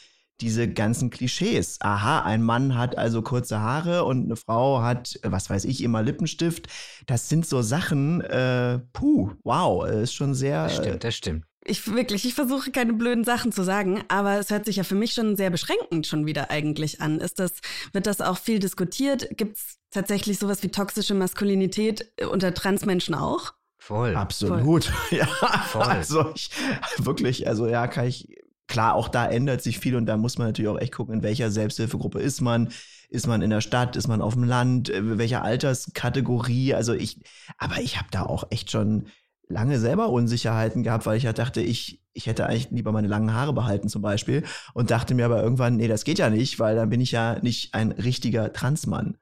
diese 0.41 0.69
ganzen 0.69 1.11
Klischees. 1.11 1.79
Aha, 1.81 2.23
ein 2.23 2.43
Mann 2.43 2.77
hat 2.77 2.97
also 2.97 3.23
kurze 3.23 3.61
Haare 3.61 4.05
und 4.05 4.27
eine 4.27 4.37
Frau 4.37 4.83
hat, 4.83 5.19
was 5.23 5.51
weiß 5.51 5.65
ich, 5.65 5.83
immer 5.83 6.03
Lippenstift. 6.03 6.69
Das 7.07 7.29
sind 7.29 7.47
so 7.47 7.63
Sachen, 7.63 8.21
äh, 8.21 8.79
puh, 8.93 9.33
wow, 9.45 9.87
äh, 9.87 10.03
ist 10.03 10.15
schon 10.15 10.35
sehr. 10.35 10.65
Das 10.65 10.77
stimmt, 10.77 11.05
das 11.05 11.15
stimmt. 11.15 11.45
Ich 11.65 11.87
wirklich, 11.93 12.25
ich 12.25 12.35
versuche 12.35 12.71
keine 12.71 12.95
blöden 12.95 13.25
Sachen 13.25 13.53
zu 13.53 13.63
sagen, 13.63 14.03
aber 14.09 14.39
es 14.39 14.49
hört 14.49 14.65
sich 14.65 14.77
ja 14.77 14.85
für 14.85 14.95
mich 14.95 15.13
schon 15.13 15.37
sehr 15.37 15.51
beschränkend 15.51 16.07
schon 16.07 16.25
wieder 16.25 16.51
eigentlich 16.51 17.03
an. 17.03 17.19
Ist 17.19 17.39
das, 17.39 17.53
wird 17.93 18.07
das 18.07 18.23
auch 18.23 18.39
viel 18.39 18.59
diskutiert? 18.59 19.29
Gibt 19.37 19.59
es 19.59 19.79
tatsächlich 19.91 20.39
sowas 20.39 20.63
wie 20.63 20.71
toxische 20.71 21.15
Maskulinität 21.15 22.11
äh, 22.17 22.25
unter 22.25 22.55
Transmenschen 22.55 23.15
auch? 23.15 23.53
Voll. 23.77 24.17
Absolut. 24.17 24.93
Ja, 25.11 25.27
Voll. 25.27 25.83
also 25.83 26.33
ich, 26.35 26.51
wirklich, 26.99 27.47
also 27.47 27.67
ja, 27.67 27.87
kann 27.87 28.07
ich, 28.07 28.29
klar, 28.69 28.95
auch 28.95 29.09
da 29.09 29.27
ändert 29.27 29.63
sich 29.63 29.79
viel 29.79 29.97
und 29.97 30.07
da 30.07 30.17
muss 30.17 30.39
man 30.39 30.49
natürlich 30.49 30.69
auch 30.69 30.79
echt 30.79 30.95
gucken, 30.95 31.15
in 31.15 31.23
welcher 31.23 31.51
Selbsthilfegruppe 31.51 32.21
ist 32.21 32.41
man. 32.41 32.69
Ist 33.11 33.27
man 33.27 33.41
in 33.41 33.51
der 33.51 33.63
Stadt, 33.63 33.97
ist 33.97 34.07
man 34.07 34.21
auf 34.21 34.35
dem 34.35 34.45
Land, 34.45 34.91
äh, 34.91 35.19
welcher 35.19 35.43
Alterskategorie? 35.43 36.75
Also 36.75 36.93
ich, 36.93 37.21
aber 37.57 37.81
ich 37.81 37.97
habe 37.97 38.09
da 38.11 38.25
auch 38.25 38.45
echt 38.51 38.71
schon 38.71 39.09
lange 39.49 39.79
selber 39.79 40.11
Unsicherheiten 40.11 40.83
gehabt, 40.83 41.07
weil 41.07 41.17
ich 41.17 41.23
ja 41.23 41.33
dachte, 41.33 41.63
ich, 41.63 42.03
ich 42.13 42.27
hätte 42.27 42.47
eigentlich 42.47 42.71
lieber 42.71 42.93
meine 42.93 43.09
langen 43.09 43.33
Haare 43.33 43.55
behalten 43.55 43.89
zum 43.89 44.03
Beispiel 44.03 44.45
und 44.75 44.91
dachte 44.91 45.15
mir 45.15 45.25
aber 45.25 45.43
irgendwann, 45.43 45.77
nee, 45.77 45.89
das 45.89 46.05
geht 46.05 46.19
ja 46.19 46.29
nicht, 46.29 46.59
weil 46.59 46.77
dann 46.77 46.91
bin 46.91 47.01
ich 47.01 47.13
ja 47.13 47.39
nicht 47.41 47.75
ein 47.75 47.93
richtiger 47.93 48.53
Transmann. 48.53 49.17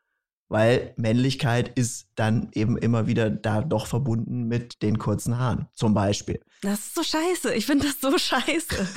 Weil 0.48 0.94
Männlichkeit 0.96 1.76
ist 1.76 2.08
dann 2.14 2.50
eben 2.52 2.78
immer 2.78 3.06
wieder 3.08 3.30
da 3.30 3.62
doch 3.62 3.86
verbunden 3.86 4.44
mit 4.44 4.80
den 4.82 4.98
kurzen 4.98 5.38
Haaren, 5.38 5.66
zum 5.74 5.92
Beispiel. 5.92 6.40
Das 6.62 6.78
ist 6.78 6.94
so 6.94 7.02
scheiße. 7.02 7.52
Ich 7.54 7.66
finde 7.66 7.86
das 7.86 8.00
so 8.00 8.16
scheiße. 8.16 8.88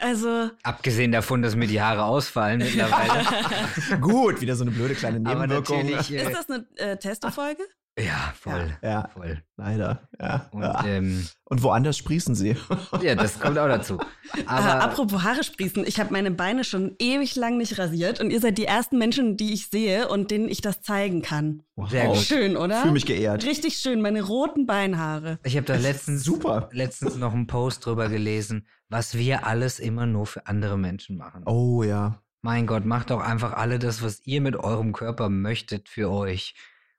Also, 0.00 0.50
Abgesehen 0.64 1.12
davon, 1.12 1.42
dass 1.42 1.54
mir 1.54 1.68
die 1.68 1.80
Haare 1.80 2.04
ausfallen 2.04 2.58
mittlerweile. 2.58 3.24
Gut, 4.00 4.40
wieder 4.40 4.56
so 4.56 4.62
eine 4.64 4.72
blöde 4.72 4.94
kleine 4.94 5.18
Aber 5.28 5.46
Nebenwirkung. 5.46 5.78
natürlich. 5.86 6.12
Äh, 6.12 6.24
ist 6.24 6.34
das 6.34 6.50
eine 6.50 6.66
äh, 6.76 6.96
Testo-Folge? 6.96 7.62
Ja, 7.98 8.32
voll. 8.38 8.76
Ja. 8.82 9.08
Voll. 9.14 9.42
Leider, 9.56 10.08
ja. 10.20 10.48
Und 10.52 10.62
ja. 10.62 10.84
ähm, 10.84 11.26
Und 11.44 11.62
woanders 11.62 11.96
sprießen 11.96 12.34
sie. 12.34 12.56
ja, 13.00 13.14
das 13.14 13.40
kommt 13.40 13.58
auch 13.58 13.68
dazu. 13.68 13.98
Aber 14.46 14.58
Aber 14.58 14.82
apropos 14.82 15.22
Haare 15.22 15.42
sprießen, 15.42 15.86
ich 15.86 15.98
habe 15.98 16.12
meine 16.12 16.30
Beine 16.30 16.64
schon 16.64 16.94
ewig 16.98 17.36
lang 17.36 17.56
nicht 17.56 17.78
rasiert 17.78 18.20
und 18.20 18.30
ihr 18.30 18.40
seid 18.40 18.58
die 18.58 18.66
ersten 18.66 18.98
Menschen, 18.98 19.36
die 19.38 19.54
ich 19.54 19.68
sehe 19.68 20.08
und 20.08 20.30
denen 20.30 20.48
ich 20.48 20.60
das 20.60 20.82
zeigen 20.82 21.22
kann. 21.22 21.62
Sehr 21.88 22.08
gut. 22.08 22.18
Schön, 22.18 22.56
oder? 22.56 22.82
Fühl 22.82 22.92
mich 22.92 23.06
geehrt. 23.06 23.44
Richtig 23.46 23.78
schön, 23.78 24.02
meine 24.02 24.22
roten 24.22 24.66
Beinhaare. 24.66 25.38
ich 25.44 25.56
habe 25.56 25.66
da 25.66 25.76
letztens, 25.76 26.22
Super. 26.22 26.68
letztens 26.72 27.16
noch 27.16 27.32
einen 27.32 27.46
Post 27.46 27.86
drüber 27.86 28.08
gelesen, 28.10 28.66
was 28.90 29.14
wir 29.16 29.46
alles 29.46 29.78
immer 29.78 30.04
nur 30.06 30.26
für 30.26 30.46
andere 30.46 30.76
Menschen 30.76 31.16
machen. 31.16 31.44
Oh 31.46 31.82
ja. 31.82 32.22
Mein 32.42 32.66
Gott, 32.66 32.84
macht 32.84 33.10
doch 33.10 33.20
einfach 33.20 33.54
alle 33.54 33.78
das, 33.78 34.02
was 34.02 34.20
ihr 34.26 34.40
mit 34.40 34.56
eurem 34.56 34.92
Körper 34.92 35.30
möchtet 35.30 35.88
für 35.88 36.10
euch. 36.10 36.54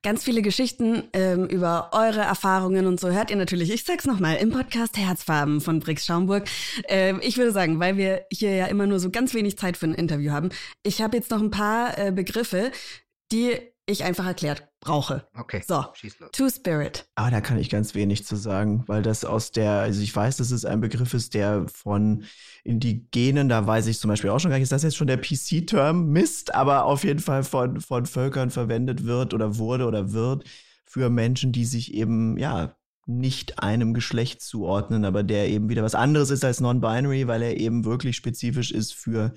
Ganz 0.07 0.23
viele 0.23 0.41
Geschichten 0.41 1.03
ähm, 1.11 1.47
über 1.47 1.89
eure 1.91 2.21
Erfahrungen 2.21 2.85
und 2.87 2.97
so 2.97 3.11
hört 3.11 3.29
ihr 3.29 3.35
natürlich, 3.35 3.69
ich 3.73 3.83
sag's 3.83 4.05
nochmal, 4.05 4.37
im 4.37 4.51
Podcast 4.51 4.95
Herzfarben 4.95 5.59
von 5.59 5.81
Brix 5.81 6.05
Schaumburg. 6.05 6.45
Ähm, 6.87 7.19
ich 7.21 7.37
würde 7.37 7.51
sagen, 7.51 7.81
weil 7.81 7.97
wir 7.97 8.25
hier 8.31 8.55
ja 8.55 8.67
immer 8.67 8.87
nur 8.87 9.01
so 9.01 9.09
ganz 9.09 9.33
wenig 9.33 9.57
Zeit 9.57 9.75
für 9.75 9.85
ein 9.85 9.93
Interview 9.93 10.31
haben, 10.31 10.47
ich 10.81 11.01
habe 11.01 11.17
jetzt 11.17 11.29
noch 11.29 11.41
ein 11.41 11.51
paar 11.51 11.97
äh, 11.97 12.13
Begriffe, 12.13 12.71
die 13.33 13.57
ich 13.89 14.03
einfach 14.03 14.25
erklärt 14.25 14.67
brauche. 14.81 15.25
Okay. 15.33 15.63
So, 15.65 15.85
Schieß 15.93 16.19
los. 16.19 16.29
Two-Spirit. 16.33 17.07
Ah, 17.15 17.31
da 17.31 17.41
kann 17.41 17.57
ich 17.57 17.69
ganz 17.69 17.95
wenig 17.95 18.25
zu 18.25 18.35
sagen, 18.35 18.83
weil 18.85 19.01
das 19.01 19.23
aus 19.23 19.51
der, 19.51 19.71
also 19.79 20.01
ich 20.01 20.13
weiß, 20.13 20.37
dass 20.37 20.51
es 20.51 20.65
ein 20.65 20.81
Begriff 20.81 21.13
ist, 21.13 21.33
der 21.33 21.65
von 21.69 22.25
Indigenen, 22.63 23.47
da 23.47 23.65
weiß 23.65 23.87
ich 23.87 23.99
zum 23.99 24.09
Beispiel 24.09 24.29
auch 24.29 24.39
schon 24.39 24.51
gar 24.51 24.57
nicht, 24.57 24.63
ist 24.63 24.73
das 24.73 24.83
jetzt 24.83 24.97
schon 24.97 25.07
der 25.07 25.17
PC-Term? 25.17 26.09
Mist, 26.09 26.53
aber 26.53 26.83
auf 26.83 27.05
jeden 27.05 27.19
Fall 27.21 27.43
von, 27.43 27.79
von 27.79 28.05
Völkern 28.05 28.51
verwendet 28.51 29.05
wird 29.05 29.33
oder 29.33 29.57
wurde 29.57 29.85
oder 29.85 30.11
wird 30.11 30.43
für 30.85 31.09
Menschen, 31.09 31.53
die 31.53 31.65
sich 31.65 31.93
eben, 31.93 32.37
ja, 32.37 32.75
nicht 33.05 33.59
einem 33.63 33.93
Geschlecht 33.93 34.41
zuordnen, 34.41 35.05
aber 35.05 35.23
der 35.23 35.47
eben 35.47 35.69
wieder 35.69 35.81
was 35.81 35.95
anderes 35.95 36.29
ist 36.29 36.43
als 36.43 36.59
non-binary, 36.59 37.27
weil 37.27 37.41
er 37.41 37.55
eben 37.57 37.85
wirklich 37.85 38.17
spezifisch 38.17 38.71
ist 38.71 38.93
für 38.93 39.33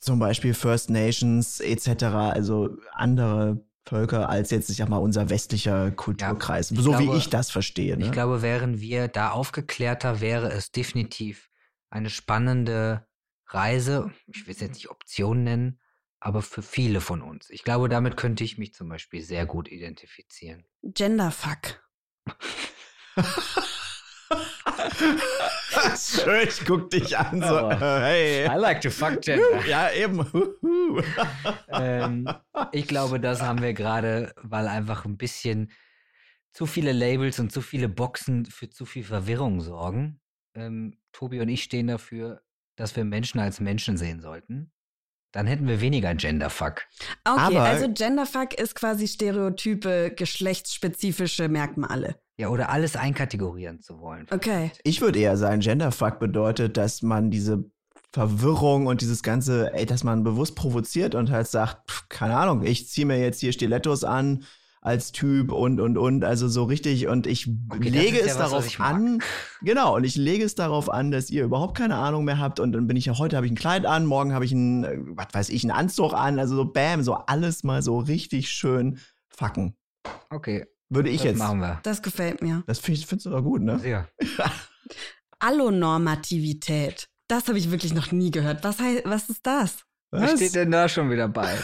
zum 0.00 0.18
Beispiel 0.18 0.54
First 0.54 0.90
Nations 0.90 1.60
etc., 1.60 2.04
also 2.04 2.76
andere 2.92 3.64
Völker 3.86 4.28
als 4.28 4.50
jetzt, 4.50 4.68
ich 4.70 4.76
sag 4.76 4.88
mal, 4.88 4.98
unser 4.98 5.30
westlicher 5.30 5.90
Kulturkreis. 5.92 6.70
ich 6.70 6.78
so 6.80 6.90
glaube- 6.90 7.12
wie 7.12 7.16
ich 7.16 7.30
das 7.30 7.50
verstehe. 7.50 7.96
Ne? 7.96 8.06
Ich 8.06 8.12
glaube, 8.12 8.42
wären 8.42 8.80
wir 8.80 9.08
da 9.08 9.30
aufgeklärter, 9.30 10.20
wäre 10.20 10.50
es 10.52 10.70
definitiv 10.70 11.48
eine 11.90 12.10
spannende 12.10 13.06
Reise. 13.46 14.10
Ich 14.26 14.46
will 14.46 14.54
es 14.54 14.60
jetzt 14.60 14.74
nicht 14.74 14.90
Option 14.90 15.42
nennen, 15.42 15.80
aber 16.20 16.42
für 16.42 16.60
viele 16.60 17.00
von 17.00 17.22
uns. 17.22 17.48
Ich 17.48 17.64
glaube, 17.64 17.88
damit 17.88 18.18
könnte 18.18 18.44
ich 18.44 18.58
mich 18.58 18.74
zum 18.74 18.90
Beispiel 18.90 19.22
sehr 19.22 19.46
gut 19.46 19.68
identifizieren. 19.70 20.66
Genderfuck. 20.82 21.82
Schön, 25.96 26.48
ich 26.48 26.64
guck 26.64 26.90
dich 26.90 27.16
an, 27.16 27.40
so, 27.42 27.70
äh, 27.70 27.76
hey. 28.48 28.58
like 28.58 28.80
to 28.80 28.90
fuck 28.90 29.20
gender. 29.20 29.64
Ja, 29.66 29.90
eben. 29.92 30.26
Ähm, 31.68 32.28
ich 32.72 32.86
glaube, 32.88 33.20
das 33.20 33.42
haben 33.42 33.62
wir 33.62 33.72
gerade, 33.74 34.32
weil 34.42 34.66
einfach 34.68 35.04
ein 35.04 35.16
bisschen 35.16 35.70
zu 36.52 36.66
viele 36.66 36.92
Labels 36.92 37.38
und 37.38 37.52
zu 37.52 37.60
viele 37.60 37.88
Boxen 37.88 38.46
für 38.46 38.70
zu 38.70 38.84
viel 38.84 39.04
Verwirrung 39.04 39.60
sorgen. 39.60 40.20
Ähm, 40.54 40.96
Tobi 41.12 41.40
und 41.40 41.48
ich 41.48 41.62
stehen 41.62 41.86
dafür, 41.86 42.42
dass 42.76 42.96
wir 42.96 43.04
Menschen 43.04 43.38
als 43.40 43.60
Menschen 43.60 43.96
sehen 43.96 44.20
sollten. 44.20 44.72
Dann 45.32 45.46
hätten 45.46 45.68
wir 45.68 45.80
weniger 45.80 46.14
Genderfuck. 46.14 46.86
Okay, 47.24 47.56
Aber- 47.56 47.62
also 47.62 47.92
Genderfuck 47.92 48.54
ist 48.54 48.74
quasi 48.74 49.06
stereotype, 49.06 50.12
geschlechtsspezifische 50.16 51.48
Merkmale. 51.48 52.18
Ja, 52.38 52.48
oder 52.50 52.70
alles 52.70 52.94
einkategorieren 52.94 53.80
zu 53.80 54.00
wollen. 54.00 54.26
Okay. 54.30 54.70
Ich 54.84 55.00
würde 55.00 55.18
eher 55.18 55.36
sagen, 55.36 55.60
Genderfuck 55.60 56.20
bedeutet, 56.20 56.76
dass 56.76 57.02
man 57.02 57.30
diese 57.30 57.64
Verwirrung 58.12 58.86
und 58.86 59.00
dieses 59.00 59.22
ganze, 59.22 59.72
ey, 59.74 59.84
dass 59.86 60.04
man 60.04 60.22
bewusst 60.22 60.54
provoziert 60.54 61.14
und 61.14 61.30
halt 61.30 61.48
sagt, 61.48 61.90
pff, 61.90 62.08
keine 62.08 62.36
Ahnung, 62.36 62.62
ich 62.64 62.88
ziehe 62.88 63.06
mir 63.06 63.18
jetzt 63.18 63.40
hier 63.40 63.52
Stilettos 63.52 64.04
an 64.04 64.44
als 64.80 65.10
Typ 65.10 65.50
und 65.50 65.80
und 65.80 65.98
und, 65.98 66.24
also 66.24 66.46
so 66.48 66.62
richtig 66.64 67.08
und 67.08 67.26
ich 67.26 67.48
Okay, 67.68 67.88
lege 67.90 68.20
ja 68.20 68.26
es 68.26 68.38
was, 68.38 68.52
was 68.52 68.68
darauf 68.68 68.78
mag. 68.78 68.94
an, 68.94 69.18
genau, 69.60 69.96
und 69.96 70.04
ich 70.04 70.14
lege 70.14 70.44
es 70.44 70.54
darauf 70.54 70.88
an, 70.88 71.10
dass 71.10 71.30
ihr 71.30 71.42
überhaupt 71.44 71.76
keine 71.76 71.96
Ahnung 71.96 72.24
mehr 72.24 72.38
habt 72.38 72.60
und 72.60 72.70
dann 72.72 72.86
bin 72.86 72.96
ich 72.96 73.06
ja, 73.06 73.18
heute 73.18 73.36
habe 73.36 73.46
ich 73.46 73.52
ein 73.52 73.56
Kleid 73.56 73.84
an, 73.84 74.06
morgen 74.06 74.32
habe 74.32 74.44
ich 74.44 74.52
einen, 74.52 74.84
äh, 74.84 74.96
was 75.16 75.26
weiß 75.32 75.48
ich, 75.50 75.64
einen 75.64 75.72
Anzug 75.72 76.14
an, 76.14 76.38
also 76.38 76.54
so 76.54 76.64
bam, 76.64 77.02
so 77.02 77.14
alles 77.14 77.64
mal 77.64 77.82
so 77.82 77.98
richtig 77.98 78.48
schön 78.50 78.98
fucken. 79.28 79.76
Okay, 80.30 80.64
Würde 80.90 81.10
ich 81.10 81.18
das 81.18 81.24
jetzt. 81.26 81.38
machen 81.38 81.60
wir. 81.60 81.80
Das 81.82 82.02
gefällt 82.02 82.40
mir. 82.42 82.62
Das 82.66 82.78
find- 82.78 83.04
findest 83.04 83.26
du 83.26 83.30
doch 83.30 83.42
gut, 83.42 83.62
ne? 83.62 83.78
Sehr. 83.78 84.08
Allonormativität. 85.38 87.08
Das 87.28 87.48
habe 87.48 87.58
ich 87.58 87.70
wirklich 87.70 87.92
noch 87.94 88.10
nie 88.10 88.30
gehört. 88.30 88.64
Was, 88.64 88.78
heißt, 88.80 89.02
was 89.04 89.28
ist 89.28 89.46
das? 89.46 89.84
Was 90.10 90.32
steht 90.36 90.54
denn 90.54 90.70
da 90.70 90.88
schon 90.88 91.10
wieder 91.10 91.28
bei? 91.28 91.56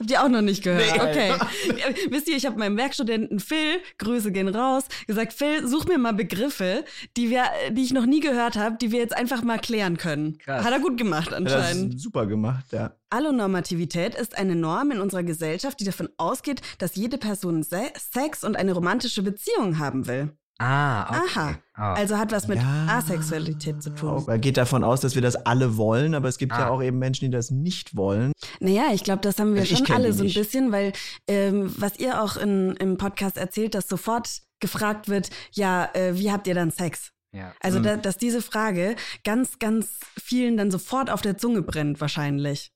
Habt 0.00 0.10
ihr 0.10 0.22
auch 0.24 0.28
noch 0.28 0.40
nicht 0.40 0.64
gehört? 0.64 0.82
Nee. 0.94 1.00
Okay. 1.00 1.28
Ja, 1.28 1.94
Wisst 2.10 2.26
ihr, 2.28 2.36
ich 2.36 2.46
habe 2.46 2.58
meinem 2.58 2.78
Werkstudenten 2.78 3.38
Phil, 3.38 3.80
Grüße 3.98 4.32
gehen 4.32 4.48
raus, 4.48 4.84
gesagt, 5.06 5.34
Phil, 5.34 5.68
such 5.68 5.84
mir 5.86 5.98
mal 5.98 6.14
Begriffe, 6.14 6.84
die 7.18 7.28
wir, 7.28 7.44
die 7.70 7.82
ich 7.82 7.92
noch 7.92 8.06
nie 8.06 8.20
gehört 8.20 8.56
habe, 8.56 8.78
die 8.80 8.92
wir 8.92 8.98
jetzt 8.98 9.14
einfach 9.14 9.42
mal 9.42 9.58
klären 9.58 9.98
können. 9.98 10.38
Krass. 10.38 10.64
Hat 10.64 10.72
er 10.72 10.80
gut 10.80 10.96
gemacht 10.96 11.32
Ja, 11.32 11.36
anscheinend. 11.36 11.94
ist 11.96 12.02
super 12.02 12.26
gemacht, 12.26 12.64
ja. 12.72 12.96
Allonormativität 13.10 14.14
ist 14.14 14.38
eine 14.38 14.56
Norm 14.56 14.90
in 14.92 15.00
unserer 15.00 15.22
Gesellschaft, 15.22 15.80
die 15.80 15.84
davon 15.84 16.08
ausgeht, 16.16 16.62
dass 16.78 16.94
jede 16.94 17.18
Person 17.18 17.62
Se 17.62 17.90
Sex 17.98 18.42
und 18.44 18.56
eine 18.56 18.72
romantische 18.72 19.22
Beziehung 19.22 19.78
haben 19.78 20.06
will. 20.06 20.30
Ah, 20.62 21.08
okay. 21.08 21.20
Aha. 21.26 21.58
Ah. 21.74 21.94
Also 21.94 22.18
hat 22.18 22.32
was 22.32 22.46
mit 22.46 22.58
Ja. 22.58 22.86
Asexualität 22.98 23.82
zu 23.82 23.90
tun. 23.94 24.24
Er 24.28 24.38
geht 24.38 24.58
davon 24.58 24.84
aus, 24.84 25.00
dass 25.00 25.14
wir 25.14 25.22
das 25.22 25.34
alle 25.34 25.78
wollen, 25.78 26.14
aber 26.14 26.28
es 26.28 26.36
gibt 26.36 26.52
ja 26.52 26.66
Ah. 26.66 26.70
auch 26.70 26.82
eben 26.82 26.98
Menschen, 26.98 27.24
die 27.24 27.30
das 27.30 27.50
nicht 27.50 27.96
wollen. 27.96 28.32
Naja, 28.60 28.88
ich 28.92 29.02
glaube, 29.02 29.22
das 29.22 29.38
haben 29.38 29.54
wir 29.54 29.62
Also 29.62 29.72
ich 29.72 29.78
schon 29.86 29.96
alle 29.96 30.12
so 30.12 30.22
ein 30.22 30.32
bisschen, 30.34 30.70
weil 30.70 30.92
ähm, 31.26 31.72
was 31.78 31.98
ihr 31.98 32.22
auch 32.22 32.36
in, 32.36 32.76
im 32.76 32.98
Podcast 32.98 33.38
erzählt, 33.38 33.74
dass 33.74 33.88
sofort 33.88 34.28
gefragt 34.60 35.08
wird, 35.08 35.30
ja, 35.52 35.88
äh, 35.94 36.14
wie 36.18 36.30
habt 36.30 36.46
ihr 36.46 36.54
dann 36.54 36.70
Sex? 36.70 37.10
ja. 37.32 37.52
Also, 37.60 37.78
Mhm. 37.78 37.84
da, 37.84 37.96
dass 37.96 38.18
diese 38.18 38.42
Frage 38.42 38.96
ganz, 39.24 39.58
ganz 39.58 40.00
vielen 40.20 40.56
dann 40.58 40.70
sofort 40.70 41.08
auf 41.10 41.22
der 41.22 41.38
Zunge 41.38 41.62
brennt, 41.62 42.00
wahrscheinlich. 42.02 42.70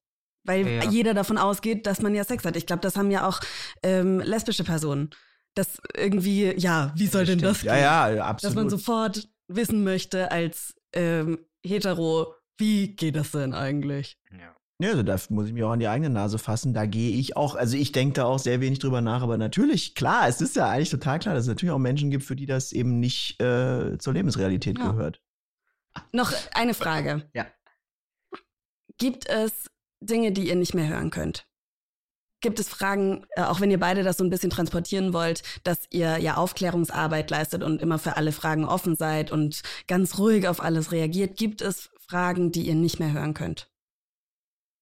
Weil 0.47 0.66
Ja. 0.66 0.85
jeder 0.90 1.12
davon 1.12 1.37
ausgeht, 1.38 1.87
dass 1.87 2.01
man 2.01 2.14
ja 2.14 2.23
Sex 2.25 2.44
hat. 2.47 2.57
Ich 2.57 2.64
glaube, 2.66 2.81
das 2.81 2.97
haben 2.97 3.11
ja 3.11 3.27
auch 3.29 3.40
ähm, 3.83 4.20
lesbische 4.20 4.62
Personen. 4.64 5.11
Das 5.55 5.79
irgendwie, 5.97 6.53
ja, 6.59 6.93
wie 6.97 7.07
soll 7.07 7.27
denn 7.27 7.38
das 7.38 7.62
Ja, 7.62 7.75
gehen? 7.75 8.17
ja, 8.17 8.25
absolut. 8.25 8.51
Dass 8.57 8.62
man 8.62 8.71
sofort 8.71 9.29
wissen 9.49 9.85
möchte 9.85 10.31
als 10.33 10.75
ähm, 10.95 11.38
hetero, 11.64 12.35
wie 12.59 12.88
geht 12.97 13.17
das 13.17 13.31
denn 13.33 13.55
eigentlich? 13.55 14.19
ja. 14.33 14.55
Ja, 14.81 14.90
also 14.90 15.05
da 15.05 15.17
muss 15.29 15.47
ich 15.47 15.53
mich 15.53 15.62
auch 15.62 15.71
an 15.71 15.79
die 15.79 15.87
eigene 15.87 16.11
Nase 16.11 16.37
fassen. 16.37 16.75
Da 16.75 16.85
gehe 16.85 17.12
ich 17.17 17.37
auch, 17.37 17.55
also 17.55 17.77
ich 17.77 17.93
denke 17.93 18.14
da 18.14 18.25
auch 18.25 18.40
sehr 18.40 18.61
wenig 18.61 18.81
drüber 18.81 19.01
nach, 19.01 19.23
aber 19.23 19.38
natürlich, 19.38 19.95
klar, 19.95 20.27
es 20.27 20.40
ist 20.40 20.57
ja 20.57 20.69
eigentlich 20.69 20.90
total 20.90 21.21
klar, 21.21 21.35
dass 21.37 21.45
es 21.45 21.49
natürlich 21.49 21.71
auch 21.73 21.79
Menschen 21.79 22.11
gibt, 22.11 22.25
für 22.25 22.35
die 22.35 22.45
das 22.47 22.73
eben 22.73 22.99
nicht 22.99 23.40
äh, 23.40 23.97
zur 23.99 24.14
Lebensrealität 24.14 24.77
Ja. 24.81 24.90
gehört. 24.90 25.21
Noch 26.11 26.33
eine 26.55 26.75
Frage. 26.75 27.31
Ja. 27.35 27.47
Gibt 28.99 29.29
es 29.29 29.71
Dinge, 30.01 30.33
die 30.33 30.49
ihr 30.49 30.57
nicht 30.57 30.75
mehr 30.75 30.88
hören 30.88 31.11
könnt? 31.11 31.47
Gibt 32.45 32.61
es 32.61 32.69
Fragen, 32.69 33.25
äh, 33.37 33.41
auch 33.41 33.63
wenn 33.63 33.71
ihr 33.71 33.81
beide 33.81 34.03
das 34.03 34.19
so 34.19 34.25
ein 34.25 34.29
bisschen 34.29 34.51
transportieren 34.51 35.15
wollt, 35.15 35.43
dass 35.67 35.87
ihr 35.89 36.19
ja 36.19 36.35
Aufklärungsarbeit 36.35 37.31
leistet 37.31 37.63
und 37.63 37.81
immer 37.81 37.99
für 37.99 38.19
alle 38.19 38.33
Fragen 38.33 38.67
offen 38.67 38.97
seid 38.97 39.33
und 39.33 39.63
ganz 39.87 40.19
ruhig 40.19 40.47
auf 40.47 40.63
alles 40.63 40.93
reagiert? 40.93 41.39
Gibt 41.39 41.63
es 41.63 41.91
Fragen, 42.07 42.53
die 42.53 42.67
ihr 42.67 42.75
nicht 42.75 43.01
mehr 43.01 43.13
hören 43.13 43.33
könnt? 43.33 43.73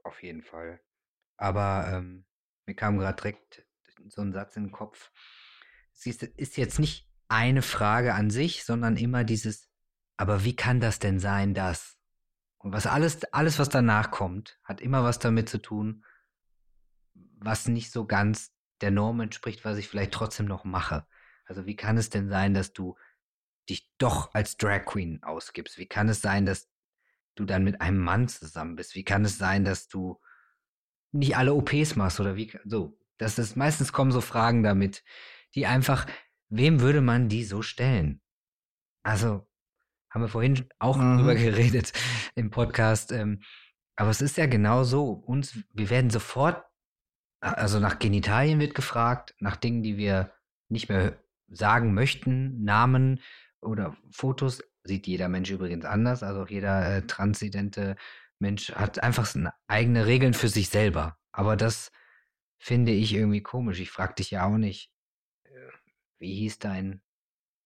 Auf 0.03 0.25
jeden 0.25 0.43
Fall. 0.43 0.81
Aber 1.37 1.89
ähm, 1.93 2.25
mir 2.67 2.75
kam 2.75 2.99
gerade 2.99 3.23
direkt 3.23 3.65
so 4.09 4.23
ein 4.23 4.33
Satz 4.33 4.57
in 4.57 4.65
den 4.65 4.73
Kopf. 4.73 5.13
Du, 6.03 6.11
ist 6.11 6.57
jetzt 6.57 6.81
nicht 6.81 7.09
eine 7.29 7.63
Frage 7.63 8.15
an 8.15 8.31
sich, 8.31 8.65
sondern 8.65 8.97
immer 8.97 9.23
dieses, 9.23 9.71
aber 10.17 10.43
wie 10.43 10.57
kann 10.57 10.81
das 10.81 10.99
denn 10.99 11.21
sein, 11.21 11.55
dass? 11.55 11.97
Und 12.59 12.73
was 12.73 12.89
alles, 12.89 13.23
alles, 13.33 13.61
was 13.61 13.69
danach 13.69 14.11
kommt, 14.11 14.59
hat 14.65 14.81
immer 14.81 15.05
was 15.05 15.21
damit 15.21 15.49
zu 15.49 15.59
tun, 15.59 16.05
was 17.45 17.69
nicht 17.69 17.91
so 17.93 18.07
ganz 18.07 18.53
der 18.81 18.91
Norm 18.91 19.21
entspricht, 19.21 19.65
was 19.65 19.79
ich 19.79 19.89
vielleicht 19.89 20.13
trotzdem 20.13 20.47
noch 20.47 20.65
mache. 20.65 21.07
Also 21.45 21.67
wie 21.67 21.77
kann 21.77 21.99
es 21.99 22.11
denn 22.11 22.29
sein, 22.29 22.55
dass 22.55 22.73
du 22.73 22.97
dich 23.69 23.89
doch 23.99 24.35
als 24.35 24.57
Drag 24.57 24.85
Queen 24.85 25.23
ausgibst? 25.23 25.79
Wie 25.79 25.87
kann 25.87 26.09
es 26.09 26.21
sein, 26.21 26.47
dass 26.47 26.69
du 27.35 27.45
dann 27.45 27.65
mit 27.65 27.81
einem 27.81 27.99
Mann 27.99 28.29
zusammen 28.29 28.77
bist? 28.77 28.95
Wie 28.95 29.05
kann 29.05 29.25
es 29.25 29.39
sein, 29.39 29.65
dass 29.65 29.89
du 29.89 30.21
nicht 31.13 31.37
alle 31.37 31.55
OPs 31.55 31.97
machst 31.97 32.21
oder 32.21 32.37
wie 32.37 32.53
so? 32.65 32.99
Das 33.19 33.39
ist 33.39 33.57
meistens 33.57 33.93
kommen 33.93 34.11
so 34.13 34.21
Fragen 34.21 34.63
damit, 34.63 35.05
die 35.55 35.67
einfach, 35.67 36.07
wem 36.49 36.81
würde 36.81 37.01
man 37.01 37.29
die 37.29 37.45
so 37.45 37.63
stellen? 37.63 38.21
Also 39.05 39.47
haben 40.11 40.23
wir 40.23 40.29
vorhin 40.29 40.69
auch 40.79 40.97
Mhm. 40.97 41.19
drüber 41.19 41.35
geredet 41.37 41.93
im 42.35 42.51
Podcast. 42.51 43.13
Ähm, 43.13 43.43
aber 43.97 44.11
es 44.11 44.21
ist 44.21 44.37
ja 44.37 44.47
genau 44.47 44.85
so. 44.85 45.11
Uns, 45.11 45.59
wir 45.73 45.91
werden 45.91 46.11
sofort, 46.11 46.65
also 47.43 47.81
nach 47.81 47.99
Genitalien 47.99 48.61
wird 48.61 48.75
gefragt, 48.75 49.35
nach 49.39 49.57
Dingen, 49.57 49.83
die 49.83 49.97
wir 49.97 50.33
nicht 50.69 50.89
mehr 50.89 51.19
sagen 51.49 51.93
möchten, 51.93 52.63
Namen 52.63 53.21
oder 53.61 53.97
Fotos. 54.11 54.63
Sieht 54.85 55.07
jeder 55.07 55.29
Mensch 55.29 55.51
übrigens 55.51 55.85
anders. 55.85 56.23
Also 56.23 56.43
auch 56.43 56.49
jeder 56.49 56.97
äh, 56.97 57.07
transidente 57.07 57.97
Mensch 58.39 58.73
hat 58.73 59.03
einfach 59.03 59.27
so 59.27 59.41
eigene 59.67 60.07
Regeln 60.07 60.35
für 60.35 60.49
sich 60.49 60.69
selber. 60.69 61.19
Aber 61.33 61.57
das 61.57 61.91
finde 62.59 62.93
ich 62.93 63.13
irgendwie 63.13 63.43
komisch. 63.43 63.81
Ich 63.81 63.91
frage 63.91 64.15
dich 64.15 64.31
ja 64.31 64.47
auch 64.47 64.57
nicht, 64.57 64.93
äh, 65.45 65.69
wie 66.19 66.35
hieß 66.35 66.59
dein 66.61 67.03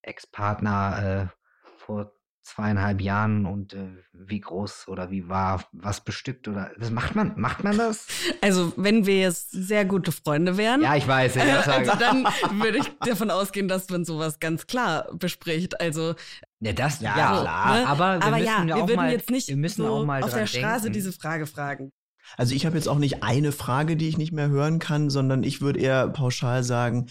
Ex-Partner 0.03 1.33
äh, 1.33 1.79
vor 1.79 2.16
zweieinhalb 2.47 3.01
Jahren 3.01 3.45
und 3.45 3.75
äh, 3.75 3.89
wie 4.13 4.41
groß 4.41 4.87
oder 4.89 5.11
wie 5.11 5.29
war 5.29 5.65
was 5.73 6.03
bestückt 6.05 6.47
oder 6.47 6.71
das 6.79 6.91
macht 6.91 7.17
man 7.17 7.33
macht 7.37 7.65
man 7.65 7.77
das? 7.77 8.07
Also 8.41 8.73
wenn 8.77 9.05
wir 9.05 9.19
jetzt 9.19 9.51
sehr 9.51 9.85
gute 9.85 10.13
Freunde 10.13 10.57
wären, 10.57 10.81
Ja, 10.81 10.95
ich 10.95 11.07
weiß. 11.09 11.35
Ja, 11.35 11.43
äh, 11.43 11.61
ich 11.61 11.67
also 11.67 11.93
dann 11.99 12.25
würde 12.63 12.79
ich 12.79 12.91
davon 13.01 13.31
ausgehen, 13.31 13.67
dass 13.67 13.89
man 13.91 14.05
sowas 14.05 14.39
ganz 14.39 14.67
klar 14.67 15.09
bespricht. 15.15 15.81
Also 15.81 16.15
ja, 16.61 16.73
das 16.73 17.01
ja, 17.01 17.17
Ja, 17.19 17.41
klar. 17.41 17.75
ne? 17.81 17.87
Aber 17.89 18.21
wir 18.21 18.27
aber 18.27 18.37
müssen 18.37 18.47
ja, 18.47 18.61
ja 18.61 18.67
wir 18.67 18.77
auch 18.77 18.89
würden 18.89 18.97
mal, 18.97 19.13
jetzt 19.13 19.31
nicht 19.31 19.49
wir 19.49 19.57
müssen 19.57 19.83
so 19.83 19.89
auch 19.89 20.05
mal 20.05 20.23
auf 20.23 20.33
der 20.33 20.47
Straße 20.47 20.85
denken. 20.85 20.93
diese 20.95 21.13
Frage 21.13 21.47
fragen. 21.47 21.91
Also 22.37 22.55
ich 22.55 22.67
habe 22.67 22.77
jetzt 22.77 22.89
auch 22.89 22.99
nicht 22.99 23.23
eine 23.23 23.53
Frage, 23.53 23.97
die 23.97 24.09
ich 24.09 24.19
nicht 24.19 24.33
mehr 24.33 24.49
hören 24.49 24.79
kann, 24.79 25.11
sondern 25.11 25.43
ich 25.43 25.61
würde 25.61 25.81
eher 25.81 26.09
pauschal 26.09 26.65
sagen, 26.65 27.07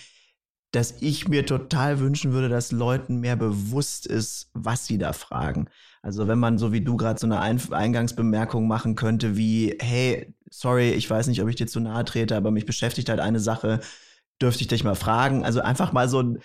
dass 0.75 0.95
ich 0.99 1.27
mir 1.27 1.45
total 1.45 1.99
wünschen 1.99 2.33
würde, 2.33 2.49
dass 2.49 2.71
Leuten 2.71 3.19
mehr 3.19 3.35
bewusst 3.35 4.05
ist, 4.05 4.49
was 4.53 4.85
sie 4.85 4.97
da 4.97 5.13
fragen. 5.13 5.69
Also 6.01 6.27
wenn 6.27 6.39
man 6.39 6.57
so 6.57 6.71
wie 6.73 6.81
du 6.81 6.97
gerade 6.97 7.19
so 7.19 7.27
eine 7.27 7.39
Ein 7.39 7.61
Eingangsbemerkung 7.71 8.67
machen 8.67 8.95
könnte 8.95 9.37
wie, 9.37 9.75
hey, 9.79 10.33
sorry, 10.49 10.91
ich 10.91 11.09
weiß 11.09 11.27
nicht, 11.27 11.41
ob 11.41 11.49
ich 11.49 11.55
dir 11.55 11.67
zu 11.67 11.79
nahe 11.79 12.05
trete, 12.05 12.35
aber 12.35 12.51
mich 12.51 12.65
beschäftigt 12.65 13.09
halt 13.09 13.19
eine 13.19 13.39
Sache, 13.39 13.79
dürfte 14.41 14.61
ich 14.61 14.67
dich 14.67 14.83
mal 14.83 14.95
fragen? 14.95 15.45
Also 15.45 15.61
einfach 15.61 15.93
mal 15.93 16.09
so 16.09 16.35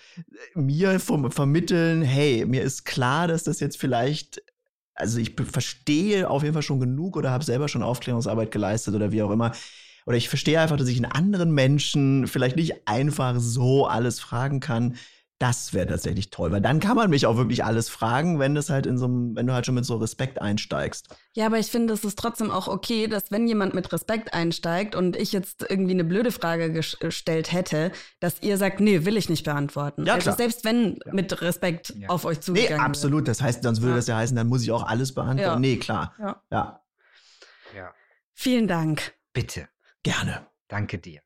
mir 0.55 0.99
vom, 0.99 1.29
vermitteln, 1.31 2.01
hey, 2.01 2.45
mir 2.45 2.63
ist 2.63 2.85
klar, 2.85 3.27
dass 3.27 3.43
das 3.43 3.59
jetzt 3.59 3.77
vielleicht 3.77 4.41
also 4.93 5.19
ich 5.19 5.35
verstehe 5.35 6.29
auf 6.29 6.43
jeden 6.43 6.53
Fall 6.53 6.61
schon 6.61 6.79
genug 6.79 7.17
oder 7.17 7.31
habe 7.31 7.43
selber 7.43 7.67
schon 7.67 7.81
Aufklärungsarbeit 7.81 8.51
geleistet 8.51 8.93
oder 8.93 9.11
wie 9.11 9.23
auch 9.23 9.31
immer. 9.31 9.51
Oder 10.05 10.17
ich 10.17 10.29
verstehe 10.29 10.59
einfach, 10.59 10.77
dass 10.77 10.87
ich 10.87 10.97
einen 10.97 11.11
anderen 11.11 11.51
Menschen 11.51 12.27
vielleicht 12.27 12.55
nicht 12.55 12.87
einfach 12.87 13.35
so 13.39 13.85
alles 13.87 14.19
fragen 14.19 14.59
kann. 14.59 14.95
Das 15.39 15.73
wäre 15.73 15.87
tatsächlich 15.87 16.29
toll, 16.29 16.51
weil 16.51 16.61
dann 16.61 16.79
kann 16.79 16.95
man 16.95 17.09
mich 17.09 17.25
auch 17.25 17.35
wirklich 17.35 17.63
alles 17.65 17.89
fragen, 17.89 18.37
wenn 18.37 18.53
das 18.53 18.69
halt 18.69 18.85
in 18.85 18.99
so 18.99 19.05
einem, 19.05 19.35
wenn 19.35 19.47
du 19.47 19.53
halt 19.53 19.65
schon 19.65 19.73
mit 19.73 19.85
so 19.85 19.95
Respekt 19.97 20.39
einsteigst. 20.39 21.07
Ja, 21.33 21.47
aber 21.47 21.57
ich 21.57 21.65
finde, 21.65 21.95
es 21.95 22.03
ist 22.03 22.19
trotzdem 22.19 22.51
auch 22.51 22.67
okay, 22.67 23.07
dass 23.07 23.31
wenn 23.31 23.47
jemand 23.47 23.73
mit 23.73 23.91
Respekt 23.91 24.35
einsteigt 24.35 24.93
und 24.95 25.15
ich 25.15 25.31
jetzt 25.31 25.65
irgendwie 25.67 25.93
eine 25.93 26.03
blöde 26.03 26.31
Frage 26.31 26.65
ges- 26.65 26.99
gestellt 26.99 27.51
hätte, 27.51 27.91
dass 28.19 28.43
ihr 28.43 28.55
sagt, 28.59 28.81
nee, 28.81 29.03
will 29.03 29.17
ich 29.17 29.29
nicht 29.29 29.43
beantworten. 29.43 30.05
Ja, 30.05 30.13
also 30.13 30.25
klar. 30.25 30.37
selbst 30.37 30.63
wenn 30.63 30.99
mit 31.11 31.41
Respekt 31.41 31.91
Ja. 31.97 32.09
auf 32.09 32.23
euch 32.25 32.37
Nee, 32.37 32.41
zugegangen 32.43 32.77
wird. 32.77 32.81
absolut. 32.87 33.27
Das 33.27 33.41
heißt, 33.41 33.63
sonst 33.63 33.81
würde 33.81 33.93
Ja. 33.93 33.95
das 33.95 34.07
ja 34.07 34.17
heißen, 34.17 34.35
dann 34.37 34.45
muss 34.47 34.61
ich 34.61 34.71
auch 34.71 34.83
alles 34.83 35.11
beantworten. 35.15 35.41
Ja. 35.41 35.57
Nee, 35.59 35.77
klar. 35.77 36.13
Ja. 36.19 36.41
Ja, 36.51 36.81
Ja, 37.75 37.89
Vielen 38.35 38.67
Dank. 38.67 39.13
bitte. 39.33 39.67
Gerne. 40.03 40.47
Danke 40.67 40.97
dir. 40.99 41.21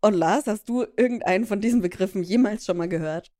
Und 0.00 0.14
Lars, 0.14 0.46
hast 0.46 0.68
du 0.68 0.84
irgendeinen 0.96 1.46
von 1.46 1.60
diesen 1.60 1.80
Begriffen 1.80 2.22
jemals 2.22 2.66
schon 2.66 2.76
mal 2.76 2.88
gehört? 2.88 3.32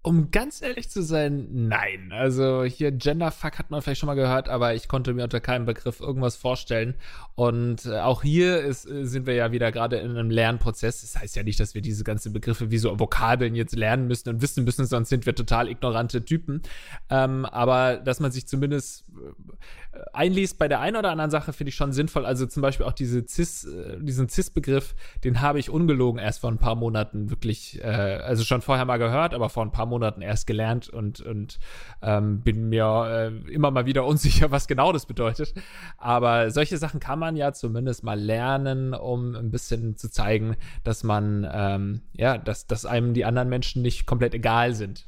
Um 0.00 0.30
ganz 0.30 0.62
ehrlich 0.62 0.88
zu 0.90 1.02
sein, 1.02 1.48
nein. 1.50 2.12
Also 2.12 2.62
hier 2.62 2.92
Genderfuck 2.92 3.58
hat 3.58 3.70
man 3.70 3.82
vielleicht 3.82 4.00
schon 4.00 4.06
mal 4.06 4.14
gehört, 4.14 4.48
aber 4.48 4.74
ich 4.74 4.86
konnte 4.86 5.12
mir 5.12 5.24
unter 5.24 5.40
keinem 5.40 5.66
Begriff 5.66 6.00
irgendwas 6.00 6.36
vorstellen. 6.36 6.94
Und 7.34 7.84
äh, 7.84 7.98
auch 7.98 8.22
hier 8.22 8.60
ist, 8.60 8.88
äh, 8.88 9.06
sind 9.06 9.26
wir 9.26 9.34
ja 9.34 9.50
wieder 9.50 9.72
gerade 9.72 9.96
in 9.96 10.10
einem 10.10 10.30
Lernprozess. 10.30 11.00
Das 11.00 11.20
heißt 11.20 11.34
ja 11.34 11.42
nicht, 11.42 11.58
dass 11.58 11.74
wir 11.74 11.82
diese 11.82 12.04
ganzen 12.04 12.32
Begriffe 12.32 12.70
wie 12.70 12.78
so 12.78 12.98
Vokabeln 13.00 13.56
jetzt 13.56 13.74
lernen 13.74 14.06
müssen 14.06 14.28
und 14.28 14.40
wissen 14.40 14.64
müssen, 14.64 14.86
sonst 14.86 15.08
sind 15.08 15.26
wir 15.26 15.34
total 15.34 15.68
ignorante 15.68 16.24
Typen. 16.24 16.62
Ähm, 17.10 17.44
aber 17.44 17.96
dass 17.96 18.20
man 18.20 18.30
sich 18.30 18.46
zumindest 18.46 19.04
äh, 19.08 19.87
einliest 20.12 20.58
bei 20.58 20.68
der 20.68 20.80
einen 20.80 20.96
oder 20.96 21.10
anderen 21.10 21.30
Sache, 21.30 21.52
finde 21.52 21.70
ich 21.70 21.74
schon 21.74 21.92
sinnvoll. 21.92 22.26
Also 22.26 22.46
zum 22.46 22.62
Beispiel 22.62 22.86
auch 22.86 22.92
diese 22.92 23.26
Cis, 23.26 23.64
äh, 23.64 23.98
diesen 24.00 24.28
Cis-Begriff, 24.28 24.94
den 25.24 25.40
habe 25.40 25.58
ich 25.58 25.70
ungelogen 25.70 26.20
erst 26.20 26.40
vor 26.40 26.50
ein 26.50 26.58
paar 26.58 26.74
Monaten 26.74 27.30
wirklich, 27.30 27.82
äh, 27.82 27.86
also 27.86 28.44
schon 28.44 28.62
vorher 28.62 28.84
mal 28.84 28.98
gehört, 28.98 29.34
aber 29.34 29.48
vor 29.48 29.64
ein 29.64 29.72
paar 29.72 29.86
Monaten 29.86 30.22
erst 30.22 30.46
gelernt 30.46 30.88
und, 30.88 31.20
und 31.20 31.58
ähm, 32.02 32.40
bin 32.40 32.68
mir 32.68 33.32
äh, 33.46 33.52
immer 33.52 33.70
mal 33.70 33.86
wieder 33.86 34.04
unsicher, 34.06 34.50
was 34.50 34.68
genau 34.68 34.92
das 34.92 35.06
bedeutet. 35.06 35.54
Aber 35.96 36.50
solche 36.50 36.78
Sachen 36.78 37.00
kann 37.00 37.18
man 37.18 37.36
ja 37.36 37.52
zumindest 37.52 38.04
mal 38.04 38.18
lernen, 38.18 38.94
um 38.94 39.34
ein 39.34 39.50
bisschen 39.50 39.96
zu 39.96 40.10
zeigen, 40.10 40.56
dass 40.84 41.02
man, 41.02 41.48
ähm, 41.50 42.02
ja, 42.12 42.38
dass, 42.38 42.66
dass 42.66 42.86
einem 42.86 43.14
die 43.14 43.24
anderen 43.24 43.48
Menschen 43.48 43.82
nicht 43.82 44.06
komplett 44.06 44.34
egal 44.34 44.74
sind. 44.74 45.07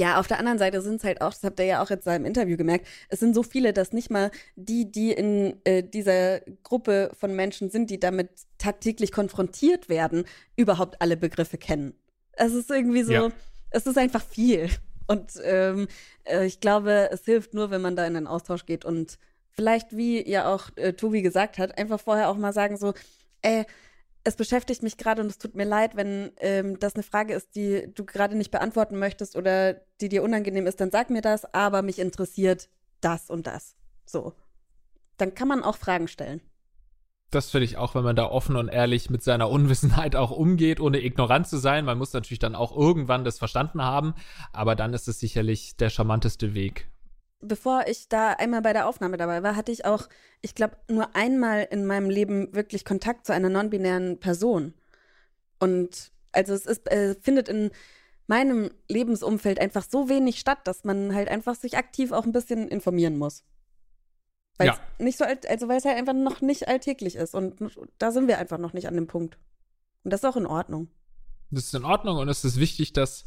Ja, 0.00 0.18
auf 0.18 0.26
der 0.26 0.38
anderen 0.38 0.58
Seite 0.58 0.80
sind 0.80 0.96
es 0.96 1.04
halt 1.04 1.20
auch, 1.20 1.34
das 1.34 1.44
habt 1.44 1.60
ihr 1.60 1.66
ja 1.66 1.82
auch 1.82 1.90
jetzt 1.90 2.06
da 2.06 2.16
im 2.16 2.24
Interview 2.24 2.56
gemerkt, 2.56 2.86
es 3.10 3.20
sind 3.20 3.34
so 3.34 3.42
viele, 3.42 3.74
dass 3.74 3.92
nicht 3.92 4.10
mal 4.10 4.30
die, 4.56 4.90
die 4.90 5.12
in 5.12 5.60
äh, 5.64 5.82
dieser 5.82 6.40
Gruppe 6.62 7.10
von 7.20 7.36
Menschen 7.36 7.68
sind, 7.68 7.90
die 7.90 8.00
damit 8.00 8.30
tagtäglich 8.56 9.12
konfrontiert 9.12 9.90
werden, 9.90 10.24
überhaupt 10.56 11.02
alle 11.02 11.18
Begriffe 11.18 11.58
kennen. 11.58 11.92
Es 12.32 12.54
ist 12.54 12.70
irgendwie 12.70 13.02
so, 13.02 13.12
Ja. 13.12 13.28
es 13.68 13.86
ist 13.86 13.98
einfach 13.98 14.24
viel. 14.24 14.70
Und 15.06 15.32
ähm, 15.44 15.86
äh, 16.24 16.46
ich 16.46 16.60
glaube, 16.60 17.10
es 17.12 17.26
hilft 17.26 17.52
nur, 17.52 17.70
wenn 17.70 17.82
man 17.82 17.94
da 17.94 18.06
in 18.06 18.14
den 18.14 18.26
Austausch 18.26 18.64
geht 18.64 18.86
und 18.86 19.18
vielleicht, 19.50 19.94
wie 19.94 20.26
ja 20.26 20.50
auch 20.50 20.70
äh, 20.76 20.94
Tobi 20.94 21.20
gesagt 21.20 21.58
hat, 21.58 21.76
einfach 21.76 22.00
vorher 22.00 22.30
auch 22.30 22.38
mal 22.38 22.54
sagen 22.54 22.78
so, 22.78 22.94
ey, 23.42 23.66
es 24.24 24.36
beschäftigt 24.36 24.82
mich 24.82 24.96
gerade 24.96 25.22
und 25.22 25.28
es 25.28 25.38
tut 25.38 25.54
mir 25.54 25.64
leid, 25.64 25.96
wenn 25.96 26.32
ähm, 26.38 26.78
das 26.78 26.94
eine 26.94 27.02
Frage 27.02 27.34
ist, 27.34 27.54
die 27.54 27.92
du 27.94 28.04
gerade 28.04 28.36
nicht 28.36 28.50
beantworten 28.50 28.98
möchtest 28.98 29.36
oder 29.36 29.74
die 30.00 30.08
dir 30.08 30.22
unangenehm 30.22 30.66
ist, 30.66 30.80
dann 30.80 30.90
sag 30.90 31.10
mir 31.10 31.22
das, 31.22 31.44
aber 31.54 31.82
mich 31.82 31.98
interessiert 31.98 32.68
das 33.00 33.30
und 33.30 33.46
das. 33.46 33.76
So. 34.04 34.34
Dann 35.16 35.34
kann 35.34 35.48
man 35.48 35.62
auch 35.62 35.76
Fragen 35.76 36.08
stellen. 36.08 36.40
Das 37.30 37.50
finde 37.50 37.64
ich 37.64 37.76
auch, 37.76 37.94
wenn 37.94 38.02
man 38.02 38.16
da 38.16 38.26
offen 38.26 38.56
und 38.56 38.68
ehrlich 38.68 39.08
mit 39.08 39.22
seiner 39.22 39.48
Unwissenheit 39.48 40.16
auch 40.16 40.32
umgeht, 40.32 40.80
ohne 40.80 41.02
ignorant 41.02 41.46
zu 41.46 41.58
sein. 41.58 41.84
Man 41.84 41.96
muss 41.96 42.12
natürlich 42.12 42.40
dann 42.40 42.56
auch 42.56 42.76
irgendwann 42.76 43.24
das 43.24 43.38
verstanden 43.38 43.82
haben, 43.82 44.14
aber 44.52 44.74
dann 44.74 44.92
ist 44.94 45.06
es 45.06 45.20
sicherlich 45.20 45.76
der 45.76 45.90
charmanteste 45.90 46.54
Weg. 46.54 46.88
Bevor 47.42 47.86
ich 47.86 48.08
da 48.08 48.32
einmal 48.32 48.60
bei 48.60 48.72
der 48.74 48.86
Aufnahme 48.86 49.16
dabei 49.16 49.42
war, 49.42 49.56
hatte 49.56 49.72
ich 49.72 49.86
auch, 49.86 50.08
ich 50.42 50.54
glaube, 50.54 50.76
nur 50.88 51.16
einmal 51.16 51.66
in 51.70 51.86
meinem 51.86 52.10
Leben 52.10 52.54
wirklich 52.54 52.84
Kontakt 52.84 53.26
zu 53.26 53.32
einer 53.32 53.48
non-binären 53.48 54.20
Person. 54.20 54.74
Und 55.58 56.12
also 56.32 56.52
es 56.52 56.66
ist, 56.66 56.90
äh, 56.90 57.14
findet 57.20 57.48
in 57.48 57.70
meinem 58.26 58.70
Lebensumfeld 58.88 59.58
einfach 59.58 59.84
so 59.88 60.08
wenig 60.08 60.38
statt, 60.38 60.58
dass 60.64 60.84
man 60.84 61.14
halt 61.14 61.28
einfach 61.28 61.54
sich 61.54 61.76
aktiv 61.76 62.12
auch 62.12 62.24
ein 62.24 62.32
bisschen 62.32 62.68
informieren 62.68 63.16
muss. 63.18 63.42
Weil 64.58 64.68
Ja. 64.68 64.78
es 64.98 65.04
nicht 65.04 65.18
so 65.18 65.24
alt, 65.24 65.48
also 65.48 65.66
weil 65.68 65.78
es 65.78 65.84
halt 65.86 65.96
einfach 65.96 66.12
noch 66.12 66.42
nicht 66.42 66.68
alltäglich 66.68 67.16
ist. 67.16 67.34
Und 67.34 67.56
da 67.98 68.12
sind 68.12 68.28
wir 68.28 68.38
einfach 68.38 68.58
noch 68.58 68.74
nicht 68.74 68.86
an 68.86 68.94
dem 68.94 69.06
Punkt. 69.06 69.38
Und 70.04 70.12
das 70.12 70.20
ist 70.20 70.28
auch 70.28 70.36
in 70.36 70.46
Ordnung. 70.46 70.88
Das 71.50 71.64
ist 71.64 71.74
in 71.74 71.84
Ordnung 71.84 72.18
und 72.18 72.28
es 72.28 72.44
ist 72.44 72.60
wichtig, 72.60 72.92
dass 72.92 73.24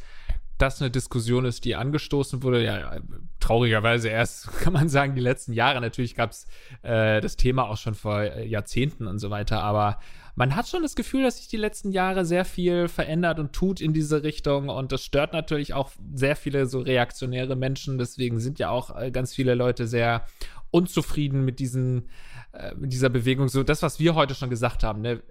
das 0.57 0.81
eine 0.81 0.91
Diskussion 0.91 1.45
ist, 1.45 1.65
die 1.65 1.75
angestoßen 1.75 2.43
wurde. 2.43 2.63
Ja, 2.63 2.97
traurigerweise 3.39 4.09
erst, 4.09 4.51
kann 4.59 4.73
man 4.73 4.89
sagen, 4.89 5.15
die 5.15 5.21
letzten 5.21 5.53
Jahre. 5.53 5.81
Natürlich 5.81 6.15
gab 6.15 6.31
es 6.31 6.45
äh, 6.81 7.21
das 7.21 7.35
Thema 7.35 7.69
auch 7.69 7.77
schon 7.77 7.95
vor 7.95 8.21
äh, 8.21 8.45
Jahrzehnten 8.45 9.07
und 9.07 9.19
so 9.19 9.29
weiter, 9.29 9.61
aber 9.61 9.99
man 10.35 10.55
hat 10.55 10.67
schon 10.67 10.81
das 10.81 10.95
Gefühl, 10.95 11.23
dass 11.23 11.37
sich 11.37 11.47
die 11.47 11.57
letzten 11.57 11.91
Jahre 11.91 12.25
sehr 12.25 12.43
viel 12.43 12.87
verändert 12.87 13.39
und 13.39 13.53
tut 13.53 13.81
in 13.81 13.93
diese 13.93 14.23
Richtung 14.23 14.69
und 14.69 14.91
das 14.91 15.03
stört 15.03 15.31
natürlich 15.31 15.75
auch 15.75 15.91
sehr 16.13 16.35
viele 16.35 16.65
so 16.65 16.79
reaktionäre 16.79 17.55
Menschen. 17.55 17.99
Deswegen 17.99 18.39
sind 18.39 18.57
ja 18.57 18.69
auch 18.69 18.99
äh, 18.99 19.11
ganz 19.11 19.35
viele 19.35 19.53
Leute 19.53 19.85
sehr 19.85 20.25
unzufrieden 20.71 21.45
mit 21.45 21.59
diesen, 21.59 22.09
äh, 22.51 22.73
mit 22.73 22.93
dieser 22.93 23.09
Bewegung. 23.09 23.47
So 23.47 23.61
das, 23.61 23.83
was 23.83 23.99
wir 23.99 24.15
heute 24.15 24.33
schon 24.33 24.49
gesagt 24.49 24.83
haben, 24.83 25.01
ne? 25.01 25.21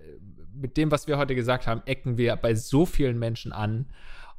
mit 0.54 0.76
dem, 0.76 0.90
was 0.90 1.08
wir 1.08 1.18
heute 1.18 1.34
gesagt 1.34 1.66
haben, 1.66 1.82
ecken 1.86 2.16
wir 2.16 2.36
bei 2.36 2.54
so 2.54 2.86
vielen 2.86 3.18
Menschen 3.18 3.52
an. 3.52 3.86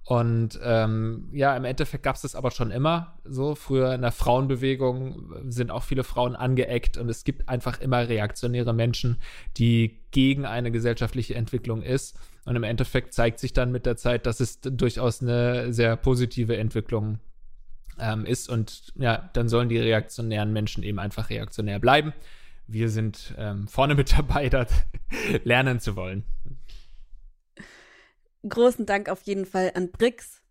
Und 0.05 0.59
ähm, 0.61 1.29
ja, 1.31 1.55
im 1.55 1.63
Endeffekt 1.63 2.03
gab 2.03 2.15
es 2.15 2.23
das 2.23 2.35
aber 2.35 2.51
schon 2.51 2.71
immer. 2.71 3.17
So 3.23 3.55
früher 3.55 3.93
in 3.93 4.01
der 4.01 4.11
Frauenbewegung 4.11 5.33
sind 5.47 5.71
auch 5.71 5.83
viele 5.83 6.03
Frauen 6.03 6.35
angeeckt 6.35 6.97
und 6.97 7.07
es 7.07 7.23
gibt 7.23 7.47
einfach 7.47 7.79
immer 7.79 8.09
reaktionäre 8.09 8.73
Menschen, 8.73 9.17
die 9.55 10.01
gegen 10.11 10.45
eine 10.45 10.71
gesellschaftliche 10.71 11.35
Entwicklung 11.35 11.81
ist. 11.81 12.17
Und 12.43 12.57
im 12.57 12.63
Endeffekt 12.63 13.13
zeigt 13.13 13.39
sich 13.39 13.53
dann 13.53 13.71
mit 13.71 13.85
der 13.85 13.95
Zeit, 13.95 14.25
dass 14.25 14.41
es 14.41 14.59
durchaus 14.59 15.21
eine 15.21 15.71
sehr 15.71 15.95
positive 15.95 16.57
Entwicklung 16.57 17.19
ähm, 17.97 18.25
ist. 18.25 18.49
Und 18.49 18.91
ja, 18.95 19.29
dann 19.31 19.47
sollen 19.47 19.69
die 19.69 19.79
reaktionären 19.79 20.51
Menschen 20.51 20.83
eben 20.83 20.99
einfach 20.99 21.29
reaktionär 21.29 21.79
bleiben. 21.79 22.13
Wir 22.67 22.89
sind 22.89 23.33
ähm, 23.37 23.69
vorne 23.69 23.95
mit 23.95 24.17
dabei, 24.17 24.49
das 24.49 24.69
lernen 25.45 25.79
zu 25.79 25.95
wollen. 25.95 26.25
Großen 28.47 28.85
Dank 28.85 29.09
auf 29.09 29.21
jeden 29.23 29.45
Fall 29.45 29.71
an 29.75 29.91
Brix. 29.91 30.41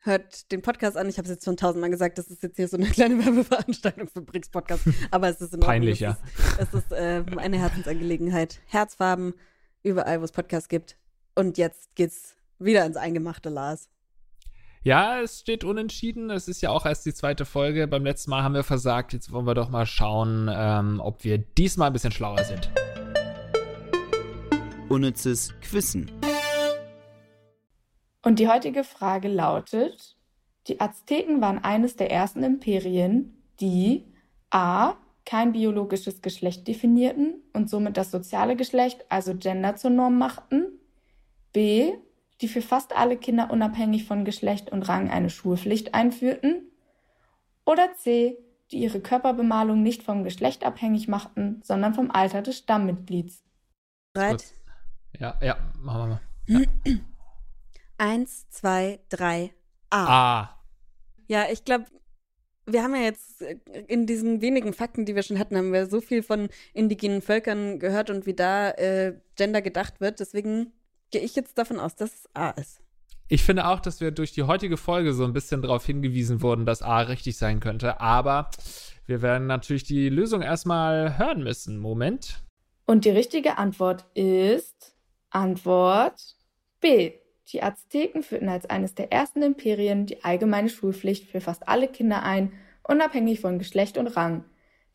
Hört 0.00 0.50
den 0.50 0.62
Podcast 0.62 0.96
an. 0.96 1.08
Ich 1.08 1.18
habe 1.18 1.26
es 1.26 1.30
jetzt 1.30 1.44
schon 1.44 1.56
tausendmal 1.56 1.90
gesagt, 1.90 2.18
das 2.18 2.28
ist 2.28 2.42
jetzt 2.42 2.56
hier 2.56 2.66
so 2.66 2.76
eine 2.76 2.86
kleine 2.90 3.24
Werbeveranstaltung 3.24 4.08
für 4.08 4.22
Brix 4.22 4.48
Podcast. 4.48 4.84
Aber 5.10 5.28
es 5.28 5.40
ist 5.40 5.52
in 5.52 5.60
Ordnung. 5.60 5.66
Peinlich, 5.66 5.94
es 5.94 6.00
ja. 6.00 6.18
Ist, 6.58 6.74
es 6.74 6.74
ist 6.74 6.92
äh, 6.92 7.22
eine 7.36 7.58
Herzensangelegenheit. 7.58 8.60
Herzfarben, 8.66 9.34
überall, 9.82 10.20
wo 10.20 10.24
es 10.24 10.32
Podcasts 10.32 10.68
gibt. 10.68 10.96
Und 11.34 11.58
jetzt 11.58 11.94
geht's 11.94 12.34
wieder 12.58 12.84
ins 12.84 12.96
Eingemachte, 12.96 13.50
Lars. 13.50 13.88
Ja, 14.82 15.20
es 15.20 15.40
steht 15.40 15.62
unentschieden. 15.62 16.30
Es 16.30 16.48
ist 16.48 16.62
ja 16.62 16.70
auch 16.70 16.86
erst 16.86 17.04
die 17.04 17.12
zweite 17.12 17.44
Folge. 17.44 17.86
Beim 17.86 18.04
letzten 18.04 18.30
Mal 18.30 18.42
haben 18.42 18.54
wir 18.54 18.64
versagt. 18.64 19.12
Jetzt 19.12 19.30
wollen 19.30 19.46
wir 19.46 19.54
doch 19.54 19.68
mal 19.68 19.86
schauen, 19.86 20.50
ähm, 20.52 21.00
ob 21.00 21.22
wir 21.22 21.36
diesmal 21.36 21.88
ein 21.88 21.92
bisschen 21.92 22.12
schlauer 22.12 22.42
sind. 22.42 22.70
Unnützes 24.88 25.54
Quissen. 25.60 26.10
Und 28.22 28.38
die 28.38 28.48
heutige 28.48 28.84
Frage 28.84 29.28
lautet: 29.28 30.16
Die 30.66 30.80
Azteken 30.80 31.40
waren 31.40 31.58
eines 31.58 31.96
der 31.96 32.10
ersten 32.10 32.42
Imperien, 32.42 33.42
die 33.60 34.04
a. 34.50 34.94
kein 35.24 35.52
biologisches 35.52 36.22
Geschlecht 36.22 36.66
definierten 36.66 37.42
und 37.52 37.70
somit 37.70 37.96
das 37.96 38.10
soziale 38.10 38.56
Geschlecht, 38.56 39.04
also 39.08 39.34
Gender, 39.36 39.76
zur 39.76 39.90
Norm 39.90 40.18
machten, 40.18 40.66
b. 41.52 41.92
die 42.40 42.48
für 42.48 42.62
fast 42.62 42.96
alle 42.96 43.16
Kinder 43.16 43.50
unabhängig 43.50 44.04
von 44.04 44.24
Geschlecht 44.24 44.70
und 44.70 44.82
Rang 44.82 45.10
eine 45.10 45.30
Schulpflicht 45.30 45.94
einführten, 45.94 46.70
oder 47.64 47.94
c. 47.94 48.36
die 48.70 48.78
ihre 48.78 49.00
Körperbemalung 49.00 49.82
nicht 49.82 50.02
vom 50.02 50.24
Geschlecht 50.24 50.64
abhängig 50.64 51.08
machten, 51.08 51.60
sondern 51.62 51.94
vom 51.94 52.10
Alter 52.10 52.42
des 52.42 52.58
Stammmitglieds. 52.58 53.44
Bereit? 54.12 54.54
Ja, 55.18 55.38
ja, 55.40 55.56
machen 55.78 56.00
wir 56.00 56.06
mal. 56.06 56.20
Ja. 56.84 56.94
Eins, 58.00 58.48
zwei, 58.48 58.98
drei, 59.10 59.52
A. 59.90 60.06
Ah. 60.06 60.64
Ja, 61.28 61.44
ich 61.52 61.66
glaube, 61.66 61.84
wir 62.64 62.82
haben 62.82 62.94
ja 62.94 63.02
jetzt 63.02 63.42
äh, 63.42 63.58
in 63.88 64.06
diesen 64.06 64.40
wenigen 64.40 64.72
Fakten, 64.72 65.04
die 65.04 65.14
wir 65.14 65.22
schon 65.22 65.38
hatten, 65.38 65.54
haben 65.54 65.70
wir 65.70 65.84
so 65.84 66.00
viel 66.00 66.22
von 66.22 66.48
indigenen 66.72 67.20
Völkern 67.20 67.78
gehört 67.78 68.08
und 68.08 68.24
wie 68.24 68.32
da 68.32 68.70
äh, 68.70 69.20
Gender 69.36 69.60
gedacht 69.60 70.00
wird. 70.00 70.18
Deswegen 70.18 70.72
gehe 71.10 71.20
ich 71.20 71.36
jetzt 71.36 71.58
davon 71.58 71.78
aus, 71.78 71.94
dass 71.94 72.14
es 72.14 72.30
A 72.32 72.48
ist. 72.52 72.80
Ich 73.28 73.42
finde 73.42 73.66
auch, 73.66 73.80
dass 73.80 74.00
wir 74.00 74.12
durch 74.12 74.32
die 74.32 74.44
heutige 74.44 74.78
Folge 74.78 75.12
so 75.12 75.24
ein 75.24 75.34
bisschen 75.34 75.60
darauf 75.60 75.84
hingewiesen 75.84 76.40
wurden, 76.40 76.64
dass 76.64 76.80
A 76.80 77.00
richtig 77.00 77.36
sein 77.36 77.60
könnte. 77.60 78.00
Aber 78.00 78.50
wir 79.04 79.20
werden 79.20 79.46
natürlich 79.46 79.84
die 79.84 80.08
Lösung 80.08 80.40
erstmal 80.40 81.18
hören 81.18 81.42
müssen. 81.42 81.76
Moment. 81.76 82.42
Und 82.86 83.04
die 83.04 83.10
richtige 83.10 83.58
Antwort 83.58 84.06
ist 84.14 84.96
Antwort 85.28 86.34
B. 86.80 87.20
Die 87.52 87.62
Azteken 87.62 88.22
führten 88.22 88.48
als 88.48 88.70
eines 88.70 88.94
der 88.94 89.10
ersten 89.10 89.42
Imperien 89.42 90.06
die 90.06 90.22
allgemeine 90.22 90.68
Schulpflicht 90.68 91.28
für 91.28 91.40
fast 91.40 91.68
alle 91.68 91.88
Kinder 91.88 92.22
ein, 92.22 92.52
unabhängig 92.86 93.40
von 93.40 93.58
Geschlecht 93.58 93.98
und 93.98 94.06
Rang. 94.06 94.44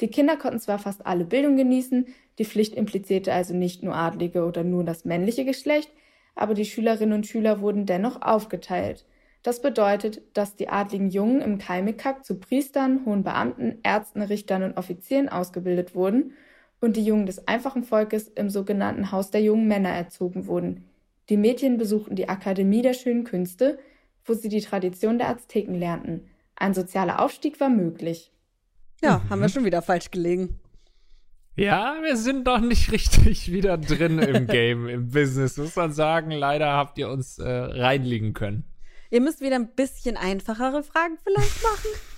Die 0.02 0.08
Kinder 0.08 0.38
konnten 0.38 0.60
zwar 0.60 0.80
fast 0.80 1.06
alle 1.06 1.26
Bildung 1.26 1.58
genießen, 1.58 2.08
die 2.38 2.46
Pflicht 2.46 2.74
implizierte 2.74 3.34
also 3.34 3.54
nicht 3.54 3.84
nur 3.84 3.96
Adlige 3.96 4.46
oder 4.46 4.64
nur 4.64 4.84
das 4.84 5.04
männliche 5.04 5.44
Geschlecht, 5.44 5.92
aber 6.36 6.54
die 6.54 6.66
Schülerinnen 6.66 7.14
und 7.14 7.28
Schüler 7.28 7.60
wurden 7.62 7.86
dennoch 7.86 8.22
aufgeteilt. 8.22 9.06
Das 9.44 9.62
bedeutet, 9.62 10.22
dass 10.34 10.56
die 10.56 10.70
adligen 10.70 11.10
Jungen 11.10 11.42
im 11.42 11.58
Kalmikak 11.58 12.26
zu 12.26 12.40
Priestern, 12.40 13.06
hohen 13.06 13.24
Beamten, 13.24 13.80
Ärzten, 13.84 14.22
Richtern 14.22 14.64
und 14.64 14.78
Offizieren 14.78 15.30
ausgebildet 15.30 15.94
wurden 15.94 16.34
und 16.82 16.96
die 16.96 17.04
Jungen 17.04 17.26
des 17.26 17.48
einfachen 17.48 17.84
Volkes 17.84 18.28
im 18.30 18.50
sogenannten 18.50 19.12
Haus 19.12 19.30
der 19.30 19.42
jungen 19.42 19.68
Männer 19.68 19.90
erzogen 19.90 20.48
wurden. 20.48 20.90
Die 21.30 21.38
Mädchen 21.38 21.78
besuchten 21.78 22.16
die 22.16 22.30
Akademie 22.30 22.82
der 22.82 22.94
schönen 22.94 23.24
Künste, 23.24 23.80
wo 24.24 24.34
sie 24.34 24.50
die 24.50 24.62
Tradition 24.62 25.18
der 25.18 25.30
Azteken 25.30 25.76
lernten. 25.76 26.30
Ein 26.56 26.74
sozialer 26.74 27.22
Aufstieg 27.22 27.60
war 27.60 27.70
möglich. 27.70 28.32
Ja, 29.02 29.20
mhm. 29.20 29.30
haben 29.30 29.42
wir 29.42 29.50
schon 29.50 29.66
wieder 29.66 29.82
falsch 29.82 30.12
gelegen. 30.12 30.60
Ja, 31.56 31.96
wir 32.02 32.18
sind 32.18 32.48
doch 32.48 32.60
nicht 32.60 32.92
richtig 32.92 33.52
wieder 33.52 33.78
drin 33.78 34.20
im 34.20 34.48
Game, 34.48 34.88
im 34.88 35.10
Business, 35.10 35.58
muss 35.58 35.76
man 35.76 35.92
sagen. 35.94 36.32
Leider 36.32 36.74
habt 36.74 36.98
ihr 36.98 37.10
uns 37.10 37.40
äh, 37.40 37.50
reinlegen 37.50 38.34
können. 38.34 38.66
Ihr 39.10 39.22
müsst 39.22 39.42
wieder 39.42 39.56
ein 39.56 39.74
bisschen 39.76 40.18
einfachere 40.18 40.84
Fragen 40.84 41.18
vielleicht 41.24 41.64
machen. 41.64 41.90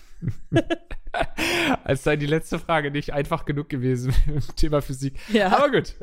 Als 1.84 2.04
sei 2.04 2.16
die 2.16 2.26
letzte 2.26 2.60
Frage 2.60 2.92
nicht 2.92 3.14
einfach 3.14 3.46
genug 3.46 3.70
gewesen 3.70 4.14
im 4.28 4.42
Thema 4.56 4.82
Physik. 4.82 5.18
Ja. 5.32 5.58
Aber 5.58 5.72
gut, 5.72 5.96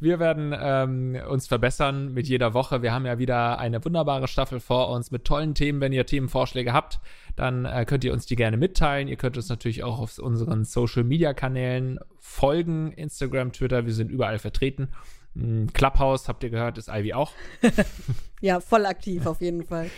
wir 0.00 0.18
werden 0.18 0.54
ähm, 0.58 1.18
uns 1.28 1.46
verbessern 1.46 2.12
mit 2.12 2.26
jeder 2.26 2.54
Woche. 2.54 2.82
Wir 2.82 2.92
haben 2.92 3.06
ja 3.06 3.18
wieder 3.18 3.58
eine 3.58 3.84
wunderbare 3.84 4.28
Staffel 4.28 4.60
vor 4.60 4.90
uns 4.90 5.10
mit 5.10 5.24
tollen 5.24 5.54
Themen. 5.54 5.80
Wenn 5.80 5.92
ihr 5.92 6.06
Themenvorschläge 6.06 6.72
habt, 6.72 7.00
dann 7.36 7.64
äh, 7.64 7.84
könnt 7.84 8.04
ihr 8.04 8.12
uns 8.12 8.26
die 8.26 8.36
gerne 8.36 8.56
mitteilen. 8.56 9.08
Ihr 9.08 9.16
könnt 9.16 9.36
uns 9.36 9.48
natürlich 9.48 9.84
auch 9.84 9.98
auf 9.98 10.18
unseren 10.18 10.64
Social-Media-Kanälen 10.64 12.00
folgen. 12.18 12.92
Instagram, 12.92 13.52
Twitter, 13.52 13.86
wir 13.86 13.94
sind 13.94 14.10
überall 14.10 14.38
vertreten. 14.38 14.88
Hm, 15.34 15.72
Clubhouse, 15.72 16.28
habt 16.28 16.42
ihr 16.42 16.50
gehört, 16.50 16.78
ist 16.78 16.88
Ivy 16.88 17.12
auch. 17.12 17.32
ja, 18.40 18.60
voll 18.60 18.86
aktiv 18.86 19.26
auf 19.26 19.40
jeden 19.40 19.64
Fall. 19.64 19.90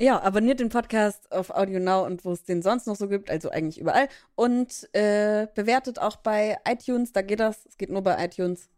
Ja, 0.00 0.22
abonniert 0.22 0.60
den 0.60 0.68
Podcast 0.68 1.32
auf 1.32 1.50
Audio 1.50 1.80
Now 1.80 2.06
und 2.06 2.24
wo 2.24 2.30
es 2.30 2.44
den 2.44 2.62
sonst 2.62 2.86
noch 2.86 2.94
so 2.94 3.08
gibt, 3.08 3.30
also 3.30 3.50
eigentlich 3.50 3.80
überall. 3.80 4.08
Und 4.36 4.88
äh, 4.94 5.48
bewertet 5.54 5.98
auch 5.98 6.16
bei 6.16 6.56
iTunes, 6.68 7.12
da 7.12 7.22
geht 7.22 7.40
das. 7.40 7.66
Es 7.66 7.76
geht 7.76 7.90
nur 7.90 8.02
bei 8.02 8.24
iTunes. 8.24 8.70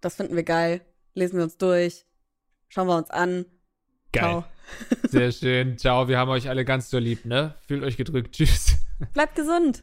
Das 0.00 0.14
finden 0.14 0.36
wir 0.36 0.44
geil. 0.44 0.80
Lesen 1.14 1.38
wir 1.38 1.44
uns 1.44 1.58
durch. 1.58 2.06
Schauen 2.68 2.86
wir 2.86 2.96
uns 2.96 3.10
an. 3.10 3.46
Geil. 4.12 4.22
Ciao. 4.22 4.44
Sehr 5.08 5.32
schön. 5.32 5.76
Ciao. 5.76 6.06
Wir 6.06 6.18
haben 6.18 6.30
euch 6.30 6.48
alle 6.48 6.64
ganz 6.64 6.88
so 6.88 6.98
lieb, 6.98 7.24
ne? 7.24 7.56
Fühlt 7.66 7.82
euch 7.82 7.96
gedrückt. 7.96 8.36
Tschüss. 8.36 8.76
Bleibt 9.12 9.34
gesund. 9.34 9.82